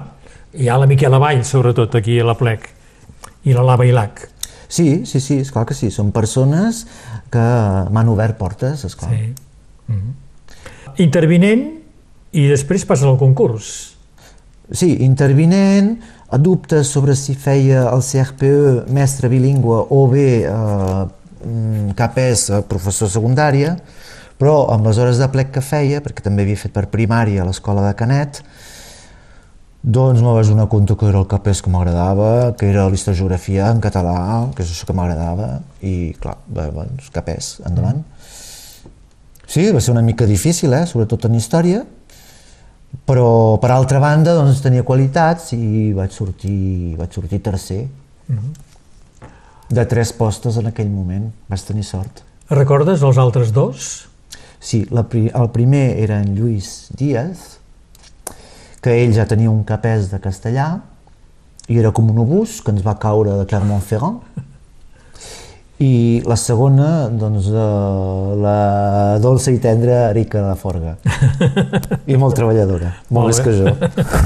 Hi 0.54 0.70
ha 0.70 0.78
la 0.78 0.86
Miquela 0.86 1.18
Vall, 1.18 1.42
sobretot, 1.44 1.98
aquí 1.98 2.20
a 2.22 2.28
la 2.30 2.38
PLEC, 2.38 2.70
i 3.50 3.58
la 3.58 3.66
Lava 3.66 3.90
Ilac. 3.90 4.28
Sí, 4.68 5.04
sí, 5.06 5.20
sí, 5.20 5.38
és 5.44 5.50
clar 5.54 5.66
que 5.68 5.76
sí, 5.76 5.90
són 5.94 6.12
persones 6.14 6.84
que 7.32 7.44
m'han 7.94 8.10
obert 8.12 8.38
portes, 8.40 8.84
és 8.86 8.96
clar. 8.98 9.12
Sí. 9.12 9.32
Intervinent 11.04 11.66
i 12.34 12.48
després 12.50 12.86
passa 12.86 13.06
al 13.10 13.18
concurs. 13.20 13.94
Sí, 14.72 14.94
intervinent, 15.04 15.98
dubtes 16.40 16.88
sobre 16.90 17.14
si 17.14 17.34
feia 17.38 17.84
el 17.92 18.02
CRPE 18.02 18.86
mestre 18.94 19.28
bilingüe 19.30 19.84
o 19.92 20.00
bé 20.10 20.28
eh, 20.48 21.04
mm, 21.44 21.92
capès 21.98 22.48
eh, 22.50 22.62
professor 22.66 23.10
secundària, 23.12 23.76
però 24.40 24.64
amb 24.72 24.88
les 24.88 24.98
hores 24.98 25.20
de 25.20 25.28
plec 25.30 25.52
que 25.54 25.62
feia, 25.62 26.00
perquè 26.02 26.24
també 26.24 26.42
havia 26.42 26.58
fet 26.58 26.74
per 26.74 26.88
primària 26.90 27.44
a 27.44 27.46
l'escola 27.46 27.84
de 27.86 27.94
Canet, 27.98 28.40
doncs 29.84 30.22
me 30.24 30.32
vaig 30.32 30.48
donar 30.48 30.64
compte 30.72 30.94
que 30.96 31.08
era 31.10 31.18
el 31.20 31.26
capès 31.28 31.60
que 31.60 31.68
m'agradava, 31.70 32.54
que 32.56 32.70
era 32.72 32.86
l'historiografia 32.88 33.66
en 33.70 33.82
català, 33.84 34.16
que 34.56 34.64
és 34.64 34.70
això 34.72 34.86
que 34.88 34.94
m'agradava, 34.96 35.58
i 35.84 36.14
clar, 36.20 36.38
bé, 36.48 36.70
doncs 36.72 37.10
capès, 37.12 37.50
endavant. 37.68 38.00
Sí, 39.46 39.66
va 39.70 39.82
ser 39.84 39.92
una 39.92 40.02
mica 40.02 40.24
difícil, 40.26 40.72
eh? 40.72 40.86
sobretot 40.88 41.26
en 41.28 41.34
història, 41.36 41.82
però 43.04 43.58
per 43.60 43.70
altra 43.74 44.00
banda 44.00 44.32
doncs, 44.38 44.62
tenia 44.64 44.84
qualitats 44.88 45.52
i 45.52 45.92
vaig 45.92 46.14
sortir, 46.16 46.94
vaig 46.96 47.12
sortir 47.12 47.42
tercer 47.44 47.82
de 49.68 49.84
tres 49.90 50.12
postes 50.16 50.56
en 50.60 50.68
aquell 50.70 50.88
moment, 50.88 51.28
vaig 51.50 51.62
tenir 51.66 51.84
sort. 51.84 52.22
Recordes 52.48 53.02
els 53.02 53.18
altres 53.20 53.52
dos? 53.52 54.06
Sí, 54.64 54.84
la, 54.94 55.02
pri- 55.04 55.28
el 55.34 55.50
primer 55.52 55.98
era 56.00 56.22
en 56.24 56.32
Lluís 56.38 56.88
Díaz, 56.96 57.58
que 58.84 58.92
ell 59.02 59.14
ja 59.16 59.24
tenia 59.30 59.48
un 59.50 59.62
capès 59.64 60.10
de 60.12 60.18
castellà 60.20 60.68
i 61.72 61.78
era 61.80 61.90
com 61.96 62.10
un 62.12 62.18
obús 62.20 62.58
que 62.60 62.74
ens 62.74 62.84
va 62.84 62.98
caure 63.00 63.38
de 63.40 63.46
Clermont-Ferrand. 63.48 64.20
I 65.84 66.22
la 66.24 66.36
segona, 66.38 67.08
doncs, 67.10 67.48
de 67.50 67.62
la 68.40 68.58
dolça 69.20 69.50
i 69.50 69.56
tendra 69.58 70.04
Erika 70.12 70.38
de 70.38 70.44
la 70.46 70.54
Forga. 70.54 70.92
I 72.12 72.14
molt 72.20 72.36
treballadora, 72.38 72.92
molt, 73.10 73.10
Molt 73.10 73.32
més 73.32 73.40
que 73.42 73.54
jo. 73.56 73.72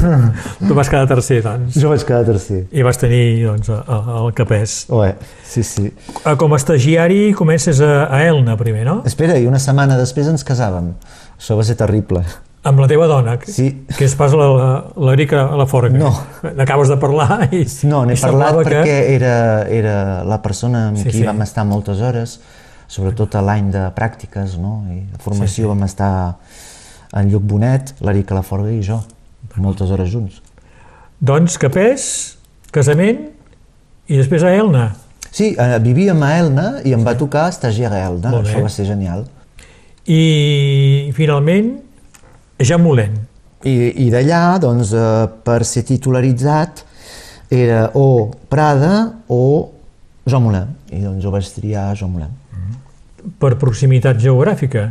Tu 0.68 0.76
vas 0.76 0.90
quedar 0.92 1.06
tercer, 1.08 1.38
doncs, 1.46 1.78
Jo 1.80 1.88
vaig 1.94 2.04
quedar 2.04 2.26
tercer. 2.28 2.60
i 2.70 2.84
vas 2.84 3.00
tenir 3.00 3.22
doncs, 3.46 3.70
a- 3.72 4.18
el 4.20 4.28
capès. 4.36 4.76
Ué, 4.92 5.14
sí, 5.48 5.64
sí. 5.64 5.86
Eh, 5.88 6.34
Com 6.36 6.52
a 6.52 6.60
estagiari 6.60 7.32
comences 7.38 7.80
a, 7.80 8.04
a 8.12 8.20
Elna 8.28 8.58
primer, 8.60 8.84
no? 8.90 8.98
Espera, 9.08 9.38
i 9.40 9.48
una 9.48 9.58
setmana 9.62 9.96
després 9.98 10.28
ens 10.28 10.44
casàvem. 10.44 10.92
Això 11.40 11.56
va 11.56 11.64
ser 11.64 11.78
terrible. 11.80 12.26
Amb 12.68 12.80
la 12.82 12.88
teva 12.90 13.06
dona, 13.08 13.38
que, 13.40 13.50
Sí. 13.52 13.68
que 13.96 14.04
és 14.04 14.14
pas 14.18 14.32
la- 14.36 14.48
la- 14.52 14.84
l'Erica 15.08 15.46
a 15.48 15.56
la 15.56 15.64
Forga. 15.66 15.96
No. 15.96 16.10
N'acabes 16.56 16.88
de 16.92 16.96
parlar 17.00 17.48
i, 17.54 17.62
No, 17.88 18.02
n'he 18.04 18.16
parlat 18.20 18.58
perquè 18.60 18.96
era, 19.14 19.62
era 19.72 20.24
la 20.24 20.40
persona 20.44 20.88
amb 20.88 20.98
Sí, 21.00 21.04
qui 21.08 21.18
sí. 21.22 21.24
vam 21.24 21.40
estar 21.46 21.64
moltes 21.64 22.02
hores, 22.04 22.40
sobretot 22.88 23.34
a 23.36 23.42
l'any 23.42 23.70
de 23.72 23.86
pràctiques, 23.96 24.58
no? 24.60 24.82
I 24.90 25.00
de 25.12 25.18
formació 25.22 25.46
Sí, 25.48 25.62
sí. 25.62 25.68
vam 25.70 25.82
estar 25.84 26.36
en 27.14 27.30
Lluc 27.32 27.42
Bonet, 27.48 27.94
l'Eric 28.04 28.30
Laforga 28.36 28.70
i 28.70 28.82
jo, 28.84 29.00
moltes 29.56 29.90
hores 29.90 30.10
junts. 30.12 30.42
Doncs 31.20 31.56
capès, 31.58 32.36
casament 32.70 33.30
i 34.08 34.16
després 34.16 34.42
a 34.44 34.52
Elna. 34.54 34.90
Sí, 35.30 35.54
eh, 35.58 35.78
vivíem 35.80 36.20
a 36.22 36.38
Elna 36.38 36.68
i 36.84 36.92
em 36.92 37.02
va 37.04 37.16
tocar 37.16 37.48
estagiar 37.48 37.92
a 37.92 38.04
Elna, 38.10 38.30
això 38.42 38.62
va 38.62 38.68
ser 38.68 38.84
genial. 38.86 39.24
I 40.06 41.12
finalment, 41.14 41.82
Jean 42.60 42.82
Moulin. 42.82 43.14
I, 43.66 44.06
i 44.06 44.10
d'allà, 44.10 44.58
doncs, 44.62 44.92
eh, 44.94 45.28
per 45.44 45.64
ser 45.66 45.82
titularitzat, 45.88 46.84
era 47.50 47.88
o 47.94 48.30
Prada 48.48 48.92
o 49.28 49.70
Moulin. 50.44 50.68
I 50.92 51.00
doncs 51.02 51.22
jo 51.24 51.30
vaig 51.34 51.48
triar 51.54 51.94
Joan 51.98 52.12
Moulin. 52.12 52.34
Per 53.38 53.56
proximitat 53.60 54.18
geogràfica? 54.22 54.88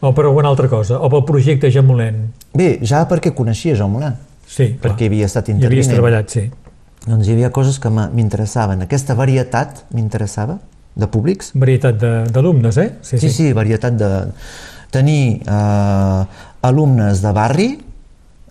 O 0.00 0.12
per 0.16 0.24
alguna 0.24 0.48
altra 0.48 0.68
cosa? 0.68 0.98
O 1.00 1.08
pel 1.12 1.24
projecte 1.28 1.70
Jean 1.70 1.86
Moulin? 1.86 2.26
Bé, 2.56 2.78
ja 2.82 3.04
perquè 3.08 3.32
coneixia 3.36 3.74
Moulin, 3.92 4.16
Sí, 4.46 4.74
clar. 4.74 4.80
perquè 4.92 5.06
havia 5.06 5.26
estat 5.26 5.48
Hi 5.48 5.52
havies 5.52 5.62
intervinent. 5.86 5.92
treballat, 5.94 6.28
sí. 6.30 6.50
Doncs 7.06 7.28
hi 7.28 7.32
havia 7.32 7.50
coses 7.50 7.78
que 7.80 7.88
m'interessaven. 7.90 8.82
Aquesta 8.82 9.14
varietat 9.14 9.84
m'interessava, 9.94 10.58
de 10.96 11.06
públics. 11.06 11.52
Varietat 11.54 11.96
de- 12.00 12.24
d'alumnes, 12.32 12.76
eh? 12.76 12.90
Sí, 13.02 13.18
Sí, 13.18 13.30
sí, 13.30 13.52
varietat 13.52 13.94
de... 13.96 14.10
Tenir 14.90 15.40
eh, 15.46 16.24
alumnes 16.62 17.22
de 17.22 17.32
barri 17.32 17.70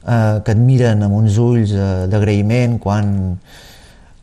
eh, 0.08 0.42
que 0.44 0.56
et 0.56 0.60
miren 0.60 1.06
amb 1.06 1.20
uns 1.20 1.38
ulls 1.42 1.74
eh, 1.76 2.08
d'agraïment 2.10 2.80
quan, 2.82 3.14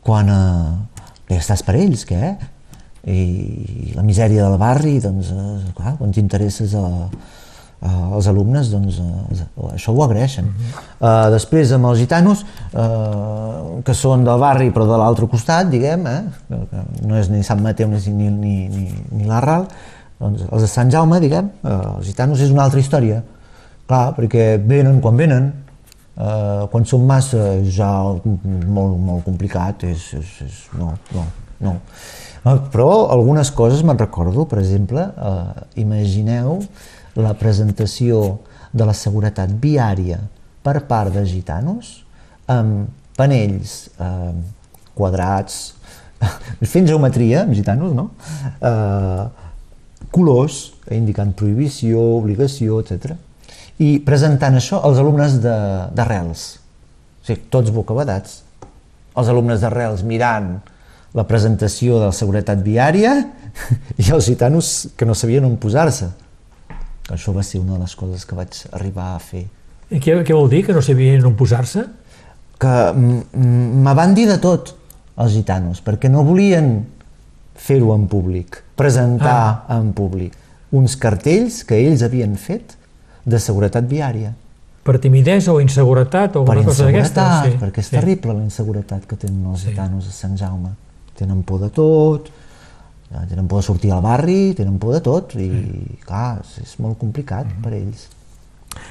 quan 0.04 0.30
eh, 0.32 1.36
estàs 1.38 1.64
per 1.66 1.76
ells, 1.78 2.06
què? 2.08 2.34
I 3.06 3.92
la 3.94 4.02
misèria 4.02 4.46
del 4.48 4.58
barri, 4.58 4.96
doncs, 5.02 5.30
eh, 5.30 5.74
clar, 5.76 5.94
quan 6.00 6.14
t'interesses 6.14 6.74
a, 6.74 6.86
a, 7.06 7.90
als 8.16 8.26
alumnes, 8.30 8.72
doncs, 8.72 8.98
eh, 8.98 9.46
això 9.72 9.94
ho 9.94 10.02
agraeixen. 10.06 10.48
eh, 10.98 11.28
després, 11.34 11.74
amb 11.76 11.92
els 11.92 12.02
gitanos, 12.02 12.42
eh, 12.72 13.82
que 13.86 13.94
són 13.94 14.26
del 14.26 14.42
barri 14.42 14.72
però 14.74 14.88
de 14.90 14.98
l'altre 14.98 15.30
costat, 15.30 15.70
diguem, 15.70 16.06
eh, 16.10 16.64
que 16.72 17.06
no 17.06 17.20
és 17.20 17.30
ni 17.30 17.44
Sant 17.46 17.62
Mateu 17.62 17.88
ni, 17.92 18.02
ni, 18.10 18.30
ni, 18.30 18.56
ni, 18.72 18.90
ni 19.12 19.30
l'Arral, 19.30 19.68
doncs 20.18 20.46
els 20.50 20.66
de 20.66 20.68
Sant 20.70 20.90
Jaume, 20.90 21.20
diguem, 21.22 21.52
eh, 21.62 21.80
els 21.98 22.10
gitanos 22.10 22.42
és 22.42 22.50
una 22.50 22.66
altra 22.66 22.82
història. 22.82 23.22
Clar, 23.86 24.10
perquè 24.16 24.56
venen 24.58 24.98
quan 25.02 25.18
venen, 25.18 25.50
eh, 26.16 26.66
quan 26.72 26.86
són 26.88 27.06
massa 27.06 27.56
ja 27.62 27.90
molt, 28.24 28.96
molt 28.98 29.24
complicat, 29.26 29.84
és, 29.86 30.08
és, 30.18 30.32
és, 30.46 30.60
no, 30.78 30.94
no, 31.14 31.26
no. 31.62 31.74
Eh, 32.42 32.56
Però 32.72 32.88
algunes 33.14 33.52
coses 33.54 33.84
me'n 33.86 33.98
recordo, 33.98 34.46
per 34.50 34.58
exemple, 34.62 35.06
eh, 35.06 35.64
imagineu 35.82 36.58
la 37.16 37.32
presentació 37.38 38.40
de 38.72 38.84
la 38.84 38.94
seguretat 38.94 39.54
viària 39.62 40.18
per 40.66 40.80
part 40.88 41.14
de 41.14 41.22
gitanos 41.24 42.02
amb 42.50 42.90
panells 43.16 43.86
eh, 44.02 44.34
quadrats, 44.96 45.74
fent 46.74 46.88
geometria 46.88 47.44
amb 47.44 47.54
gitanos, 47.54 47.94
no? 47.94 48.10
Eh, 48.60 49.26
colors 50.10 50.72
indicant 50.94 51.32
prohibició, 51.36 52.02
obligació, 52.18 52.80
etc. 52.82 53.14
I 53.82 53.98
presentant 54.04 54.56
això 54.56 54.80
als 54.84 54.98
alumnes 54.98 55.40
de- 55.42 55.88
d'arrels. 55.92 56.46
O 57.22 57.26
sigui, 57.26 57.42
tots 57.50 57.72
bocabadats. 57.74 58.42
Els 59.16 59.28
alumnes 59.28 59.60
d'arrels 59.60 60.02
mirant 60.02 60.60
la 61.16 61.24
presentació 61.24 61.98
de 62.00 62.06
la 62.10 62.16
seguretat 62.16 62.62
viària 62.64 63.14
i 64.02 64.10
els 64.12 64.28
gitanos 64.28 64.88
que 64.96 65.08
no 65.08 65.14
sabien 65.14 65.44
on 65.44 65.56
posar-se. 65.60 66.08
Això 67.12 67.32
va 67.32 67.44
ser 67.46 67.60
una 67.60 67.76
de 67.76 67.84
les 67.84 67.94
coses 67.96 68.24
que 68.26 68.34
vaig 68.34 68.56
arribar 68.72 69.14
a 69.14 69.20
fer. 69.22 69.46
I 69.90 70.00
què, 70.02 70.18
què 70.26 70.34
vol 70.34 70.50
dir, 70.50 70.64
que 70.66 70.74
no 70.74 70.82
sabien 70.82 71.24
on 71.24 71.36
posar-se? 71.38 71.84
Que 72.58 72.74
mm, 72.92 73.82
me 73.84 73.94
van 73.94 74.16
dir 74.16 74.26
de 74.28 74.40
tot, 74.42 74.74
els 75.16 75.36
gitanos, 75.36 75.80
perquè 75.84 76.10
no 76.12 76.24
volien 76.26 76.80
fer-ho 77.56 77.94
en 77.94 78.08
públic, 78.10 78.58
presentar 78.76 79.38
ah. 79.68 79.78
en 79.78 79.92
públic 79.96 80.34
uns 80.76 80.96
cartells 81.00 81.62
que 81.64 81.78
ells 81.78 82.02
havien 82.04 82.34
fet 82.36 82.74
de 83.26 83.38
seguretat 83.42 83.84
viària. 83.90 84.32
Per 84.86 85.00
timidesa 85.02 85.50
o 85.52 85.58
inseguretat 85.60 86.36
o 86.38 86.44
Per 86.46 86.54
alguna 86.54 86.70
cosa 86.70 86.84
d'aquesta? 86.86 87.22
inseguretat, 87.26 87.62
perquè 87.64 87.82
és 87.82 87.88
terrible 87.90 88.34
la 88.38 88.44
inseguretat 88.46 89.06
que 89.10 89.16
tenen 89.18 89.44
els 89.50 89.60
Sí. 89.64 89.70
gitanos 89.72 90.06
a 90.06 90.12
Sant 90.14 90.36
Jaume. 90.38 90.70
Tenen 91.18 91.42
por 91.42 91.58
de 91.60 91.70
tot, 91.74 92.28
tenen 93.28 93.48
por 93.48 93.58
de 93.60 93.66
sortir 93.66 93.90
al 93.92 94.02
barri, 94.02 94.54
tenen 94.54 94.78
por 94.78 94.94
de 94.94 95.00
tot, 95.00 95.34
i 95.34 95.98
clar, 96.06 96.42
és, 96.62 96.78
molt 96.78 96.98
complicat 96.98 97.46
Mm-hmm. 97.46 97.62
per 97.62 97.72
ells. 97.74 98.08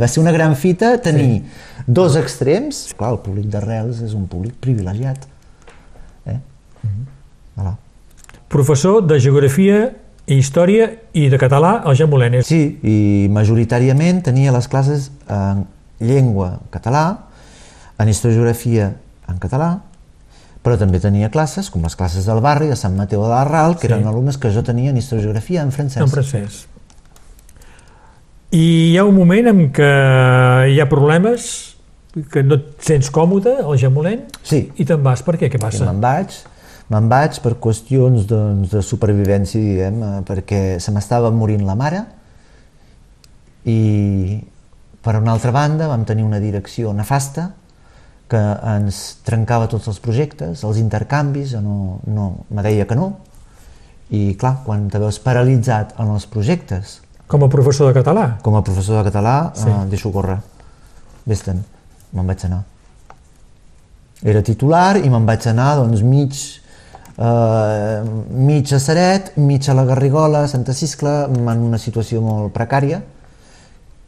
Va 0.02 0.08
ser 0.08 0.20
una 0.22 0.32
gran 0.34 0.56
fita 0.56 0.98
tenir 1.00 1.44
dos 1.88 2.16
extrems. 2.18 2.94
Clar, 2.98 3.12
el 3.14 3.20
públic 3.20 3.46
d'Arrels 3.46 4.02
és 4.02 4.14
un 4.14 4.26
públic 4.28 4.56
privilegiat. 4.60 5.28
Eh? 6.26 6.40
Mm-hmm. 6.84 7.06
Voilà. 7.56 7.78
Professor 8.50 9.02
de 9.06 9.20
Geografia 9.20 9.96
i 10.28 10.38
Història 10.42 10.90
i 11.14 11.28
de 11.30 11.38
Català 11.38 11.82
al 11.86 11.96
Jean 11.96 12.10
Moulin. 12.10 12.34
És- 12.40 12.48
Sí, 12.48 12.80
i 12.84 13.28
majoritàriament 13.30 14.24
tenia 14.24 14.52
les 14.52 14.68
classes 14.68 15.12
en 15.30 15.66
llengua 16.00 16.60
català, 16.72 17.26
en 18.00 18.10
història 18.10 18.36
i 18.36 18.40
geografia 18.40 18.88
en 19.30 19.38
català, 19.40 19.82
però 20.64 20.78
també 20.78 21.00
tenia 21.00 21.30
classes, 21.30 21.70
com 21.70 21.84
les 21.84 21.96
classes 21.96 22.26
del 22.26 22.42
barri, 22.42 22.68
de 22.68 22.76
Sant 22.76 22.96
Mateu 22.98 23.22
de 23.22 23.30
l'Arral, 23.30 23.76
que 23.78 23.88
Sí. 23.88 23.94
eren 23.94 24.08
alumnes 24.08 24.38
que 24.38 24.50
jo 24.52 24.64
tenia 24.64 24.90
en 24.90 24.98
historiografia 24.98 25.62
en 25.62 25.72
francès. 25.72 26.02
en 26.02 26.10
francès. 26.10 26.66
I 28.52 28.92
hi 28.94 28.98
ha 28.98 29.04
un 29.04 29.16
moment 29.16 29.48
en 29.48 29.72
què 29.74 29.92
hi 30.72 30.80
ha 30.80 30.88
problemes, 30.90 31.76
que 32.32 32.44
no 32.44 32.56
et 32.56 32.66
sents 32.80 33.10
còmode 33.12 33.58
al 33.60 33.78
Jamolent, 33.78 34.22
Sí, 34.44 34.72
i 34.78 34.86
te'n 34.86 35.02
vas. 35.04 35.22
Per 35.24 35.36
què? 35.38 35.50
Què 35.52 35.56
i 35.60 35.62
passa? 35.62 35.86
me'n 35.86 36.00
vaig, 36.02 36.32
me'n 36.90 37.08
vaig 37.10 37.40
per 37.42 37.56
qüestions 37.62 38.28
doncs, 38.30 38.70
de 38.72 38.82
supervivència, 38.86 39.60
diguem, 39.62 40.02
eh, 40.04 40.22
perquè 40.28 40.80
se 40.80 40.92
m'estava 40.94 41.32
morint 41.34 41.66
la 41.66 41.76
mare 41.76 42.04
i 43.66 44.42
per 45.02 45.16
una 45.20 45.34
altra 45.34 45.52
banda 45.52 45.88
vam 45.88 46.04
tenir 46.06 46.24
una 46.26 46.40
direcció 46.42 46.94
nefasta 46.94 47.52
que 48.30 48.42
ens 48.76 49.20
trencava 49.26 49.68
tots 49.70 49.88
els 49.92 50.00
projectes, 50.02 50.64
els 50.66 50.78
intercanvis, 50.82 51.54
no, 51.62 52.00
no, 52.10 52.28
me 52.50 52.64
deia 52.66 52.88
que 52.90 52.98
no, 52.98 53.12
i 54.10 54.34
clar, 54.38 54.60
quan 54.66 54.88
te 54.90 55.02
veus 55.02 55.20
paralitzat 55.22 55.94
en 56.02 56.10
els 56.14 56.26
projectes, 56.30 57.02
Com 57.28 57.42
a 57.42 57.50
professor 57.50 57.90
de 57.90 58.00
català. 58.00 58.38
com 58.46 58.56
a 58.56 58.62
professor 58.64 59.00
de 59.04 59.10
català, 59.12 59.52
Sí. 59.56 59.64
sí. 59.64 59.70
eh, 59.70 59.86
deixo 59.90 60.12
córrer. 60.14 60.38
Vés-te'n, 61.26 61.62
me'n 62.14 62.28
vaig 62.28 62.44
anar. 62.46 62.64
Era 64.24 64.42
titular 64.46 64.98
i 64.98 65.10
me'n 65.10 65.26
vaig 65.26 65.48
anar 65.50 65.76
doncs, 65.78 66.02
mig, 66.06 66.34
eh, 67.18 68.00
mig 68.30 68.72
a 68.74 68.80
Seret, 68.80 69.34
mig 69.38 69.68
a 69.70 69.76
la 69.78 69.86
Garrigola, 69.86 70.44
a 70.44 70.48
Santa 70.48 70.74
Ciscla, 70.74 71.26
en 71.28 71.68
una 71.68 71.80
situació 71.82 72.22
molt 72.22 72.54
precària, 72.56 73.02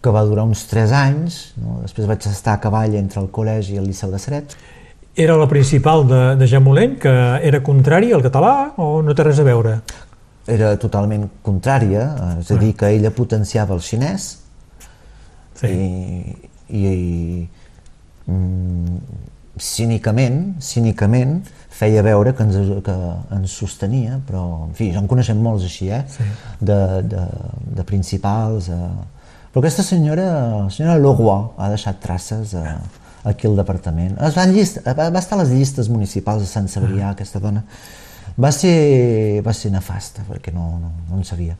que 0.01 0.13
va 0.13 0.23
durar 0.23 0.45
uns 0.47 0.65
3 0.69 0.95
anys. 0.95 1.37
No? 1.61 1.81
Després 1.83 2.07
vaig 2.07 2.27
estar 2.29 2.55
a 2.55 2.63
cavall 2.63 2.95
entre 2.95 3.21
el 3.23 3.29
col·legi 3.33 3.75
i 3.75 3.81
el 3.81 3.87
Liceu 3.89 4.11
de 4.13 4.19
Seret. 4.21 4.57
Era 5.17 5.35
la 5.37 5.47
principal 5.49 6.05
de, 6.07 6.23
de 6.37 6.47
Jamolent, 6.47 6.99
que 7.01 7.13
era 7.41 7.63
contrari 7.65 8.11
al 8.13 8.21
català 8.21 8.73
o 8.77 9.01
no 9.01 9.15
té 9.17 9.25
res 9.25 9.39
a 9.41 9.47
veure? 9.47 9.79
Era 10.47 10.75
totalment 10.79 11.25
contrària, 11.43 12.11
és 12.39 12.51
a 12.53 12.59
dir, 12.61 12.75
que 12.77 12.91
ella 12.93 13.11
potenciava 13.11 13.75
el 13.75 13.81
xinès, 13.83 14.35
Sí. 15.57 15.67
i, 15.67 16.35
i, 16.69 16.81
i 16.85 18.31
mm, 18.31 18.97
cínicament, 19.63 20.57
cínicament 20.63 21.39
feia 21.77 22.01
veure 22.01 22.33
que 22.33 22.45
ens, 22.45 22.71
que 22.85 22.95
ens 23.35 23.53
sostenia, 23.53 24.17
però 24.25 24.43
en 24.65 24.73
fi, 24.77 24.89
ja 24.95 25.01
en 25.03 25.09
coneixem 25.09 25.37
molts 25.43 25.67
així, 25.67 25.91
eh? 25.93 26.01
Sí. 26.09 26.25
De, 26.59 26.79
de, 27.11 27.25
de 27.77 27.85
principals. 27.85 28.71
Eh? 28.73 28.89
Però 29.51 29.61
aquesta 29.61 29.85
senyora, 29.85 30.25
la 30.55 30.71
senyora 30.73 30.97
Leroy, 30.97 31.43
ha 31.57 31.69
deixat 31.73 32.01
traces 32.01 32.55
eh, 32.57 32.73
aquí 33.29 33.49
al 33.49 33.59
departament. 33.59 34.17
Es 34.25 34.37
va, 34.37 34.47
llist, 34.49 34.81
va, 34.87 35.11
va 35.13 35.21
estar 35.21 35.37
a 35.37 35.43
les 35.43 35.53
llistes 35.53 35.91
municipals 35.93 36.43
de 36.45 36.49
Sant 36.49 36.69
Cebrià, 36.71 37.13
aquesta 37.13 37.41
dona. 37.43 37.63
Va 38.37 38.51
ser, 38.53 39.41
va 39.45 39.53
ser 39.53 39.71
nefasta, 39.73 40.25
perquè 40.27 40.53
no, 40.53 40.71
no, 40.81 40.91
no 41.09 41.21
en 41.21 41.25
sabia. 41.25 41.57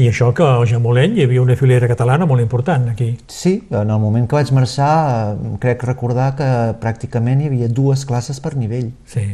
I 0.00 0.06
això 0.08 0.30
que 0.32 0.44
al 0.46 0.64
Jamolent 0.64 1.18
hi 1.18 1.26
havia 1.26 1.42
una 1.42 1.56
filera 1.58 1.88
catalana 1.90 2.24
molt 2.24 2.40
important 2.40 2.88
aquí. 2.94 3.10
Sí, 3.28 3.58
en 3.68 3.90
el 3.92 3.98
moment 4.00 4.24
que 4.28 4.38
vaig 4.38 4.52
marxar 4.56 4.92
eh, 5.34 5.56
crec 5.60 5.84
recordar 5.84 6.30
que 6.38 6.48
pràcticament 6.80 7.42
hi 7.42 7.50
havia 7.50 7.68
dues 7.68 8.06
classes 8.08 8.40
per 8.40 8.54
nivell. 8.56 8.88
Sí. 9.04 9.26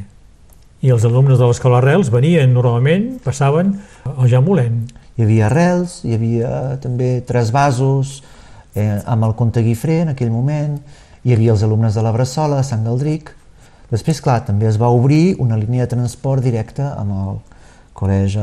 I 0.82 0.90
els 0.94 1.04
alumnes 1.06 1.38
de 1.38 1.46
l'Escola 1.46 1.78
Arrels 1.78 2.10
venien 2.10 2.50
normalment, 2.54 3.06
passaven 3.22 3.76
al 4.16 4.30
Jamolent. 4.30 4.82
Hi 5.18 5.26
havia 5.26 5.46
arrels, 5.46 6.00
hi 6.06 6.14
havia 6.14 6.50
també 6.82 7.20
tres 7.26 7.52
vasos 7.54 8.20
eh, 8.74 8.98
amb 9.06 9.26
el 9.26 9.34
Comte 9.38 9.62
Guifré 9.62 10.00
en 10.04 10.12
aquell 10.14 10.30
moment, 10.34 10.78
hi 11.22 11.34
havia 11.34 11.54
els 11.54 11.62
alumnes 11.66 11.94
de 11.94 12.02
la 12.02 12.14
Bressola, 12.14 12.58
de 12.58 12.66
Sant 12.66 12.86
Galdric. 12.86 13.30
Després, 13.90 14.20
clar, 14.22 14.40
també 14.46 14.66
es 14.68 14.78
va 14.78 14.90
obrir 14.90 15.36
una 15.42 15.58
línia 15.58 15.86
de 15.86 15.94
transport 15.94 16.42
directe 16.42 16.82
amb 16.82 17.14
el 17.14 17.38
col·legi 17.98 18.38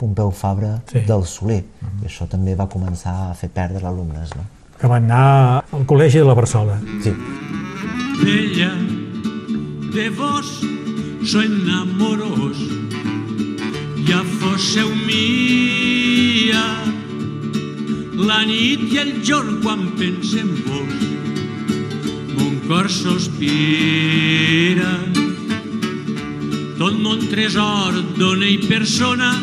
Pompeu 0.00 0.30
Fabra 0.30 0.80
Sí. 0.90 1.00
del 1.08 1.24
Soler. 1.24 1.64
I 2.02 2.06
això 2.06 2.26
també 2.28 2.54
va 2.54 2.68
començar 2.68 3.30
a 3.30 3.34
fer 3.34 3.48
perdre 3.50 3.86
alumnes. 3.86 4.34
No? 4.36 4.44
que 4.80 4.88
van 4.88 5.04
anar 5.04 5.60
al 5.76 5.82
col·legi 5.84 6.22
de 6.22 6.24
la 6.24 6.32
Barsola. 6.34 6.78
Sí. 7.04 7.10
Bella, 8.24 8.70
de 9.92 10.08
vos 10.16 10.48
soy 11.22 11.44
enamoros, 11.44 12.56
ja 14.08 14.22
fósseu 14.40 14.88
mia. 15.04 16.64
La 18.30 18.40
nit 18.48 18.88
i 18.92 18.96
el 19.04 19.12
jorn 19.22 19.60
quan 19.62 19.84
pense 19.98 20.40
en 20.40 20.48
vos, 20.64 20.96
mon 22.38 22.56
cor 22.68 22.88
sospira. 22.88 24.94
Tot 26.80 26.94
mon 26.96 27.20
tresor 27.28 27.92
dona 28.16 28.46
i 28.48 28.54
persona 28.64 29.34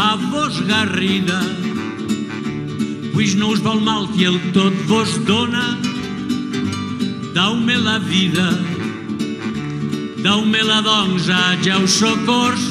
a 0.00 0.14
vos 0.30 0.56
garrida, 0.64 1.36
Puix 3.12 3.34
no 3.36 3.50
us 3.52 3.60
vol 3.60 3.82
mal 3.84 4.06
qui 4.14 4.24
el 4.24 4.38
tot 4.54 4.72
vos 4.88 5.12
dona, 5.28 5.66
dau-me 7.36 7.76
la 7.76 7.98
vida, 8.08 8.46
dau-me-la 10.24 10.80
doncs 10.86 11.28
a 11.28 11.42
jau 11.66 11.84
socors, 11.84 12.64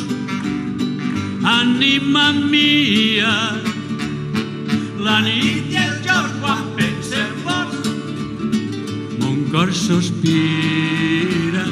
ànima 1.46 2.32
mia, 2.40 3.36
la 4.98 5.20
nit 5.28 5.76
i 5.76 5.84
el 5.84 6.00
jorn 6.08 6.34
quan 6.42 6.66
pense 6.80 7.22
en 7.22 7.38
vos, 7.46 7.92
mon 9.22 9.46
cor 9.54 9.76
sospira. 9.86 11.68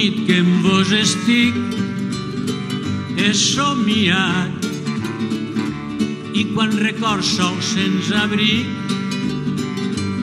Nit 0.00 0.20
que 0.24 0.36
en 0.40 0.62
vos 0.64 0.88
estic 0.96 1.56
he 3.20 3.32
somiat 3.36 4.62
i 6.40 6.44
quan 6.54 6.70
record 6.80 7.26
sol 7.30 7.58
sense 7.60 8.14
abric 8.16 8.94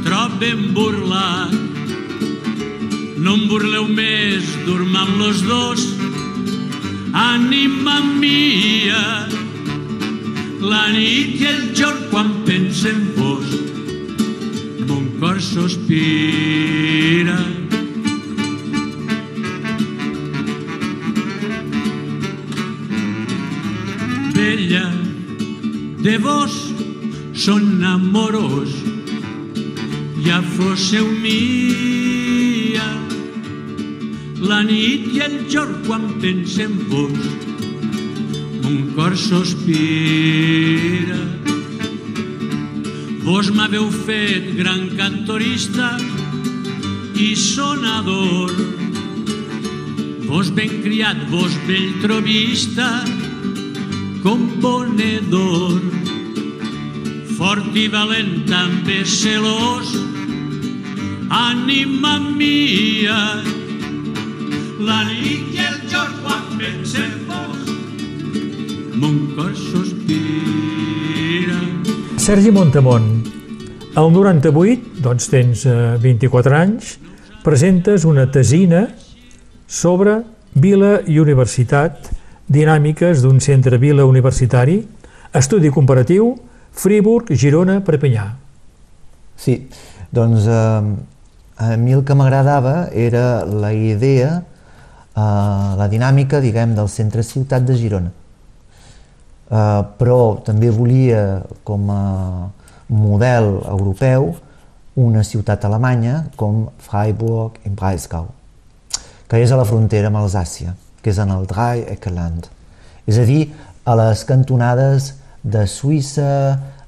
troben 0.07 0.63
burlat. 0.73 1.53
No 3.21 3.35
em 3.35 3.43
burleu 3.51 3.85
més 3.99 4.49
dormant 4.65 5.13
los 5.19 5.43
dos 5.45 5.85
ànima 7.25 7.99
mia 8.15 9.03
la 10.73 10.81
nit 10.95 11.37
i 11.37 11.51
el 11.51 11.61
jorn 11.77 12.01
quan 12.15 12.33
pense 12.49 12.89
en 12.95 13.05
vos 13.21 13.53
mon 14.89 15.05
cor 15.21 15.37
sospira 15.51 17.37
amorós 28.37 28.69
ja 30.23 30.41
fósseu 30.41 31.07
mia. 31.21 32.87
La 34.39 34.61
nit 34.63 35.07
i 35.15 35.21
el 35.25 35.37
jorn 35.49 35.81
quan 35.87 36.05
pense 36.21 36.61
en 36.61 36.77
vos 36.89 37.17
mon 38.61 38.91
cor 38.95 39.17
sospira. 39.17 41.19
Vos 43.25 43.49
m'haveu 43.51 43.89
fet 44.05 44.53
gran 44.55 44.89
cantorista 44.95 45.97
i 47.15 47.35
sonador. 47.35 48.53
Vos 50.27 50.51
ben 50.51 50.81
criat, 50.83 51.25
vos 51.31 51.55
vell 51.67 51.93
trobista 52.03 52.89
componedor 54.23 56.06
fort 57.37 57.75
i 57.77 57.85
valent 57.93 58.47
també 58.49 59.03
celós. 59.05 59.91
Ànima 61.29 62.17
mia 62.33 63.17
la 64.81 65.01
nit 65.09 65.51
i 65.53 65.65
el 65.65 65.77
jorn 65.91 66.15
quan 66.23 66.45
pense 66.57 67.01
en 67.01 67.17
vos 67.27 67.67
mon 68.97 69.17
cor 69.35 69.53
sospira. 69.53 71.59
Sergi 72.17 72.51
Montamont, 72.51 73.05
al 73.93 74.09
98, 74.13 74.97
doncs 75.05 75.29
tens 75.29 75.65
eh, 75.69 75.75
24 76.01 76.57
anys, 76.57 76.95
presentes 77.45 78.07
una 78.09 78.25
tesina 78.31 78.87
sobre 79.67 80.23
vila 80.57 80.97
i 81.05 81.19
universitat, 81.21 82.09
dinàmiques 82.49 83.21
d'un 83.21 83.37
centre 83.43 83.77
vila 83.77 84.07
universitari, 84.09 84.81
estudi 85.37 85.69
comparatiu, 85.69 86.33
Friburg, 86.77 87.33
Girona, 87.33 87.79
Perpinyà. 87.81 88.27
Sí, 89.37 89.57
doncs 90.13 90.45
eh, 90.45 90.91
a 91.57 91.75
mi 91.81 91.95
el 91.97 92.03
que 92.05 92.15
m'agradava 92.17 92.87
era 92.93 93.45
la 93.45 93.73
idea, 93.73 94.37
eh, 94.37 95.21
la 95.81 95.87
dinàmica, 95.89 96.41
diguem, 96.43 96.75
del 96.77 96.89
centre 96.93 97.25
ciutat 97.25 97.65
de 97.65 97.77
Girona. 97.77 98.13
Eh, 99.47 99.81
però 99.97 100.37
també 100.45 100.69
volia, 100.69 101.41
com 101.65 101.89
a 101.89 102.03
model 102.87 103.57
europeu 103.65 104.35
una 104.97 105.23
ciutat 105.23 105.65
alemanya 105.65 106.27
com 106.39 106.67
Freiburg 106.81 107.59
im 107.67 107.75
Breisgau, 107.77 108.29
que 109.27 109.41
és 109.41 109.51
a 109.51 109.59
la 109.59 109.65
frontera 109.67 110.09
amb 110.09 110.21
Alsàcia, 110.21 110.73
que 111.01 111.09
és 111.09 111.19
en 111.21 111.33
el 111.33 111.45
Dreieckland. 111.49 112.47
És 113.07 113.17
a 113.17 113.25
dir, 113.27 113.47
a 113.85 113.95
les 113.97 114.23
cantonades 114.27 115.13
de 115.47 115.63
Suïssa, 115.67 116.27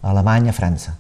Alemanya, 0.02 0.54
França. 0.56 0.96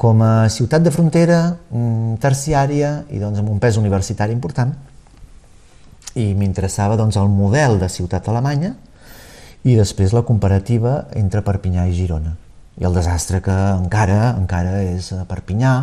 Com 0.00 0.20
a 0.24 0.48
ciutat 0.50 0.82
de 0.82 0.90
frontera 0.92 1.38
mm, 1.70 2.16
terciària 2.20 3.04
i 3.14 3.20
doncs, 3.22 3.40
amb 3.40 3.52
un 3.52 3.60
pes 3.62 3.78
universitari 3.80 4.34
important, 4.34 4.72
i 6.14 6.30
m'interessava 6.38 6.96
doncs, 6.98 7.18
el 7.18 7.30
model 7.30 7.78
de 7.80 7.90
ciutat 7.90 8.28
alemanya 8.30 8.74
i 9.64 9.74
després 9.78 10.14
la 10.14 10.22
comparativa 10.26 11.04
entre 11.18 11.42
Perpinyà 11.44 11.86
i 11.88 11.94
Girona. 11.96 12.34
I 12.78 12.86
el 12.86 12.96
desastre 12.96 13.40
que 13.42 13.54
encara 13.54 14.34
encara 14.34 14.80
és 14.84 15.12
a 15.14 15.22
Perpinyà, 15.28 15.74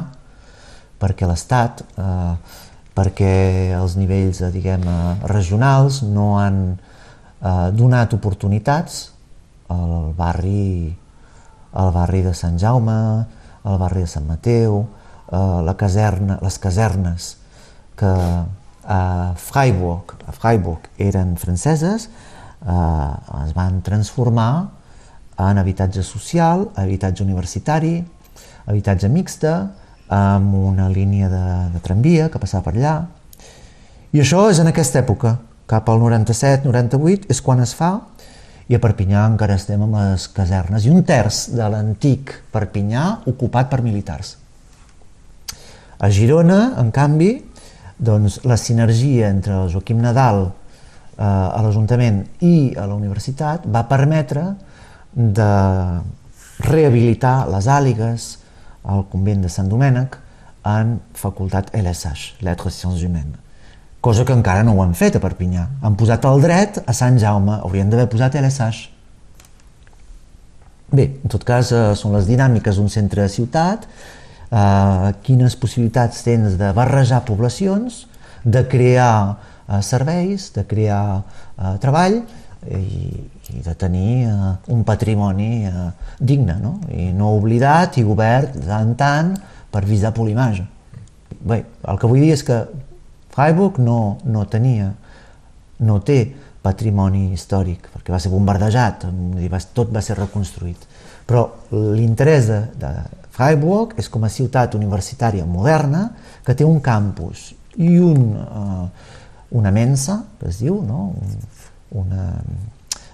perquè 1.02 1.28
l'Estat, 1.28 1.82
eh, 1.98 2.34
perquè 2.96 3.34
els 3.80 3.96
nivells 3.98 4.42
eh, 4.44 4.52
diguem, 4.54 4.86
eh, 4.86 5.16
regionals 5.32 6.02
no 6.04 6.36
han 6.40 6.62
eh, 6.76 7.72
donat 7.74 8.14
oportunitats 8.14 9.08
al 9.72 10.14
barri, 10.18 10.92
al 11.74 11.92
barri 11.96 12.22
de 12.26 12.34
Sant 12.36 12.60
Jaume, 12.60 12.98
al 13.64 13.78
barri 13.80 14.04
de 14.04 14.10
Sant 14.12 14.28
Mateu, 14.28 14.82
eh, 15.32 15.62
la 15.64 15.76
caserna, 15.78 16.40
les 16.42 16.60
casernes 16.60 17.38
que 17.96 18.12
a 18.84 19.34
Freiburg, 19.38 20.16
a 20.28 20.32
Freiburg 20.36 20.90
eren 20.98 21.38
franceses, 21.38 22.10
eh, 22.66 23.44
es 23.46 23.54
van 23.54 23.82
transformar 23.82 24.70
en 25.38 25.58
habitatge 25.58 26.04
social, 26.04 26.70
habitatge 26.76 27.24
universitari, 27.24 28.02
habitatge 28.66 29.10
mixta, 29.10 29.72
amb 30.12 30.54
una 30.54 30.90
línia 30.90 31.30
de, 31.32 31.46
de 31.72 31.80
tramvia 31.80 32.28
que 32.30 32.40
passava 32.42 32.68
per 32.68 32.76
allà. 32.76 32.96
I 34.12 34.20
això 34.20 34.50
és 34.52 34.60
en 34.60 34.68
aquesta 34.68 35.00
època, 35.00 35.38
cap 35.72 35.88
al 35.88 36.02
97-98, 36.04 37.30
és 37.32 37.40
quan 37.42 37.64
es 37.64 37.72
fa, 37.78 37.94
i 38.72 38.78
a 38.78 38.80
Perpinyà 38.80 39.26
encara 39.28 39.58
estem 39.60 39.82
amb 39.84 39.98
les 40.00 40.30
casernes, 40.32 40.86
i 40.88 40.92
un 40.94 41.04
terç 41.04 41.50
de 41.52 41.66
l'antic 41.74 42.38
Perpinyà 42.54 43.04
ocupat 43.28 43.68
per 43.72 43.82
militars. 43.84 44.38
A 46.00 46.08
Girona, 46.10 46.78
en 46.80 46.94
canvi, 46.96 47.34
doncs, 48.00 48.40
la 48.48 48.56
sinergia 48.58 49.28
entre 49.30 49.58
el 49.60 49.74
Joaquim 49.74 50.00
Nadal 50.02 50.46
eh, 50.48 51.26
a 51.26 51.60
l'Ajuntament 51.62 52.24
i 52.48 52.72
a 52.80 52.88
la 52.88 52.96
universitat 52.96 53.68
va 53.68 53.84
permetre 53.92 54.48
de 55.12 55.52
rehabilitar 56.64 57.36
les 57.52 57.68
àligues 57.68 58.32
al 58.88 59.04
convent 59.12 59.44
de 59.44 59.52
Sant 59.52 59.70
Domènec 59.70 60.16
en 60.72 60.96
facultat 61.18 61.76
LSH, 61.76 62.42
Lettres 62.46 62.80
Sciences 62.80 63.04
Humaines. 63.04 63.51
Cosa 64.02 64.26
que 64.26 64.34
encara 64.34 64.64
no 64.66 64.74
ho 64.74 64.82
han 64.82 64.95
fet 64.97 65.16
a 65.16 65.22
Perpinyà. 65.22 65.68
Han 65.86 65.93
posat 65.93 66.26
el 66.26 66.41
dret 66.41 66.80
a 66.89 66.93
Sant 66.97 67.20
Jaume, 67.22 67.60
haurien 67.62 67.91
d'haver 67.91 68.08
posat 68.10 68.34
LSH. 68.39 68.89
Bé, 70.91 71.06
en 71.22 71.30
tot 71.30 71.45
cas, 71.45 71.70
eh, 71.72 71.93
són 71.95 72.18
les 72.18 72.26
dinàmiques 72.26 72.82
d'un 72.82 72.89
centre 72.89 73.22
de 73.22 73.30
ciutat, 73.30 73.86
eh, 73.86 75.14
quines 75.22 75.56
possibilitats 75.56 76.26
tens 76.26 76.58
de 76.58 76.72
barrejar 76.74 77.22
poblacions, 77.30 78.08
de 78.43 78.66
crear 78.68 79.38
eh, 79.70 79.82
serveis, 79.86 80.49
de 80.58 80.66
crear 80.66 81.22
eh, 81.22 81.78
treball 81.80 82.24
i, 82.68 83.22
i 83.54 83.62
de 83.62 83.76
tenir 83.78 84.26
eh, 84.26 84.52
un 84.74 84.84
patrimoni 84.84 85.66
eh, 85.70 85.88
digne, 86.20 86.58
no? 86.60 86.80
i 86.89 87.12
no 87.14 87.36
oblidat 87.38 88.02
i 88.02 88.04
obert 88.04 88.58
tant 88.66 88.95
tant 88.97 89.36
per 89.72 89.86
visar 89.86 90.12
polimage. 90.18 90.66
Bé, 91.41 91.64
el 91.88 92.02
que 92.02 92.10
vull 92.10 92.26
dir 92.26 92.34
és 92.34 92.43
que 92.43 92.66
Freiburg 93.32 93.80
no, 93.80 94.18
no 94.28 94.46
tenia, 94.52 94.92
no 95.88 96.00
té 96.06 96.20
patrimoni 96.62 97.32
històric, 97.34 97.88
perquè 97.94 98.14
va 98.14 98.20
ser 98.22 98.32
bombardejat, 98.34 99.08
tot 99.74 99.94
va 99.94 100.04
ser 100.06 100.18
reconstruït. 100.20 100.84
Però 101.26 101.46
l'interès 101.72 102.50
de, 102.50 102.60
de 102.82 102.92
Freiburg 103.32 103.96
és 104.02 104.10
com 104.12 104.26
a 104.28 104.30
ciutat 104.30 104.76
universitària 104.78 105.48
moderna 105.48 106.10
que 106.46 106.56
té 106.58 106.68
un 106.68 106.82
campus 106.84 107.52
i 107.80 107.96
un, 108.04 108.36
uh, 108.36 108.86
una 109.58 109.72
mensa, 109.72 110.20
que 110.40 110.52
es 110.52 110.60
diu, 110.62 110.82
no? 110.84 111.12
un, 111.16 111.40
una 112.04 112.28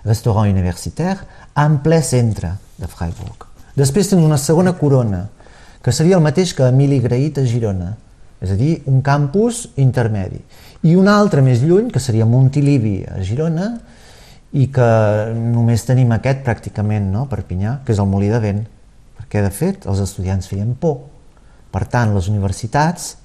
restaurant 0.07 0.49
universitaire, 0.49 1.22
en 1.57 1.80
ple 1.84 2.01
centre 2.03 2.55
de 2.78 2.89
Freiburg. 2.89 3.45
Després 3.78 4.09
tens 4.09 4.26
una 4.26 4.39
segona 4.41 4.74
corona, 4.80 5.28
que 5.84 5.93
seria 5.93 6.18
el 6.18 6.26
mateix 6.26 6.55
que 6.57 6.68
Emili 6.68 6.99
Graït 7.03 7.38
a 7.39 7.45
Girona, 7.47 7.93
és 8.41 8.53
a 8.53 8.57
dir, 8.57 8.81
un 8.85 9.01
campus 9.01 9.65
intermedi. 9.81 10.39
I 10.85 10.95
un 10.95 11.09
altre 11.09 11.41
més 11.41 11.63
lluny, 11.65 11.89
que 11.91 12.01
seria 12.01 12.27
Montilivi 12.29 13.01
a 13.09 13.19
Girona, 13.25 13.71
i 14.53 14.67
que 14.71 14.88
només 15.35 15.85
tenim 15.88 16.13
aquest 16.15 16.43
pràcticament, 16.45 17.09
no?, 17.11 17.25
Perpinyà, 17.29 17.79
que 17.85 17.93
és 17.95 18.01
el 18.01 18.09
molí 18.09 18.29
de 18.31 18.39
vent, 18.43 18.63
perquè 19.17 19.41
de 19.43 19.51
fet 19.53 19.88
els 19.89 20.01
estudiants 20.03 20.47
feien 20.47 20.75
por. 20.79 21.01
Per 21.73 21.83
tant, 21.91 22.13
les 22.15 22.29
universitats 22.31 23.15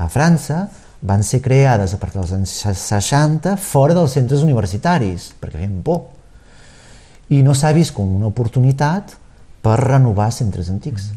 a 0.00 0.08
França 0.10 0.64
van 1.00 1.22
ser 1.24 1.40
creades 1.44 1.94
a 1.94 2.00
partir 2.00 2.20
dels 2.20 2.32
anys 2.36 2.56
60 2.64 3.54
fora 3.60 3.96
dels 3.96 4.16
centres 4.16 4.42
universitaris, 4.44 5.30
perquè 5.40 5.60
feien 5.60 5.80
por. 5.84 6.08
I 7.30 7.44
no 7.46 7.54
s'ha 7.54 7.72
vist 7.76 7.94
com 7.94 8.08
una 8.16 8.28
oportunitat 8.28 9.14
per 9.62 9.78
renovar 9.80 10.30
centres 10.34 10.68
antics. 10.72 11.10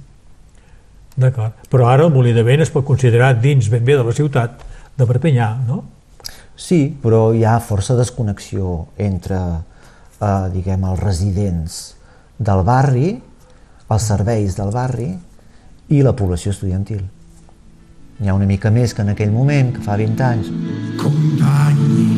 D'acord. 1.16 1.68
Però 1.70 1.88
ara 1.90 2.08
el 2.08 2.14
molí 2.14 2.34
de 2.34 2.44
vent 2.46 2.64
es 2.64 2.72
pot 2.74 2.86
considerar 2.86 3.36
dins 3.42 3.70
ben 3.70 3.84
bé 3.86 3.98
de 4.00 4.06
la 4.06 4.16
ciutat 4.16 4.64
de 4.98 5.06
Perpinyà, 5.10 5.50
no? 5.68 5.84
Sí, 6.56 6.96
però 7.02 7.32
hi 7.34 7.44
ha 7.46 7.60
força 7.62 7.96
desconnexió 7.98 8.88
entre, 8.98 9.40
eh, 10.20 10.50
diguem, 10.54 10.86
els 10.86 11.00
residents 11.00 11.96
del 12.38 12.64
barri, 12.64 13.22
els 13.90 14.08
serveis 14.10 14.56
del 14.58 14.72
barri 14.74 15.12
i 15.90 16.02
la 16.02 16.16
població 16.18 16.54
estudiantil. 16.54 17.04
N'hi 18.20 18.30
ha 18.30 18.38
una 18.38 18.46
mica 18.50 18.72
més 18.72 18.94
que 18.94 19.02
en 19.02 19.14
aquell 19.14 19.32
moment, 19.34 19.74
que 19.76 19.82
fa 19.82 19.98
20 19.98 20.24
anys. 20.24 20.52
Compagni, 21.02 22.13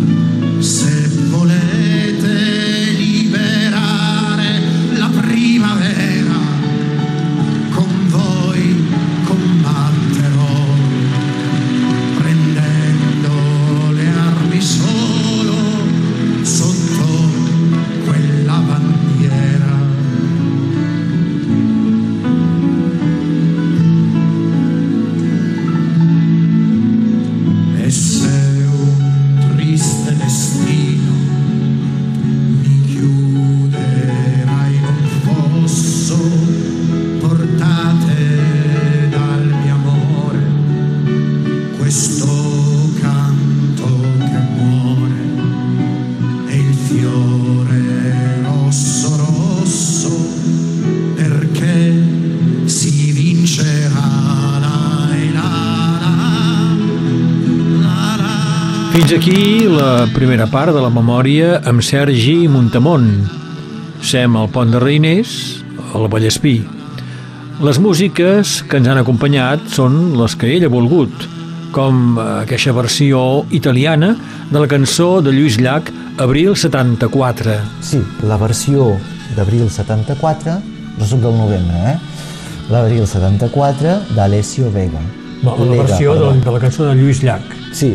la 59.95 60.07
primera 60.11 60.43
part 60.51 60.73
de 60.75 60.81
la 60.83 60.89
memòria 60.91 61.61
amb 61.69 61.83
Sergi 61.85 62.49
Muntamont. 62.51 63.05
Sem 64.03 64.33
al 64.35 64.49
Pont 64.51 64.73
de 64.73 64.79
Reiners, 64.81 65.35
al 65.95 66.09
Vallespí. 66.11 66.57
Les 67.63 67.77
músiques 67.79 68.57
que 68.67 68.81
ens 68.81 68.89
han 68.91 68.99
acompanyat 68.99 69.69
són 69.71 70.17
les 70.19 70.35
que 70.35 70.49
ell 70.51 70.65
ha 70.67 70.71
volgut, 70.73 71.13
com 71.71 72.17
aquesta 72.19 72.73
versió 72.75 73.21
italiana 73.55 74.09
de 74.49 74.59
la 74.59 74.67
cançó 74.67 75.21
de 75.23 75.31
Lluís 75.31 75.55
Llach, 75.61 75.91
Abril 76.19 76.57
74. 76.59 77.55
Sí, 77.79 78.01
la 78.27 78.39
versió 78.41 78.89
d'abril 79.37 79.69
74, 79.71 80.57
no 80.97 81.07
soc 81.07 81.23
del 81.23 81.37
novembre, 81.39 81.93
eh? 81.93 81.95
L'abril 82.73 83.07
74 83.07 84.01
d'Alessio 84.17 84.73
Vega. 84.75 84.99
No, 85.45 85.55
la 85.55 85.71
Lega, 85.71 85.85
versió 85.85 86.17
de, 86.19 86.33
de 86.43 86.57
la 86.57 86.63
cançó 86.63 86.89
de 86.89 86.99
Lluís 86.99 87.23
Llach, 87.23 87.55
Sí, 87.75 87.93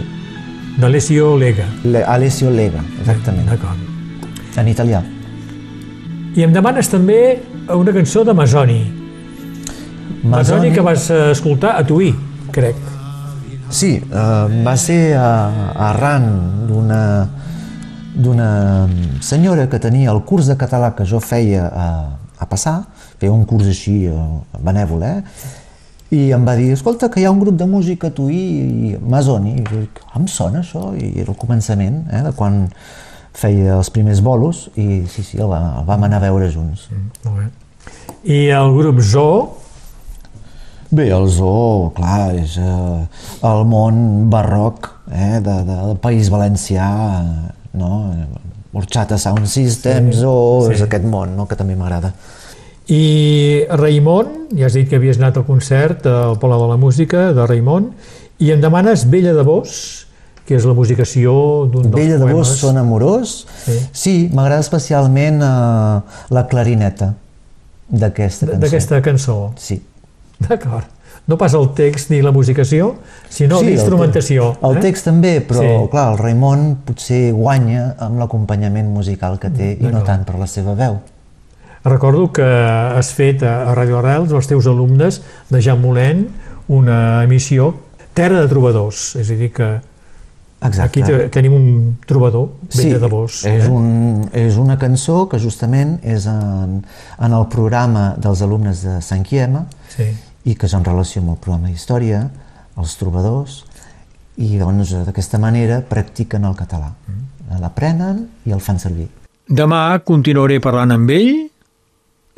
d'Alessio 0.78 1.36
Lega. 1.36 1.64
Le- 1.84 2.04
Alessio 2.04 2.50
Lega, 2.50 2.82
exactament, 3.00 3.48
D'acord. 3.48 3.78
en 4.56 4.68
italià. 4.68 5.02
I 6.36 6.42
em 6.46 6.52
demanes 6.52 6.88
també 6.88 7.40
una 7.74 7.92
cançó 7.92 8.24
de 8.24 8.32
Masoni. 8.34 8.80
Masoni 10.22 10.70
que 10.72 10.80
vas 10.80 11.08
eh, 11.10 11.30
escoltar 11.32 11.76
a 11.78 11.84
Tuí, 11.86 12.14
crec. 12.52 12.76
Sí, 13.70 13.96
eh, 14.02 14.62
va 14.66 14.76
ser 14.76 15.14
uh, 15.16 15.70
arran 15.78 16.26
d'una 16.66 17.28
d'una 18.20 18.88
senyora 19.22 19.68
que 19.70 19.78
tenia 19.78 20.10
el 20.10 20.24
curs 20.26 20.48
de 20.50 20.56
català 20.58 20.90
que 20.98 21.06
jo 21.06 21.20
feia 21.22 21.68
a, 21.70 21.84
a 22.42 22.46
passar, 22.50 22.82
feia 23.20 23.30
un 23.32 23.44
curs 23.46 23.68
així 23.70 24.08
uh, 24.10 24.42
benèvol, 24.60 25.04
eh? 25.06 25.22
I 26.10 26.30
em 26.34 26.44
va 26.46 26.56
dir, 26.58 26.72
escolta, 26.74 27.08
que 27.10 27.20
hi 27.20 27.24
ha 27.24 27.30
un 27.30 27.38
grup 27.40 27.56
de 27.60 27.66
música 27.70 28.08
a 28.10 28.14
tu 28.14 28.28
i 28.30 28.96
Masoni, 29.00 29.52
i 29.60 29.64
dic, 29.68 30.00
"Ah, 30.08 30.18
em 30.18 30.26
sona 30.26 30.60
això, 30.60 30.90
i 30.98 31.20
era 31.20 31.30
el 31.30 31.36
començament, 31.38 32.04
eh, 32.12 32.22
de 32.22 32.32
quan 32.32 32.68
feia 33.32 33.76
els 33.76 33.90
primers 33.90 34.20
bolos, 34.20 34.70
i 34.76 35.04
sí, 35.06 35.22
sí, 35.22 35.38
el, 35.38 35.46
va, 35.50 35.78
el 35.78 35.84
vam 35.86 36.02
anar 36.04 36.16
a 36.18 36.20
veure 36.26 36.50
junts. 36.50 36.88
Molt 37.24 37.36
bé. 37.38 37.48
I 38.24 38.48
el 38.50 38.74
grup 38.76 39.00
Zoo, 39.00 39.48
Bé, 40.92 41.04
el 41.14 41.28
zoo, 41.30 41.92
clar, 41.94 42.34
és 42.34 42.56
eh, 42.58 43.06
el 43.46 43.60
món 43.70 44.28
barroc 44.28 44.88
eh, 45.12 45.38
de, 45.38 45.52
de, 45.62 45.76
del 45.86 45.96
País 46.02 46.26
Valencià, 46.34 46.88
no? 47.78 47.90
Orxata 48.74 49.16
Sound 49.18 49.46
Systems 49.46 50.16
Sí, 50.18 50.24
o 50.26 50.64
sí. 50.66 50.74
és 50.74 50.82
aquest 50.82 51.06
món 51.06 51.36
no? 51.36 51.46
que 51.46 51.54
també 51.54 51.76
m'agrada. 51.78 52.10
I 52.90 53.64
Raimon, 53.70 54.48
ja 54.58 54.66
has 54.66 54.74
dit 54.74 54.88
que 54.90 54.98
havies 54.98 55.18
anat 55.20 55.36
al 55.38 55.44
concert 55.46 56.06
al 56.10 56.38
Palau 56.42 56.64
de 56.64 56.70
la 56.72 56.78
Música 56.80 57.28
de 57.36 57.44
Raimon, 57.46 57.92
i 58.42 58.50
em 58.50 58.60
demanes 58.62 59.04
Vella 59.12 59.32
de 59.36 59.44
Vos, 59.46 60.06
que 60.48 60.56
és 60.58 60.64
la 60.66 60.74
musicació 60.74 61.32
d'un 61.70 61.84
dels 61.86 61.94
Vella 61.94 62.16
de 62.18 62.24
poemes. 62.24 62.48
vos, 62.48 62.56
son 62.58 62.78
amorós. 62.80 63.34
Sí. 63.64 63.76
Sí, 63.92 64.14
m'agrada 64.34 64.64
especialment 64.64 65.38
eh, 65.46 66.00
la 66.34 66.46
clarineta 66.50 67.12
d'aquesta 67.88 68.46
cançó. 68.48 68.60
d'aquesta 68.64 69.00
cançó. 69.02 69.36
Sí. 69.56 69.78
D'acord. 70.40 70.88
No 71.28 71.36
pas 71.38 71.52
el 71.54 71.68
text 71.76 72.10
ni 72.10 72.22
la 72.24 72.32
musicació, 72.32 72.96
sinó 73.28 73.60
sí, 73.60 73.66
el 73.66 73.70
l'instrumentació. 73.76 74.56
te- 74.58 74.66
El, 74.66 74.76
eh? 74.78 74.80
text 74.80 75.04
també, 75.06 75.46
però 75.46 75.60
Sí. 75.60 75.90
clar, 75.92 76.08
el 76.12 76.18
Raimon 76.18 76.78
potser 76.84 77.30
guanya 77.32 77.94
amb 78.00 78.18
l'acompanyament 78.18 78.88
musical 78.90 79.38
que 79.38 79.50
té 79.50 79.76
i 79.78 79.84
no 79.92 80.02
tant 80.02 80.24
per 80.24 80.38
la 80.40 80.48
seva 80.48 80.74
veu. 80.74 80.98
Recordo 81.84 82.30
que 82.32 82.44
has 82.44 83.12
fet 83.16 83.42
a 83.42 83.72
Radio 83.74 83.98
Arrels, 84.00 84.32
els 84.36 84.48
teus 84.50 84.66
alumnes 84.68 85.22
de 85.48 85.60
Jean 85.64 85.80
Moulin, 85.80 86.26
una 86.68 87.22
emissió 87.24 87.72
Terra 88.12 88.42
de 88.42 88.48
Trobadors, 88.50 89.14
és 89.16 89.30
a 89.30 89.36
dir 89.38 89.48
que 89.54 89.68
Exacte. 90.60 90.82
aquí 90.82 91.02
te, 91.02 91.28
tenim 91.32 91.54
un 91.56 91.68
trobador, 92.06 92.50
Vella 92.76 92.98
de 93.00 93.08
Vos. 93.08 93.44
és, 93.48 93.64
eh? 93.64 93.68
un, 93.70 94.28
és 94.36 94.58
una 94.60 94.76
cançó 94.78 95.22
que 95.30 95.38
justament 95.40 95.96
és 96.04 96.26
en, 96.28 96.82
en 97.18 97.32
el 97.32 97.46
programa 97.48 98.10
dels 98.20 98.42
alumnes 98.44 98.82
de 98.84 98.98
Sant 99.00 99.24
Quiema 99.24 99.64
Sí. 99.88 100.10
i 100.44 100.54
que 100.54 100.66
és 100.68 100.74
en 100.76 100.84
relació 100.84 101.22
amb 101.22 101.30
el 101.32 101.38
programa 101.40 101.68
d'història, 101.72 102.26
els 102.76 102.96
trobadors, 103.00 103.64
i 104.36 104.58
doncs 104.60 104.92
d'aquesta 105.06 105.38
manera 105.40 105.80
practiquen 105.88 106.44
el 106.44 106.54
català. 106.56 106.92
Mm. 107.08 107.56
L'aprenen 107.60 108.20
i 108.46 108.52
el 108.52 108.60
fan 108.60 108.78
servir. 108.78 109.08
Demà 109.48 109.98
continuaré 110.04 110.60
parlant 110.60 110.92
amb 110.94 111.10
ell 111.10 111.48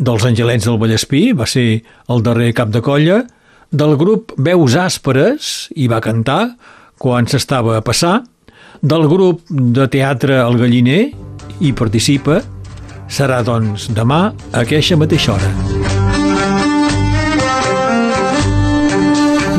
dels 0.02 0.24
Angelets 0.26 0.66
del 0.66 0.78
Vallespí, 0.80 1.30
va 1.36 1.46
ser 1.46 1.82
el 2.10 2.22
darrer 2.26 2.50
cap 2.58 2.72
de 2.74 2.82
colla, 2.82 3.22
del 3.70 3.96
grup 3.96 4.34
Veus 4.36 4.74
Àsperes, 4.76 5.70
i 5.78 5.88
va 5.88 6.02
cantar 6.04 6.54
quan 7.02 7.28
s'estava 7.30 7.78
a 7.78 7.84
passar, 7.84 8.20
del 8.82 9.06
grup 9.10 9.46
de 9.48 9.86
teatre 9.90 10.40
El 10.42 10.58
Galliner, 10.58 11.02
hi 11.62 11.70
participa, 11.78 12.40
serà 13.12 13.42
doncs 13.46 13.88
demà 13.94 14.24
a 14.50 14.64
aquesta 14.64 14.98
mateixa 14.98 15.36
hora. 15.36 15.52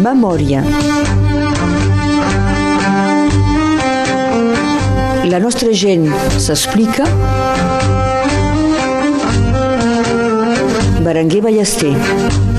Memòria. 0.04 0.66
La 5.32 5.40
nostra 5.40 5.72
gent 5.72 6.10
s'explica. 6.36 7.08
Berenguer 11.04 11.42
Ballester. 11.42 12.53